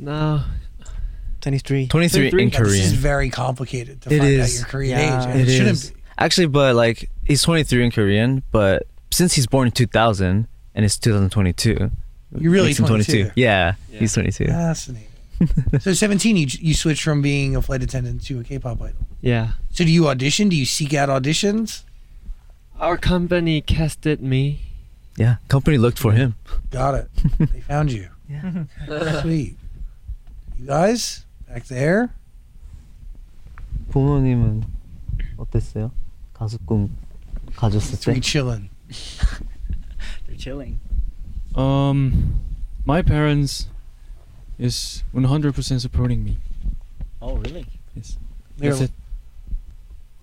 No. 0.00 0.42
23. 1.40 1.86
23 1.86 2.26
in 2.26 2.48
Yeah, 2.50 2.58
This 2.64 2.72
is 2.86 2.92
very 2.94 3.30
complicated 3.30 4.02
to 4.02 4.12
It 4.12 4.18
find 4.18 4.40
out 4.40 4.52
your 4.52 4.64
Korean 4.64 4.98
Yeah. 4.98 5.20
age. 5.20 5.26
and 5.30 5.40
It 5.40 5.48
It, 5.48 5.52
shouldn't 5.52 5.70
is. 5.72 5.90
be. 5.90 5.96
Actually, 6.18 6.46
but 6.48 6.74
like 6.74 7.08
he's 7.24 7.42
23 7.42 7.84
in 7.84 7.90
Korean, 7.92 8.42
but 8.50 8.88
since 9.12 9.34
he's 9.34 9.46
born 9.46 9.68
in 9.68 9.72
2000 9.72 10.48
and 10.74 10.84
it's 10.84 10.98
2022. 10.98 11.92
You're 12.38 12.50
really 12.50 12.68
makes 12.68 12.80
him 12.80 12.86
22. 12.86 13.30
Yeah, 13.36 13.74
he's 13.90 14.14
22. 14.14 14.46
Fascinating 14.46 15.08
so 15.79 15.93
17, 15.93 16.35
you 16.35 16.47
you 16.59 16.73
switched 16.73 17.03
from 17.03 17.21
being 17.21 17.55
a 17.55 17.61
flight 17.61 17.83
attendant 17.83 18.23
to 18.25 18.39
a 18.39 18.43
K-pop 18.43 18.81
idol. 18.81 19.05
Yeah. 19.21 19.53
So 19.69 19.83
do 19.83 19.91
you 19.91 20.07
audition? 20.07 20.49
Do 20.49 20.55
you 20.55 20.65
seek 20.65 20.93
out 20.93 21.09
auditions? 21.09 21.83
Our 22.79 22.97
company 22.97 23.61
casted 23.61 24.21
me. 24.21 24.61
Yeah, 25.17 25.37
company 25.47 25.77
looked 25.77 25.97
for 25.97 26.11
him. 26.11 26.35
Got 26.69 26.95
it. 26.95 27.09
they 27.39 27.61
found 27.61 27.91
you. 27.91 28.09
Yeah. 28.29 28.65
Sweet. 29.21 29.57
You 30.59 30.65
guys 30.67 31.25
back 31.47 31.65
there? 31.65 32.09
부모님은 33.91 34.63
어땠어요? 35.37 35.91
가수 36.33 36.57
꿈 36.65 36.89
가졌을 37.55 37.97
때? 37.97 38.01
Three 38.01 38.21
chilling. 38.21 38.69
They're 40.27 40.37
chilling. 40.37 40.79
Um, 41.55 42.41
my 42.85 43.01
parents 43.01 43.67
is 44.62 45.02
100% 45.14 45.80
supporting 45.80 46.24
me. 46.24 46.38
Oh, 47.20 47.36
really? 47.36 47.66
Yes. 47.94 48.16
They're, 48.56 48.70
That's 48.70 48.82
it. 48.82 48.90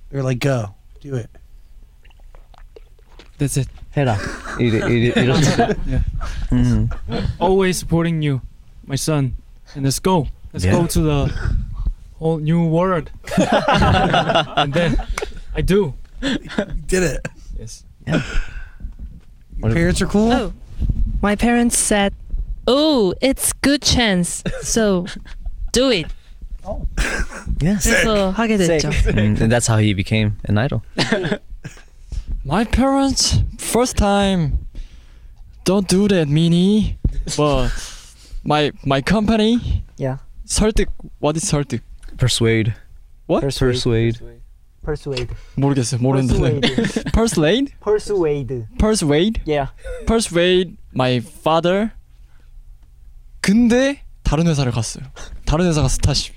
They're 0.10 0.24
like, 0.24 0.40
go, 0.40 0.76
do 1.02 1.16
it. 1.16 1.30
That's 3.38 3.58
it. 3.58 3.68
Head 3.92 4.08
up. 4.08 4.20
eat 4.60 4.74
it, 4.74 4.90
eat 4.90 5.08
it, 5.10 5.18
eat 5.18 5.30
it. 5.30 5.78
yeah. 5.88 6.04
Mm. 6.50 7.30
Always 7.40 7.78
supporting 7.78 8.22
you, 8.22 8.42
my 8.86 8.96
son. 8.96 9.36
And 9.76 9.84
let's 9.84 10.00
go. 10.00 10.28
Let's 10.54 10.66
yeah. 10.66 10.72
go 10.72 10.88
to 10.88 11.02
the 11.02 11.56
whole 12.18 12.38
new 12.38 12.68
world. 12.68 13.12
and 13.38 14.74
then 14.74 14.98
I 15.56 15.62
do. 15.62 15.94
You 16.22 16.38
did 16.88 17.04
it. 17.04 17.28
Yes. 17.58 17.86
Yeah. 18.08 18.22
Your 19.58 19.74
parents 19.74 20.02
are 20.02 20.08
cool? 20.08 20.32
Oh, 20.32 20.54
my 21.22 21.36
parents 21.36 21.78
said 21.78 22.14
"Oh, 22.68 23.14
it's 23.20 23.53
good 23.62 23.83
chance. 23.83 24.43
So, 24.62 25.07
do 25.72 25.91
it." 25.91 26.07
Yes. 27.61 27.85
그래서 27.85 28.31
하게 28.33 28.57
됐죠. 28.57 28.89
Mm, 29.12 29.41
and 29.43 29.53
that's 29.53 29.66
how 29.66 29.77
he 29.79 29.93
became 29.95 30.37
an 30.49 30.57
idol. 30.59 30.81
My 32.45 32.64
parents 32.64 33.43
first 33.59 33.97
time 33.97 34.66
don't 35.64 35.89
do 35.89 36.09
that 36.09 36.29
mini 36.29 36.99
but 37.37 37.70
my 38.45 38.70
my 38.85 39.01
company 39.01 39.83
Yeah. 39.97 40.18
설득 40.47 40.89
what 41.20 41.37
is 41.37 41.45
설득 41.45 41.81
Persuade. 42.18 42.75
What? 43.27 43.41
Persuade. 43.41 44.20
Persuade. 44.85 45.29
모르겠어요 45.57 46.01
모르는데 46.01 46.61
persuade 47.12 47.72
Persuade. 47.81 48.68
persuade 48.79 49.41
Yeah. 49.47 49.68
persuade 50.07 50.77
my 50.95 51.20
father 51.20 51.93
근데 53.41 54.03
다른 54.22 54.47
회사를 54.47 54.72
갔어요 54.72 55.05
다른 55.45 55.66
회사 55.66 55.83
가서 55.83 55.99
다시 55.99 56.33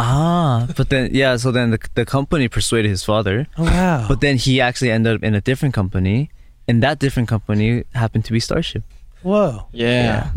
Ah, 0.00 0.68
but 0.76 0.90
then 0.90 1.10
yeah, 1.12 1.34
so 1.36 1.50
then 1.50 1.72
the 1.72 1.78
the 1.94 2.04
company 2.06 2.46
persuaded 2.46 2.88
his 2.88 3.02
father. 3.02 3.48
Oh 3.58 3.64
wow. 3.66 4.06
But 4.06 4.20
then 4.20 4.36
he 4.38 4.60
actually 4.60 4.92
ended 4.92 5.16
up 5.18 5.24
in 5.26 5.34
a 5.34 5.40
different 5.42 5.74
company, 5.74 6.30
and 6.68 6.80
that 6.86 7.00
different 7.00 7.26
company 7.28 7.82
happened 7.98 8.24
to 8.26 8.32
be 8.32 8.38
Starship. 8.38 8.84
Whoa. 9.26 9.66
yeah, 9.74 10.30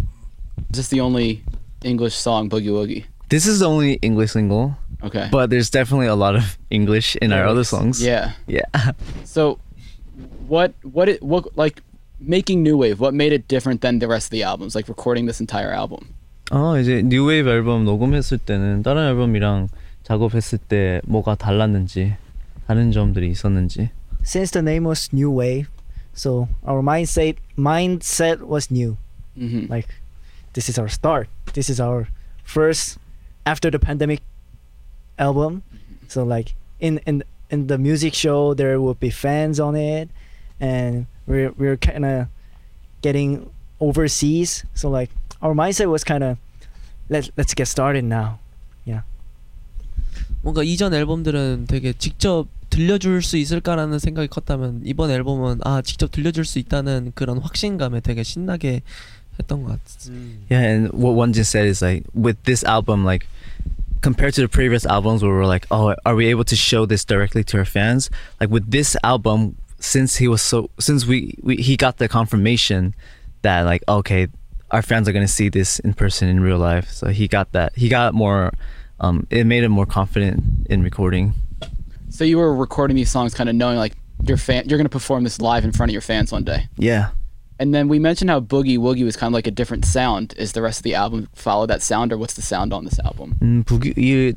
Is 0.74 0.78
this 0.82 0.88
the 0.90 1.00
only 1.00 1.44
English 1.86 2.16
song 2.18 2.50
Boogie 2.50 2.74
Woogie? 2.74 3.06
This 3.30 3.46
is 3.46 3.60
the 3.62 3.70
only 3.70 4.02
English 4.02 4.32
single, 4.34 4.74
Okay. 5.06 5.30
but 5.32 5.52
there's 5.54 5.70
definitely 5.70 6.08
a 6.10 6.16
lot 6.18 6.34
of 6.36 6.58
English 6.72 7.16
in 7.22 7.32
our 7.32 7.46
other 7.46 7.64
songs. 7.64 8.02
Yeah. 8.02 8.34
Yeah. 8.50 8.66
So, 9.26 9.60
what 10.50 10.74
what 10.82 11.06
it 11.08 11.22
what 11.22 11.56
like 11.56 11.86
making 12.20 12.64
new 12.64 12.78
wave? 12.78 13.00
What 13.00 13.14
made 13.14 13.34
it 13.34 13.48
different 13.48 13.82
than 13.82 14.00
the 14.00 14.08
rest 14.08 14.28
of 14.28 14.32
the 14.32 14.44
albums? 14.44 14.76
Like 14.76 14.88
recording 14.88 15.26
this 15.26 15.40
entire 15.40 15.72
album. 15.72 16.14
어 16.52 16.78
이제 16.78 17.02
뉴웨이브 17.02 17.50
앨범 17.50 17.86
녹음했을 17.86 18.38
때는 18.38 18.84
다른 18.84 19.08
앨범이랑 19.08 19.70
작업했을 20.04 20.58
때 20.58 21.02
뭐가 21.06 21.36
달랐는지 21.36 22.16
다른 22.68 22.92
점들이 22.92 23.30
있었는지. 23.32 23.90
Since 24.24 24.52
the 24.52 24.62
name 24.62 24.86
was 24.86 25.10
New 25.14 25.32
Wave, 25.32 25.70
so 26.14 26.50
our 26.68 26.82
mindset 26.82 27.38
mindset 27.58 28.44
was 28.44 28.70
new. 28.70 28.98
Mm-hmm. 29.38 29.72
Like, 29.72 29.88
this 30.54 30.68
is 30.68 30.78
our 30.78 30.90
start. 30.90 31.30
This 31.54 31.70
is 31.70 31.80
our 31.80 32.08
first 32.44 33.00
after 33.46 33.72
the 33.72 33.80
pandemic 33.80 34.22
album. 35.18 35.64
So 36.08 36.24
like 36.24 36.54
in 36.80 37.00
in 37.06 37.24
in 37.50 37.68
the 37.68 37.78
music 37.78 38.14
show, 38.14 38.54
there 38.54 38.80
will 38.80 38.96
be 38.96 39.10
fans 39.10 39.60
on 39.60 39.76
it, 39.76 40.10
and 40.60 41.08
we're 41.28 41.52
we're 41.58 41.78
kind 41.78 42.06
of 42.06 42.28
getting 43.02 43.50
overseas. 43.80 44.64
So 44.74 44.90
like 44.90 45.10
our 45.42 45.54
mindset 45.54 45.90
was 45.90 46.04
kind 46.04 46.24
of 46.24 46.38
let 47.10 47.30
let's 47.38 47.54
get 47.54 47.68
started 47.68 48.04
now. 48.04 48.40
뭔가 50.42 50.64
이전 50.64 50.94
앨범들은 50.94 51.66
되게 51.68 51.94
직접 51.94 52.48
들려줄 52.70 53.22
수 53.22 53.38
있을까라는 53.38 54.00
생각이 54.00 54.28
컸다면 54.28 54.82
이번 54.86 55.12
앨범은 55.12 55.60
아 55.64 55.82
직접 55.82 56.12
들려줄 56.12 56.46
수 56.46 56.58
있다는 56.58 57.12
그런 57.16 57.38
확신감에 57.38 58.00
되게 58.00 58.24
신나게 58.24 58.82
했던 59.40 59.64
것 59.64 59.78
같아요. 59.78 60.16
Yeah, 60.50 60.64
and 60.66 60.90
what 60.94 61.16
one 61.16 61.34
just 61.34 61.52
said 61.52 61.68
is 61.68 61.84
like 61.84 62.04
with 62.14 62.42
this 62.44 62.64
album, 62.64 63.06
like 63.06 63.28
compared 64.02 64.34
to 64.36 64.42
the 64.42 64.48
previous 64.48 64.86
albums 64.86 65.22
where 65.22 65.34
we're 65.34 65.46
like, 65.46 65.68
oh, 65.70 65.94
are 66.06 66.16
we 66.16 66.28
able 66.28 66.46
to 66.46 66.56
show 66.56 66.86
this 66.86 67.06
directly 67.06 67.44
to 67.44 67.58
our 67.58 67.66
fans? 67.66 68.10
Like 68.40 68.50
with 68.50 68.72
this 68.72 68.98
album, 69.04 69.58
since 69.86 70.16
he 70.18 70.28
was 70.28 70.42
so, 70.42 70.70
since 70.80 71.06
we, 71.06 71.36
we 71.42 71.56
he 71.58 71.76
got 71.76 71.98
the 71.98 72.08
confirmation 72.08 72.94
that 73.42 73.62
like, 73.64 73.84
okay, 73.88 74.28
our 74.72 74.82
fans 74.82 75.08
are 75.08 75.12
gonna 75.12 75.28
see 75.28 75.50
this 75.50 75.80
in 75.80 75.94
person 75.94 76.28
in 76.28 76.40
real 76.40 76.58
life. 76.58 76.90
So 76.90 77.08
he 77.08 77.28
got 77.28 77.52
that. 77.54 77.76
He 77.76 77.90
got 77.90 78.14
more. 78.14 78.52
Um, 79.00 79.26
it 79.32 79.46
made 79.46 79.64
him 79.64 79.72
more 79.72 79.88
confident 79.88 80.44
in 80.70 80.84
recording. 80.84 81.34
So 82.10 82.24
you 82.24 82.38
were 82.38 82.56
recording 82.56 82.96
these 82.96 83.10
songs, 83.10 83.34
kind 83.34 83.50
of 83.50 83.56
knowing 83.56 83.78
like 83.78 83.94
your 84.28 84.38
fan, 84.38 84.68
you're 84.68 84.78
gonna 84.78 84.90
perform 84.90 85.24
this 85.24 85.42
live 85.42 85.66
in 85.66 85.72
front 85.72 85.90
of 85.90 85.94
your 85.94 86.02
fans 86.02 86.32
one 86.32 86.44
day. 86.44 86.68
Yeah. 86.78 87.10
And 87.58 87.74
then 87.76 87.88
we 87.88 88.00
mentioned 88.00 88.30
how 88.30 88.40
Boogie 88.40 88.78
Woogie 88.78 89.04
was 89.04 89.16
kind 89.16 89.30
of 89.30 89.34
like 89.34 89.46
a 89.46 89.52
different 89.52 89.86
sound. 89.86 90.34
Is 90.38 90.54
the 90.54 90.62
rest 90.62 90.80
of 90.80 90.84
the 90.84 90.96
album 90.96 91.28
follow 91.34 91.66
that 91.68 91.82
sound, 91.82 92.12
or 92.12 92.18
what's 92.18 92.34
the 92.34 92.42
sound 92.42 92.74
on 92.74 92.86
this 92.86 93.00
album? 93.00 93.36
음, 93.42 93.64
부기 93.64 93.94
이 93.98 94.34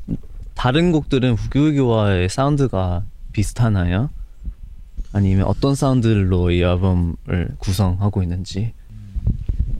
다른 0.55 0.91
곡들은 0.91 1.35
부기우기와의 1.35 2.29
사운드가 2.29 3.03
비슷하나요? 3.33 4.09
아니면 5.12 5.46
어떤 5.46 5.74
사운드로 5.74 6.50
이 6.50 6.62
앨범을 6.62 7.56
구성하고 7.58 8.22
있는지? 8.22 8.74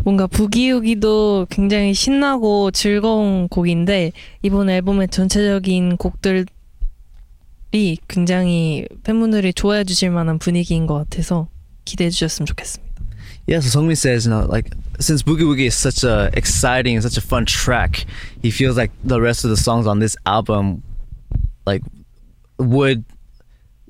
뭔가 0.02 0.26
부기우기도 0.26 1.46
굉장히 1.50 1.92
신나고 1.92 2.70
즐거운 2.70 3.48
곡인데 3.48 4.12
이번 4.42 4.70
앨범의 4.70 5.08
전체적인 5.08 5.98
곡들이 5.98 6.46
굉장히 8.08 8.86
팬분들이 9.04 9.52
좋아해 9.52 9.84
주실 9.84 10.10
만한 10.10 10.38
분위기인 10.38 10.86
것 10.86 10.94
같아서 10.94 11.48
기대해 11.84 12.08
주셨으면 12.10 12.46
좋겠습니다. 12.46 12.90
Yeah, 13.46 13.60
so 13.60 13.80
Songmin 13.80 13.96
says, 13.96 14.26
you 14.26 14.30
know, 14.30 14.46
like 14.46 14.72
since 15.00 15.22
Boogie 15.22 15.44
Woogie 15.44 15.66
is 15.66 15.74
such 15.74 16.04
a 16.04 16.30
exciting 16.34 16.94
and 16.94 17.02
such 17.02 17.16
a 17.16 17.20
fun 17.20 17.44
track, 17.44 18.06
he 18.42 18.50
feels 18.50 18.76
like 18.76 18.92
the 19.02 19.20
rest 19.20 19.44
of 19.44 19.50
the 19.50 19.56
songs 19.56 19.86
on 19.86 19.98
this 19.98 20.16
album, 20.24 20.82
like, 21.66 21.82
would, 22.58 23.04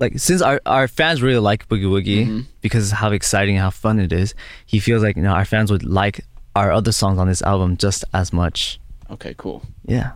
like, 0.00 0.18
since 0.18 0.42
our 0.42 0.60
our 0.66 0.88
fans 0.88 1.22
really 1.22 1.40
like 1.40 1.68
Boogie 1.68 1.88
Woogie 1.88 2.44
because 2.60 2.92
of 2.92 2.98
how 2.98 3.12
exciting 3.12 3.56
and 3.56 3.62
how 3.62 3.70
fun 3.70 3.98
it 3.98 4.12
is, 4.12 4.34
he 4.66 4.78
feels 4.78 5.02
like 5.02 5.16
you 5.16 5.22
know 5.22 5.32
our 5.32 5.44
fans 5.44 5.70
would 5.70 5.84
like 5.84 6.24
our 6.54 6.72
other 6.72 6.92
songs 6.92 7.18
on 7.18 7.28
this 7.28 7.42
album 7.42 7.76
just 7.76 8.04
as 8.12 8.32
much. 8.32 8.80
Okay, 9.10 9.34
cool. 9.38 9.62
Yeah. 9.84 10.12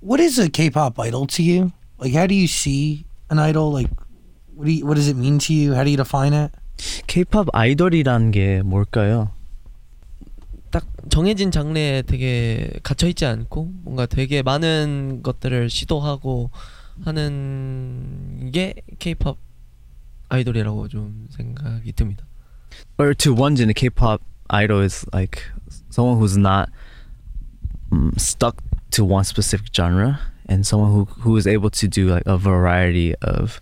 What 0.00 0.20
is 0.20 0.38
a 0.38 0.48
K-pop 0.48 0.98
idol 0.98 1.26
to 1.26 1.42
you? 1.42 1.72
Like, 1.98 2.14
how 2.14 2.26
do 2.26 2.34
you 2.34 2.48
see 2.48 3.04
an 3.28 3.38
idol? 3.38 3.70
Like, 3.70 3.90
what 4.54 4.64
do 4.66 4.72
you, 4.72 4.86
what 4.86 4.94
does 4.94 5.08
it 5.08 5.16
mean 5.16 5.38
to 5.40 5.52
you? 5.52 5.74
How 5.74 5.84
do 5.84 5.90
you 5.90 5.98
define 5.98 6.32
it? 6.32 6.52
K-pop 7.06 7.48
아이돌이란 7.52 8.30
게 8.30 8.62
뭘까요? 8.62 9.32
딱 10.70 10.86
정해진 11.10 11.50
장르에 11.50 12.02
되게 12.02 12.70
갇혀 12.82 13.08
있지 13.08 13.26
않고 13.26 13.68
뭔가 13.82 14.06
되게 14.06 14.40
많은 14.42 15.20
것들을 15.22 15.68
시도하고 15.68 16.50
하는 17.03 18.51
게 18.51 18.73
K-팝 18.99 19.37
아이돌이라고 20.29 20.87
좀 20.87 21.27
생각이 21.29 21.91
듭니다. 21.93 22.25
or 22.97 23.13
to 23.13 23.33
Wonjin, 23.33 23.69
a 23.69 23.73
K-pop 23.73 24.21
idol 24.49 24.81
is 24.81 25.05
like 25.13 25.43
someone 25.89 26.17
who's 26.19 26.37
not 26.37 26.69
um, 27.91 28.13
stuck 28.17 28.61
to 28.91 29.05
one 29.05 29.23
specific 29.23 29.67
genre, 29.73 30.19
and 30.47 30.65
someone 30.65 30.91
who 30.91 31.05
who 31.21 31.37
is 31.37 31.47
able 31.47 31.69
to 31.69 31.87
do 31.87 32.07
like 32.07 32.23
a 32.25 32.37
variety 32.37 33.15
of 33.21 33.61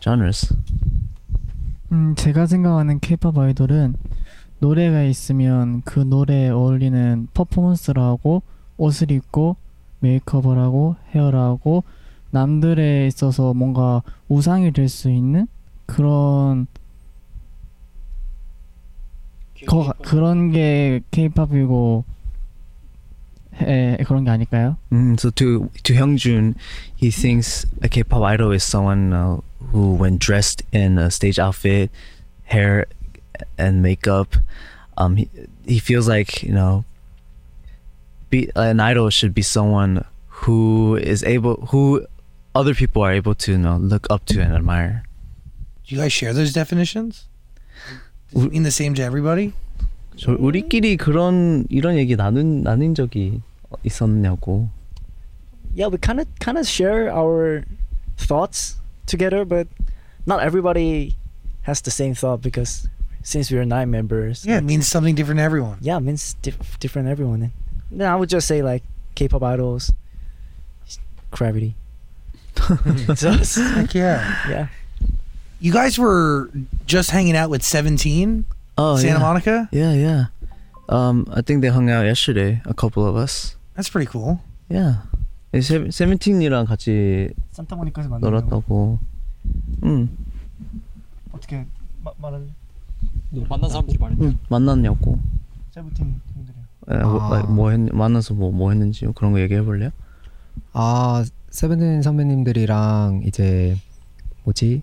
genres. 0.00 0.52
음, 1.90 2.14
제가 2.16 2.46
생각하는 2.46 3.00
K-팝 3.00 3.36
아이돌은 3.36 3.94
노래가 4.60 5.02
있으면 5.04 5.82
그 5.82 6.00
노래에 6.00 6.50
어울리는 6.50 7.28
퍼포먼스를 7.32 8.02
하고 8.02 8.42
옷을 8.76 9.10
입고 9.10 9.56
메이크업을 10.00 10.58
하고 10.58 10.96
헤어를 11.14 11.38
하고 11.38 11.84
남들에 12.30 13.06
있어서 13.06 13.54
뭔가 13.54 14.02
우상이 14.28 14.72
될 14.72 14.88
수 14.88 15.10
있는 15.10 15.46
그런 15.86 16.66
거, 19.66 19.92
그런 20.04 20.50
게 20.52 21.00
K-팝이고 21.10 22.04
에, 23.60 23.96
그런 24.06 24.24
게 24.24 24.30
아닐까요? 24.30 24.76
Mm, 24.92 25.14
so 25.18 25.30
to 25.30 25.68
to 25.82 25.94
Hyungjun, 25.94 26.54
he 26.94 27.10
thinks 27.10 27.66
a 27.82 27.88
K-pop 27.88 28.22
idol 28.22 28.52
is 28.52 28.62
someone 28.62 29.12
uh, 29.12 29.38
who, 29.72 29.94
when 29.94 30.16
dressed 30.18 30.62
in 30.72 30.96
a 30.98 31.10
stage 31.10 31.40
outfit, 31.40 31.90
hair 32.44 32.86
and 33.58 33.82
makeup, 33.82 34.36
um, 34.96 35.16
he, 35.16 35.28
he 35.66 35.80
feels 35.80 36.06
like 36.08 36.42
you 36.44 36.52
know, 36.52 36.84
be 38.30 38.48
an 38.54 38.78
idol 38.78 39.10
should 39.10 39.34
be 39.34 39.42
someone 39.42 40.04
who 40.46 40.94
is 40.94 41.24
able, 41.24 41.56
who 41.70 42.06
other 42.58 42.74
people 42.74 43.02
are 43.02 43.12
able 43.12 43.34
to 43.46 43.52
you 43.52 43.58
know 43.58 43.76
look 43.78 44.06
up 44.10 44.26
to 44.26 44.42
and 44.42 44.52
admire. 44.52 45.04
Do 45.86 45.94
you 45.94 46.00
guys 46.02 46.12
share 46.12 46.34
those 46.34 46.52
definitions? 46.52 47.30
Does 48.34 48.44
it 48.44 48.52
mean 48.52 48.64
the 48.64 48.74
same 48.74 48.94
to 48.98 49.02
everybody? 49.02 49.54
So 50.16 50.34
우리끼리 50.36 50.96
그런 50.96 51.64
이런 51.70 51.94
얘기 51.96 52.16
나눈 52.16 52.64
나눈 52.64 52.94
적이 52.94 53.40
있었냐고. 53.84 54.70
Yeah, 55.74 55.86
we 55.86 55.98
kind 55.98 56.18
of 56.18 56.26
kind 56.40 56.58
of 56.58 56.66
share 56.66 57.08
our 57.08 57.62
thoughts 58.16 58.80
together, 59.06 59.44
but 59.44 59.68
not 60.26 60.42
everybody 60.42 61.14
has 61.62 61.80
the 61.82 61.92
same 61.92 62.14
thought 62.14 62.42
because 62.42 62.88
since 63.22 63.52
we 63.52 63.58
are 63.58 63.64
nine 63.64 63.90
members. 63.90 64.44
Yeah, 64.44 64.58
it 64.58 64.64
means 64.64 64.88
something 64.88 65.14
different 65.14 65.38
to 65.38 65.44
everyone. 65.44 65.78
Yeah, 65.80 65.98
it 65.98 66.02
means 66.02 66.34
diff- 66.42 66.78
different 66.80 67.06
everyone. 67.08 67.52
Then 67.92 68.08
I 68.10 68.16
would 68.16 68.28
just 68.28 68.48
say 68.48 68.62
like 68.62 68.82
K-pop 69.14 69.42
idols, 69.42 69.92
CRAVITY. 71.30 71.76
It's 73.08 73.24
us. 73.24 73.56
Heck 73.56 73.94
yeah. 73.94 74.22
Yeah. 74.48 74.66
You 75.60 75.72
guys 75.72 75.98
were 75.98 76.50
just 76.86 77.10
hanging 77.10 77.36
out 77.36 77.50
with 77.50 77.62
17? 77.62 78.44
Oh, 78.76 78.96
Santa 78.96 79.14
yeah. 79.14 79.18
Monica? 79.18 79.68
Yeah, 79.72 79.92
yeah. 79.92 80.24
Um, 80.88 81.26
I 81.32 81.42
think 81.42 81.62
they 81.62 81.68
hung 81.68 81.90
out 81.90 82.04
yesterday. 82.06 82.62
A 82.64 82.74
couple 82.74 83.06
of 83.06 83.16
us. 83.16 83.56
That's 83.74 83.88
pretty 83.90 84.06
cool. 84.06 84.40
Yeah. 84.68 85.02
네, 85.52 85.60
세, 85.62 85.90
세븐틴이랑 85.90 86.66
같이 86.66 87.30
산타모니카에서 87.52 88.08
만났다고. 88.10 88.30
놀았다고. 88.30 88.98
응. 89.84 90.08
어떻게 91.32 91.66
마, 92.04 92.12
말할래? 92.18 92.46
만난 93.48 93.70
사람들이 93.70 93.98
말해. 93.98 94.16
응. 94.20 94.38
만났냐고. 94.48 95.18
세븐틴 95.72 96.20
형들이요. 96.34 96.62
예, 96.90 96.96
뭐, 96.98 97.34
아. 97.34 97.42
뭐 97.44 97.70
했, 97.70 97.80
만나서 97.80 98.34
뭐, 98.34 98.50
뭐 98.52 98.70
했는지 98.70 99.06
그런 99.14 99.32
거 99.32 99.40
얘기해 99.40 99.62
볼래요? 99.62 99.90
아 100.72 101.24
세븐틴 101.50 102.02
선배님들이랑 102.02 103.22
이제 103.26 103.76
뭐지? 104.44 104.82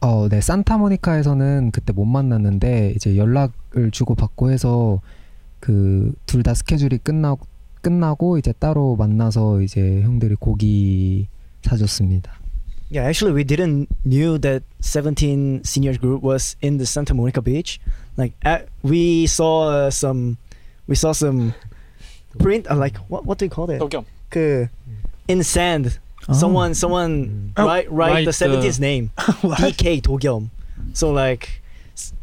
어, 0.00 0.28
네 0.28 0.40
산타모니카에서는 0.40 1.70
그때 1.72 1.92
못 1.92 2.04
만났는데 2.04 2.92
이제 2.96 3.16
연락을 3.16 3.90
주고 3.90 4.14
받고 4.14 4.50
해서 4.50 5.00
그 5.60 6.12
둘 6.26 6.42
다 6.42 6.54
스케줄이 6.54 6.96
끝나고 6.98 7.46
끝나고 7.82 8.38
이제 8.38 8.52
따로 8.52 8.96
만나서 8.96 9.60
이제 9.62 10.00
형들이 10.02 10.36
고기 10.36 11.28
사줬습니다. 11.62 12.32
Yeah, 12.92 13.06
actually, 13.08 13.32
we 13.34 13.44
didn't 13.44 13.86
knew 14.04 14.36
that 14.40 14.64
17 14.80 15.62
seniors 15.64 15.96
group 15.98 16.22
was 16.24 16.56
in 16.60 16.78
the 16.78 16.84
Santa 16.86 17.14
Monica 17.14 17.40
beach. 17.40 17.78
Like, 18.18 18.34
at, 18.42 18.66
we 18.82 19.26
saw 19.26 19.68
uh, 19.86 19.90
some, 19.90 20.38
we 20.88 20.96
saw 20.96 21.12
some 21.12 21.54
print. 22.38 22.66
Uh, 22.68 22.74
like, 22.76 22.96
what 23.08 23.24
what 23.24 23.38
do 23.38 23.44
you 23.46 23.50
call 23.50 23.70
it? 23.70 23.78
도겸. 23.78 24.04
in 24.36 25.42
sand. 25.42 25.98
Oh. 26.28 26.32
Someone 26.34 26.74
someone 26.74 27.12
mm. 27.28 27.52
oh, 27.56 27.66
write 27.66 27.90
write 27.90 28.12
right, 28.12 28.24
the 28.24 28.32
seventeen's 28.32 28.78
uh, 28.78 28.82
name. 28.82 29.12
DK 29.18 30.02
Dokyeom. 30.02 30.50
So 30.92 31.10
like 31.10 31.62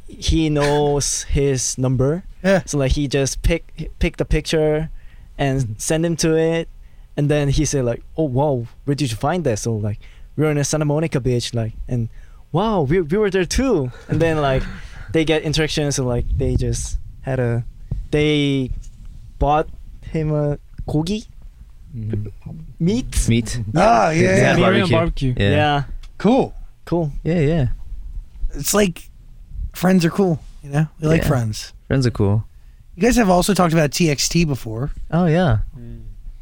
he 0.08 0.49
knows 0.49 1.24
his 1.24 1.78
number. 1.78 2.24
Yeah. 2.43 2.64
So 2.66 2.78
like 2.78 2.93
he 2.93 3.08
just 3.08 3.41
pick 3.41 3.91
pick 3.99 4.18
the 4.18 4.26
picture 4.26 4.89
and 5.38 5.62
mm-hmm. 5.62 5.74
send 5.78 6.05
him 6.05 6.16
to 6.18 6.36
it. 6.36 6.70
And 7.16 7.30
then 7.30 7.49
he 7.49 7.66
said 7.66 7.86
like, 7.86 8.03
oh 8.16 8.26
wow, 8.26 8.68
where 8.86 8.95
did 8.95 9.10
you 9.10 9.18
find 9.18 9.43
that? 9.45 9.60
So 9.60 9.76
like 9.76 9.99
we're 10.36 10.51
in 10.51 10.58
a 10.58 10.64
Santa 10.64 10.86
Monica 10.86 11.20
beach 11.20 11.53
like 11.53 11.74
and 11.88 12.10
wow, 12.51 12.82
we, 12.82 13.01
we 13.01 13.18
were 13.18 13.30
there 13.30 13.45
too. 13.45 13.91
And 14.08 14.22
then 14.22 14.38
like 14.38 14.64
they 15.14 15.26
get 15.26 15.43
interactions 15.43 15.97
and 15.97 16.08
like 16.08 16.26
they 16.38 16.55
just 16.55 16.99
had 17.22 17.39
a 17.39 17.66
they 18.12 18.72
bought 19.39 19.68
him 20.01 20.32
a 20.32 20.60
kogi 20.88 21.28
meat. 21.94 23.28
Meat. 23.30 23.62
Ah, 23.76 24.10
They 24.10 24.24
yeah. 24.24 24.36
had 24.36 24.56
Korean 24.58 24.90
barbecue. 24.90 24.96
barbecue. 24.96 25.34
Yeah. 25.38 25.50
Yeah, 25.52 25.84
Cool. 26.18 26.54
cool. 26.86 27.12
Yeah, 27.24 27.40
yeah. 27.40 27.68
It's 28.54 28.74
like 28.74 29.10
friends 29.74 30.06
are 30.06 30.10
cool, 30.10 30.40
you 30.64 30.70
know? 30.72 30.88
We 31.00 31.08
like 31.08 31.22
Yeah. 31.24 31.28
friends. 31.28 31.74
Friends 31.88 32.06
are 32.08 32.12
cool. 32.12 32.46
You 32.96 33.04
guys 33.04 33.16
have 33.18 33.30
also 33.30 33.54
talked 33.54 33.74
about 33.74 33.92
TXT 33.92 34.46
before. 34.48 34.92
Oh 35.12 35.26
yeah. 35.28 35.60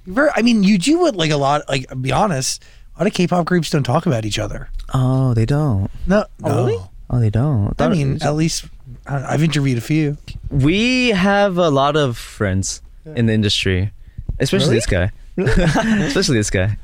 You're 0.06 0.16
Very, 0.16 0.30
I 0.36 0.42
mean, 0.42 0.64
you 0.64 0.78
do 0.78 1.00
what 1.00 1.16
like 1.16 1.32
a 1.32 1.38
lot. 1.38 1.64
Like, 1.68 1.86
be 2.02 2.12
honest, 2.12 2.64
A 2.98 3.02
lot 3.04 3.08
of 3.08 3.14
K-pop 3.14 3.44
groups 3.46 3.70
don't 3.70 3.84
talk 3.84 4.06
about 4.06 4.24
each 4.24 4.40
other. 4.40 4.70
Oh, 4.94 5.34
they 5.34 5.46
don't. 5.46 5.92
No, 6.08 6.24
Oh, 6.44 6.48
no. 6.48 6.56
really? 6.66 6.80
Oh, 7.10 7.20
they 7.20 7.30
don't. 7.30 7.74
I 7.82 7.90
mean, 7.90 8.20
at 8.22 8.36
least 8.36 8.66
I- 9.06 9.34
I've 9.34 9.44
interviewed 9.44 9.78
a 9.78 9.82
few. 9.82 10.18
we 10.50 11.10
have 11.10 11.58
a 11.58 11.70
lot 11.70 11.98
of 11.98 12.18
friends 12.18 12.82
in 13.04 13.26
the 13.26 13.34
industry, 13.34 13.92
especially 14.40 14.68
Really? 14.68 14.78
this 14.78 14.86
guy. 14.86 15.12
especially 15.39 16.39
this 16.39 16.51
guy. 16.51 16.77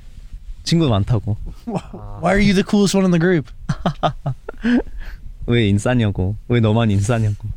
친구 0.64 0.88
많다고. 0.88 1.36
Why 2.20 2.32
are 2.32 2.40
you 2.40 2.52
the 2.54 2.64
coolest 2.64 2.94
one 2.96 3.04
in 3.04 3.10
the 3.12 3.18
group? 3.20 3.50
왜 5.46 5.68
인싸냐고. 5.68 6.36
왜 6.48 6.60
너만 6.60 6.90
인싸냐고. 6.90 7.48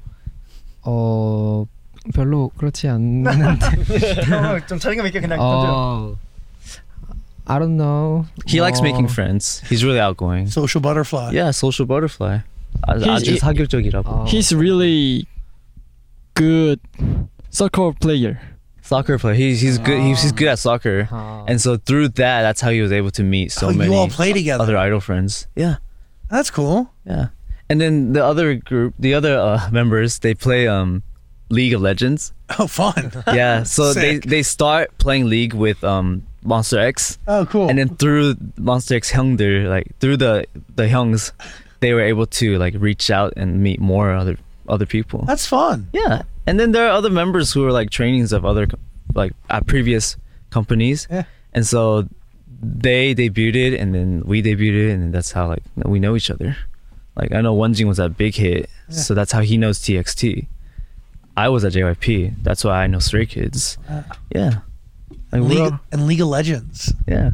어 0.83 1.65
별로 2.13 2.49
그렇지 2.57 2.87
않는데. 2.87 4.65
좀 4.67 4.77
자신감 4.79 5.07
있게 5.07 5.21
그냥 5.21 5.39
어, 5.41 6.15
I 7.45 7.57
don't 7.59 7.77
know. 7.77 8.25
He 8.47 8.59
likes 8.61 8.79
어, 8.79 8.83
making 8.83 9.07
friends. 9.11 9.61
He's 9.69 9.83
really 9.83 9.99
outgoing. 9.99 10.45
Social 10.47 10.81
butterfly. 10.81 11.31
Yeah, 11.33 11.49
social 11.49 11.87
butterfly. 11.87 12.41
아, 12.87 12.95
He's- 12.95 13.07
아주 13.09 13.31
he- 13.31 13.39
사교적이라고. 13.39 14.25
He's 14.27 14.53
really 14.55 15.25
good 16.35 16.79
soccer 17.49 17.91
player. 17.99 18.39
soccer 18.84 19.18
player. 19.18 19.34
He's 19.34 19.60
he's 19.60 19.78
good. 19.78 20.00
He's, 20.00 20.30
good 20.32 20.48
at 20.48 20.52
ah. 20.52 20.56
soccer, 20.56 21.08
oh. 21.10 21.44
and 21.48 21.60
so 21.60 21.76
through 21.76 22.08
that, 22.08 22.42
that's 22.42 22.60
how 22.60 22.70
he 22.70 22.80
was 22.80 22.92
able 22.92 23.10
to 23.12 23.22
meet 23.22 23.50
so 23.52 23.68
oh, 23.68 23.72
many. 23.72 23.90
You 23.90 23.96
all 23.96 24.08
play 24.08 24.32
together. 24.32 24.62
Other 24.62 24.76
idol 24.76 25.00
friends. 25.00 25.46
Yeah, 25.56 25.76
that's 26.30 26.50
cool. 26.50 26.90
Yeah, 27.04 27.28
and 27.68 27.80
then 27.80 28.12
the 28.12 28.24
other 28.24 28.54
group, 28.54 28.94
the 28.98 29.14
other 29.14 29.38
uh, 29.38 29.68
members, 29.72 30.18
they 30.20 30.34
play 30.34 30.68
um, 30.68 31.02
League 31.48 31.72
of 31.72 31.80
Legends. 31.80 32.32
Oh, 32.58 32.66
fun. 32.66 33.12
yeah, 33.28 33.62
so 33.62 33.92
Sick. 33.92 34.22
they 34.22 34.28
they 34.28 34.42
start 34.42 34.96
playing 34.98 35.28
League 35.28 35.54
with 35.54 35.82
um. 35.82 36.26
Monsta 36.44 36.76
X. 36.76 37.18
Oh, 37.26 37.46
cool! 37.46 37.70
And 37.70 37.78
then 37.78 37.96
through 37.96 38.34
Monsta 38.60 38.96
X 38.96 39.10
Hyungder, 39.10 39.66
like 39.66 39.98
through 39.98 40.18
the 40.18 40.44
the 40.76 40.82
Hyungs, 40.82 41.32
they 41.80 41.94
were 41.94 42.02
able 42.02 42.26
to 42.26 42.58
like 42.58 42.74
reach 42.76 43.10
out 43.10 43.32
and 43.38 43.62
meet 43.62 43.80
more 43.80 44.12
other 44.12 44.36
other 44.68 44.84
people. 44.84 45.24
That's 45.24 45.46
fun. 45.46 45.88
Yeah, 45.94 46.24
and 46.46 46.58
then 46.60 46.72
there 46.72 46.86
are 46.86 46.90
other 46.90 47.10
members 47.10 47.52
who 47.52 47.64
are 47.66 47.72
like 47.72 47.90
trainings 47.90 48.32
of 48.32 48.44
other 48.44 48.66
like 49.14 49.32
at 49.50 49.66
previous 49.66 50.16
companies. 50.50 51.06
Yeah. 51.10 51.24
And 51.52 51.66
so 51.66 52.08
they 52.62 53.14
debuted, 53.14 53.78
and 53.80 53.94
then 53.94 54.22
we 54.24 54.42
debuted, 54.42 54.92
and 54.92 55.02
then 55.02 55.10
that's 55.12 55.32
how 55.32 55.48
like 55.48 55.62
we 55.84 55.98
know 56.00 56.16
each 56.16 56.30
other. 56.30 56.56
Like 57.16 57.32
I 57.32 57.40
know 57.42 57.54
Wonjin 57.56 57.86
was 57.86 58.00
at 58.00 58.16
Big 58.16 58.34
Hit, 58.34 58.68
Yeah. 58.88 58.96
so 58.96 59.14
that's 59.14 59.32
how 59.32 59.40
he 59.40 59.56
knows 59.56 59.78
TXT. 59.80 60.46
I 61.36 61.48
was 61.48 61.64
at 61.64 61.72
JYP, 61.72 62.42
that's 62.44 62.62
why 62.64 62.82
I 62.84 62.86
know 62.86 62.98
Stray 63.00 63.26
Kids. 63.26 63.76
Uh, 63.88 64.02
Yeah. 64.34 64.60
Like 65.32 65.42
League, 65.42 65.58
all- 65.58 65.80
and 65.90 66.06
League 66.06 66.20
of 66.20 66.28
Legends. 66.28 66.92
yeah. 67.08 67.30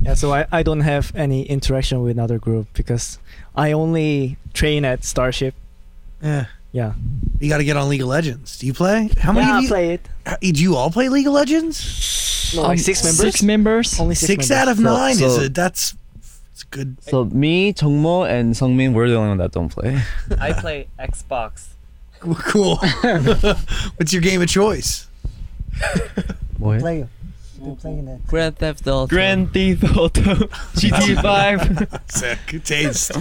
Yeah, 0.00 0.14
so 0.14 0.32
I, 0.32 0.46
I 0.52 0.62
don't 0.62 0.80
have 0.82 1.10
any 1.16 1.42
interaction 1.42 2.00
with 2.02 2.12
another 2.12 2.38
group 2.38 2.68
because 2.72 3.18
I 3.56 3.72
only 3.72 4.36
train 4.54 4.84
at 4.84 5.04
Starship. 5.04 5.54
Yeah. 6.22 6.46
Yeah. 6.72 6.94
You 7.38 7.48
got 7.48 7.58
to 7.58 7.64
get 7.64 7.76
on 7.76 7.88
League 7.88 8.00
of 8.02 8.08
Legends. 8.08 8.58
Do 8.58 8.66
you 8.66 8.72
play? 8.74 9.10
How 9.20 9.32
many 9.32 9.46
Yeah, 9.46 9.52
of 9.52 9.58
I 9.58 9.60
you 9.60 9.68
play 9.68 9.90
it. 9.94 10.08
Uh, 10.24 10.36
Do 10.40 10.62
you 10.62 10.76
all 10.76 10.90
play 10.90 11.08
League 11.08 11.26
of 11.26 11.32
Legends? 11.34 12.52
No, 12.56 12.62
like 12.62 12.78
six 12.78 13.02
members. 13.04 13.18
Six 13.20 13.42
members. 13.42 14.00
Only 14.00 14.14
six, 14.14 14.26
Six 14.26 14.48
members. 14.50 14.62
out 14.62 14.68
of 14.72 14.76
So- 14.78 14.82
nine 14.82 15.12
is 15.22 15.38
it? 15.38 15.54
That's 15.54 15.94
it's 16.52 16.62
good. 16.64 16.96
So 17.02 17.24
me, 17.26 17.72
Jungmo, 17.72 18.28
and 18.28 18.54
Seongmin, 18.54 18.92
we're 18.94 19.08
the 19.08 19.16
only 19.16 19.28
one 19.30 19.38
that 19.38 19.52
don't 19.52 19.68
play. 19.70 20.00
I 20.40 20.52
play 20.52 20.88
Xbox. 20.98 21.66
Cool. 22.22 22.76
What's 23.96 24.12
your 24.12 24.22
game 24.22 24.40
of 24.42 24.48
choice? 24.48 25.08
What? 26.58 26.78
Play 26.80 27.06
Been 27.61 27.75
playing 27.75 28.05
that. 28.05 28.27
Grand 28.27 28.55
Theft 28.57 28.87
Auto. 28.87 29.07
Grand 29.07 29.51
Theft 29.51 29.83
Auto. 29.97 30.21
GTA 30.77 31.21
5. 31.21 32.01
Sick. 32.07 32.63
Taste. 32.63 33.11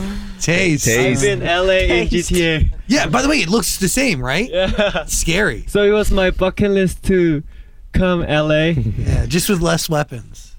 Taste. 0.41 0.89
I've 0.89 1.20
been 1.22 1.41
LA 1.41 1.89
in 1.89 2.09
GTA. 2.09 2.70
Yeah, 2.87 3.07
by 3.07 3.22
the 3.22 3.29
way, 3.29 3.41
it 3.41 3.49
looks 3.49 3.79
the 3.79 3.89
same, 3.89 4.20
right? 4.20 4.51
Yeah. 4.51 5.05
Scary. 5.07 5.64
So 5.68 5.83
it 5.85 5.93
was 5.93 6.11
my 6.11 6.31
bucket 6.31 6.70
list 6.70 7.03
to 7.05 7.43
come 7.93 8.20
LA. 8.20 8.77
Yeah, 8.77 9.24
just 9.27 9.49
with 9.49 9.62
less 9.62 9.89
weapons. 9.89 10.55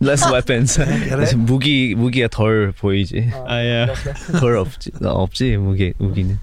Less 0.00 0.28
weapons. 0.30 0.76
Get 0.76 0.86
it? 1.20 1.36
무기 1.36 1.94
무기가 1.94 2.28
덜 2.28 2.72
보이지. 2.72 3.30
아, 3.46 3.62
yeah. 3.62 3.94
덜 4.40 4.56
없지. 4.56 4.90
없지 5.02 5.56
무기 5.56 5.92
무기는. 5.98 6.38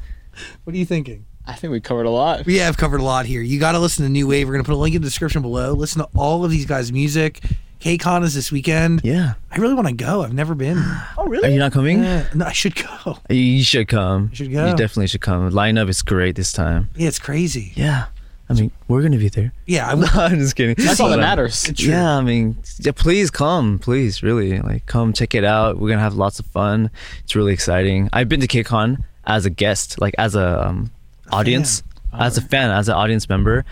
What 0.63 0.75
are 0.75 0.79
you 0.79 0.85
thinking? 0.85 1.25
I 1.50 1.54
think 1.54 1.72
we 1.72 1.80
covered 1.80 2.06
a 2.06 2.10
lot. 2.10 2.46
We 2.46 2.58
have 2.58 2.76
covered 2.76 3.00
a 3.00 3.04
lot 3.04 3.26
here. 3.26 3.42
You 3.42 3.58
got 3.58 3.72
to 3.72 3.80
listen 3.80 4.04
to 4.04 4.08
New 4.10 4.28
Wave. 4.28 4.46
We're 4.46 4.54
going 4.54 4.64
to 4.64 4.68
put 4.68 4.74
a 4.74 4.78
link 4.78 4.94
in 4.94 5.02
the 5.02 5.06
description 5.08 5.42
below. 5.42 5.72
Listen 5.72 6.00
to 6.00 6.08
all 6.16 6.44
of 6.44 6.50
these 6.50 6.64
guys' 6.64 6.92
music. 6.92 7.40
KCON 7.80 8.22
is 8.22 8.34
this 8.34 8.52
weekend. 8.52 9.00
Yeah. 9.02 9.34
I 9.50 9.56
really 9.56 9.74
want 9.74 9.88
to 9.88 9.94
go. 9.94 10.22
I've 10.22 10.32
never 10.34 10.54
been. 10.54 10.78
Oh, 11.18 11.26
really? 11.26 11.48
Are 11.48 11.52
you 11.52 11.58
not 11.58 11.72
coming? 11.72 12.02
Uh, 12.04 12.26
no, 12.34 12.46
I 12.46 12.52
should 12.52 12.74
go. 12.76 13.18
You 13.28 13.62
should 13.62 13.88
come. 13.88 14.28
You 14.30 14.36
should 14.36 14.52
go. 14.52 14.68
You 14.68 14.76
definitely 14.76 15.08
should 15.08 15.20
come. 15.20 15.50
Lineup 15.50 15.88
is 15.90 16.00
great 16.02 16.34
this 16.36 16.52
time. 16.52 16.88
Yeah, 16.96 17.08
it's 17.08 17.18
crazy. 17.18 17.72
Yeah. 17.74 18.06
I 18.48 18.54
mean, 18.54 18.70
we're 18.88 19.02
gonna 19.02 19.18
be 19.18 19.28
there. 19.28 19.52
Yeah, 19.66 19.88
I 19.90 19.94
No, 19.96 20.00
will. 20.00 20.08
I'm 20.20 20.38
just 20.38 20.56
kidding. 20.56 20.76
That's 20.78 20.98
all 20.98 21.10
that 21.10 21.18
matters. 21.18 21.68
It's 21.68 21.80
true. 21.82 21.92
Yeah, 21.92 22.16
I 22.16 22.22
mean, 22.22 22.56
yeah, 22.78 22.92
please 22.92 23.30
come, 23.30 23.78
please, 23.78 24.22
really, 24.22 24.60
like, 24.60 24.86
come 24.86 25.12
check 25.12 25.34
it 25.34 25.44
out. 25.44 25.78
We're 25.78 25.90
gonna 25.90 26.00
have 26.00 26.14
lots 26.14 26.38
of 26.38 26.46
fun. 26.46 26.90
It's 27.22 27.36
really 27.36 27.52
exciting. 27.52 28.08
I've 28.12 28.28
been 28.30 28.40
to 28.40 28.48
KCON 28.48 29.04
as 29.26 29.44
a 29.46 29.50
guest, 29.50 30.00
like 30.00 30.14
as 30.16 30.34
a 30.34 30.66
um, 30.68 30.90
audience, 31.32 31.82
as 32.12 32.36
a 32.36 32.42
fan, 32.42 32.70
as 32.70 32.88
an 32.88 32.94
audience 32.94 33.28
member, 33.28 33.64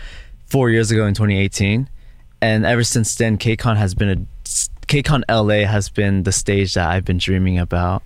four 0.47 0.69
years 0.69 0.91
ago 0.91 1.05
in 1.05 1.13
2018, 1.13 1.89
and 2.41 2.65
ever 2.65 2.83
since 2.83 3.15
then, 3.15 3.37
KCON 3.37 3.77
has 3.77 3.93
been 3.93 4.09
a 4.09 4.47
KCON 4.87 5.23
LA 5.29 5.67
has 5.67 5.89
been 5.89 6.23
the 6.23 6.31
stage 6.31 6.73
that 6.73 6.89
I've 6.89 7.05
been 7.05 7.19
dreaming 7.19 7.59
about, 7.59 8.01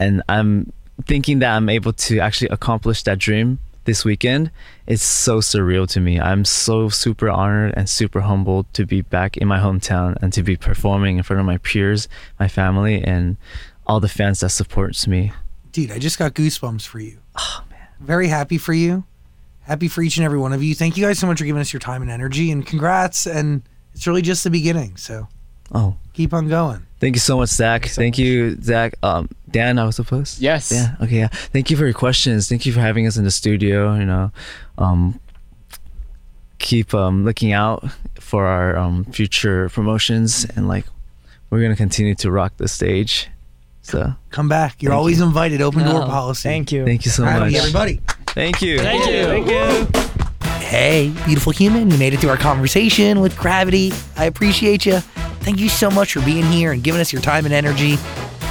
and 0.00 0.22
I'm 0.28 0.72
thinking 1.04 1.40
that 1.40 1.54
I'm 1.54 1.68
able 1.68 1.92
to 1.92 2.18
actually 2.18 2.48
accomplish 2.48 3.02
that 3.04 3.18
dream 3.18 3.58
this 3.84 4.04
weekend 4.04 4.50
it's 4.86 5.02
so 5.02 5.38
surreal 5.38 5.88
to 5.88 6.00
me. 6.00 6.20
I'm 6.20 6.44
so 6.44 6.88
super 6.88 7.30
honored 7.30 7.74
and 7.76 7.88
super 7.88 8.20
humbled 8.20 8.72
to 8.74 8.84
be 8.84 9.00
back 9.00 9.36
in 9.36 9.48
my 9.48 9.58
hometown 9.58 10.16
and 10.20 10.32
to 10.34 10.42
be 10.42 10.56
performing 10.56 11.16
in 11.16 11.22
front 11.22 11.40
of 11.40 11.46
my 11.46 11.58
peers, 11.58 12.08
my 12.38 12.48
family, 12.48 13.02
and 13.02 13.36
all 13.86 14.00
the 14.00 14.08
fans 14.08 14.40
that 14.40 14.50
supports 14.50 15.06
me. 15.06 15.32
Dude, 15.72 15.90
I 15.90 15.98
just 15.98 16.18
got 16.18 16.34
goosebumps 16.34 16.86
for 16.86 17.00
you. 17.00 17.18
Oh, 17.36 17.64
man. 17.70 17.73
Very 18.04 18.28
happy 18.28 18.58
for 18.58 18.72
you. 18.72 19.04
Happy 19.62 19.88
for 19.88 20.02
each 20.02 20.16
and 20.18 20.24
every 20.24 20.38
one 20.38 20.52
of 20.52 20.62
you. 20.62 20.74
Thank 20.74 20.96
you 20.96 21.04
guys 21.04 21.18
so 21.18 21.26
much 21.26 21.38
for 21.38 21.44
giving 21.44 21.60
us 21.60 21.72
your 21.72 21.80
time 21.80 22.02
and 22.02 22.10
energy, 22.10 22.50
and 22.50 22.66
congrats. 22.66 23.26
And 23.26 23.62
it's 23.94 24.06
really 24.06 24.22
just 24.22 24.44
the 24.44 24.50
beginning. 24.50 24.96
So 24.96 25.26
Oh, 25.72 25.96
keep 26.12 26.34
on 26.34 26.48
going. 26.48 26.86
thank 27.00 27.16
you 27.16 27.20
so 27.20 27.38
much, 27.38 27.48
Zach. 27.48 27.86
Thank 27.86 28.18
you, 28.18 28.60
Zach. 28.60 28.94
Um, 29.02 29.30
Dan, 29.50 29.78
I 29.78 29.84
was 29.84 29.96
supposed. 29.96 30.38
Yes. 30.40 30.70
Yeah. 30.70 30.94
Okay. 31.00 31.16
Yeah. 31.18 31.28
Thank 31.28 31.70
you 31.70 31.76
for 31.78 31.84
your 31.84 31.94
questions. 31.94 32.48
Thank 32.48 32.66
you 32.66 32.72
for 32.72 32.80
having 32.80 33.06
us 33.06 33.16
in 33.16 33.24
the 33.24 33.30
studio. 33.30 33.94
You 33.96 34.04
know, 34.04 34.30
um, 34.76 35.18
keep 36.58 36.92
um 36.94 37.24
looking 37.24 37.52
out 37.52 37.84
for 38.20 38.46
our 38.46 38.76
um 38.76 39.04
future 39.06 39.68
promotions 39.70 40.46
and 40.56 40.68
like 40.68 40.84
we're 41.50 41.62
gonna 41.62 41.76
continue 41.76 42.14
to 42.16 42.30
rock 42.30 42.52
the 42.58 42.68
stage. 42.68 43.28
So 43.84 44.14
Come 44.30 44.48
back. 44.48 44.82
You're 44.82 44.92
always 44.94 45.18
you. 45.18 45.24
invited. 45.24 45.60
Open 45.62 45.84
door 45.84 46.00
policy. 46.06 46.48
Thank 46.48 46.72
you. 46.72 46.84
thank 46.84 47.04
you 47.04 47.10
so 47.10 47.22
CRAVITY, 47.22 47.52
much. 47.52 47.54
everybody. 47.60 48.00
Thank 48.28 48.60
you. 48.62 48.78
Thank 48.80 49.06
you. 49.06 49.24
Thank 49.24 49.48
you. 49.48 50.00
Hey, 50.66 51.12
beautiful 51.24 51.52
human, 51.52 51.90
you 51.90 51.98
made 51.98 52.14
it 52.14 52.20
through 52.20 52.30
our 52.30 52.36
conversation 52.36 53.20
with 53.20 53.36
CRAVITY. 53.36 53.92
I 54.16 54.24
appreciate 54.24 54.84
you. 54.86 54.98
Thank 55.44 55.60
you 55.60 55.68
so 55.68 55.90
much 55.90 56.14
for 56.14 56.20
being 56.22 56.44
here 56.46 56.72
and 56.72 56.82
giving 56.82 57.00
us 57.00 57.12
your 57.12 57.22
time 57.22 57.44
and 57.44 57.54
energy. 57.54 57.92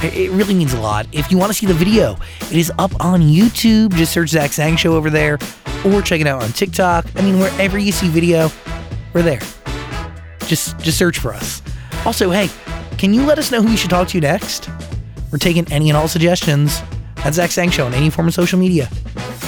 It 0.02 0.14
it 0.14 0.30
really 0.30 0.54
means 0.54 0.72
a 0.72 0.80
lot. 0.80 1.06
If 1.12 1.30
you 1.30 1.36
want 1.36 1.50
to 1.50 1.58
see 1.58 1.66
the 1.66 1.74
video, 1.74 2.16
it 2.42 2.52
is 2.56 2.72
up 2.78 2.92
on 3.04 3.20
YouTube. 3.20 3.94
Just 3.94 4.12
search 4.12 4.30
Zach 4.30 4.52
Sang 4.52 4.76
Show 4.76 4.94
over 4.94 5.10
there 5.10 5.38
or 5.84 6.00
check 6.00 6.20
it 6.20 6.26
out 6.26 6.42
on 6.42 6.50
TikTok. 6.50 7.04
I 7.16 7.22
mean, 7.22 7.38
wherever 7.38 7.78
you 7.78 7.92
see 7.92 8.08
video, 8.08 8.48
we're 9.12 9.22
there. 9.22 9.40
Just 10.46 10.78
just 10.78 10.96
search 10.96 11.18
for 11.18 11.34
us. 11.34 11.60
Also, 12.06 12.30
hey, 12.30 12.48
can 12.96 13.12
you 13.12 13.26
let 13.26 13.38
us 13.38 13.50
know 13.50 13.60
who 13.60 13.68
we 13.68 13.76
should 13.76 13.90
talk 13.90 14.08
to 14.08 14.20
next? 14.20 14.70
We're 15.34 15.38
taking 15.38 15.66
any 15.72 15.90
and 15.90 15.96
all 15.96 16.06
suggestions 16.06 16.80
at 17.24 17.34
Zach 17.34 17.50
Sang 17.50 17.68
Show 17.68 17.86
on 17.86 17.92
any 17.92 18.08
form 18.08 18.28
of 18.28 18.34
social 18.34 18.56
media. 18.56 18.88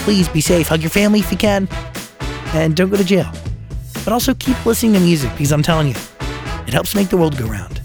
Please 0.03 0.27
be 0.27 0.41
safe. 0.41 0.67
Hug 0.67 0.81
your 0.81 0.89
family 0.89 1.21
if 1.21 1.31
you 1.31 1.37
can 1.37 1.69
and 2.47 2.75
don't 2.75 2.89
go 2.89 2.97
to 2.97 3.05
jail. 3.05 3.31
But 4.03 4.11
also 4.11 4.33
keep 4.33 4.65
listening 4.65 4.91
to 4.95 4.99
music 4.99 5.31
because 5.31 5.53
I'm 5.53 5.63
telling 5.63 5.87
you, 5.87 5.95
it 6.67 6.73
helps 6.73 6.93
make 6.93 7.07
the 7.07 7.15
world 7.15 7.37
go 7.37 7.45
round. 7.45 7.79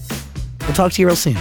We'll 0.63 0.73
talk 0.73 0.91
to 0.91 1.01
you 1.01 1.07
real 1.07 1.15
soon. 1.15 1.37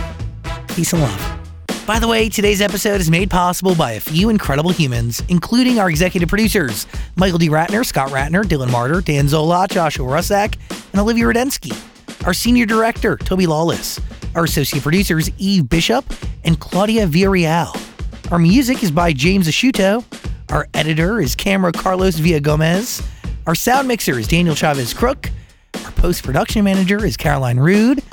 Peace 0.68 0.94
and 0.94 1.02
love. 1.02 1.40
By 1.88 1.98
the 1.98 2.08
way, 2.08 2.30
today's 2.30 2.62
episode 2.62 3.02
is 3.02 3.10
made 3.10 3.32
possible 3.32 3.74
by 3.74 3.94
a 3.94 4.00
few 4.00 4.30
incredible 4.30 4.70
humans, 4.70 5.24
including 5.30 5.80
our 5.80 5.90
executive 5.90 6.30
producers 6.30 6.86
Michael 7.16 7.40
D. 7.40 7.50
Ratner, 7.50 7.84
Scott 7.84 8.10
Ratner, 8.10 8.44
Dylan 8.44 8.70
Martyr, 8.70 9.02
Dan 9.02 9.28
Zola, 9.28 9.66
Joshua 9.68 10.06
Rusak, 10.06 10.60
and 10.92 11.02
Olivia 11.02 11.26
Rudensky. 11.26 11.91
Our 12.26 12.34
senior 12.34 12.68
director, 12.68 13.18
Toby 13.18 13.48
Lawless. 13.48 14.00
Our 14.36 14.44
associate 14.44 14.84
producers, 14.84 15.30
Eve 15.38 15.68
Bishop 15.68 16.06
and 16.44 16.60
Claudia 16.60 17.08
Villarreal. 17.08 17.76
Our 18.32 18.38
music 18.38 18.84
is 18.84 18.92
by 18.92 19.12
James 19.12 19.48
Ashuto. 19.48 20.06
Our 20.52 20.68
editor 20.74 21.20
is 21.20 21.36
Camera 21.36 21.72
Carlos 21.72 22.18
Villa 22.18 22.40
Gomez. 22.40 23.02
Our 23.48 23.56
sound 23.56 23.88
mixer 23.88 24.20
is 24.20 24.28
Daniel 24.28 24.54
Chavez 24.54 24.94
Crook. 24.94 25.32
Our 25.84 25.92
post 25.92 26.24
production 26.24 26.64
manager 26.64 27.04
is 27.04 27.18
Caroline 27.18 27.58
Rude. 27.58 28.04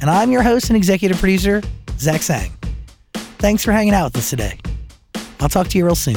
And 0.00 0.08
I'm 0.08 0.32
your 0.32 0.42
host 0.42 0.70
and 0.70 0.76
executive 0.76 1.18
producer, 1.18 1.62
Zach 1.98 2.22
Sang. 2.22 2.50
Thanks 3.12 3.62
for 3.62 3.72
hanging 3.72 3.92
out 3.92 4.04
with 4.06 4.16
us 4.16 4.30
today. 4.30 4.58
I'll 5.38 5.50
talk 5.50 5.68
to 5.68 5.78
you 5.78 5.84
real 5.84 5.94
soon. 5.94 6.16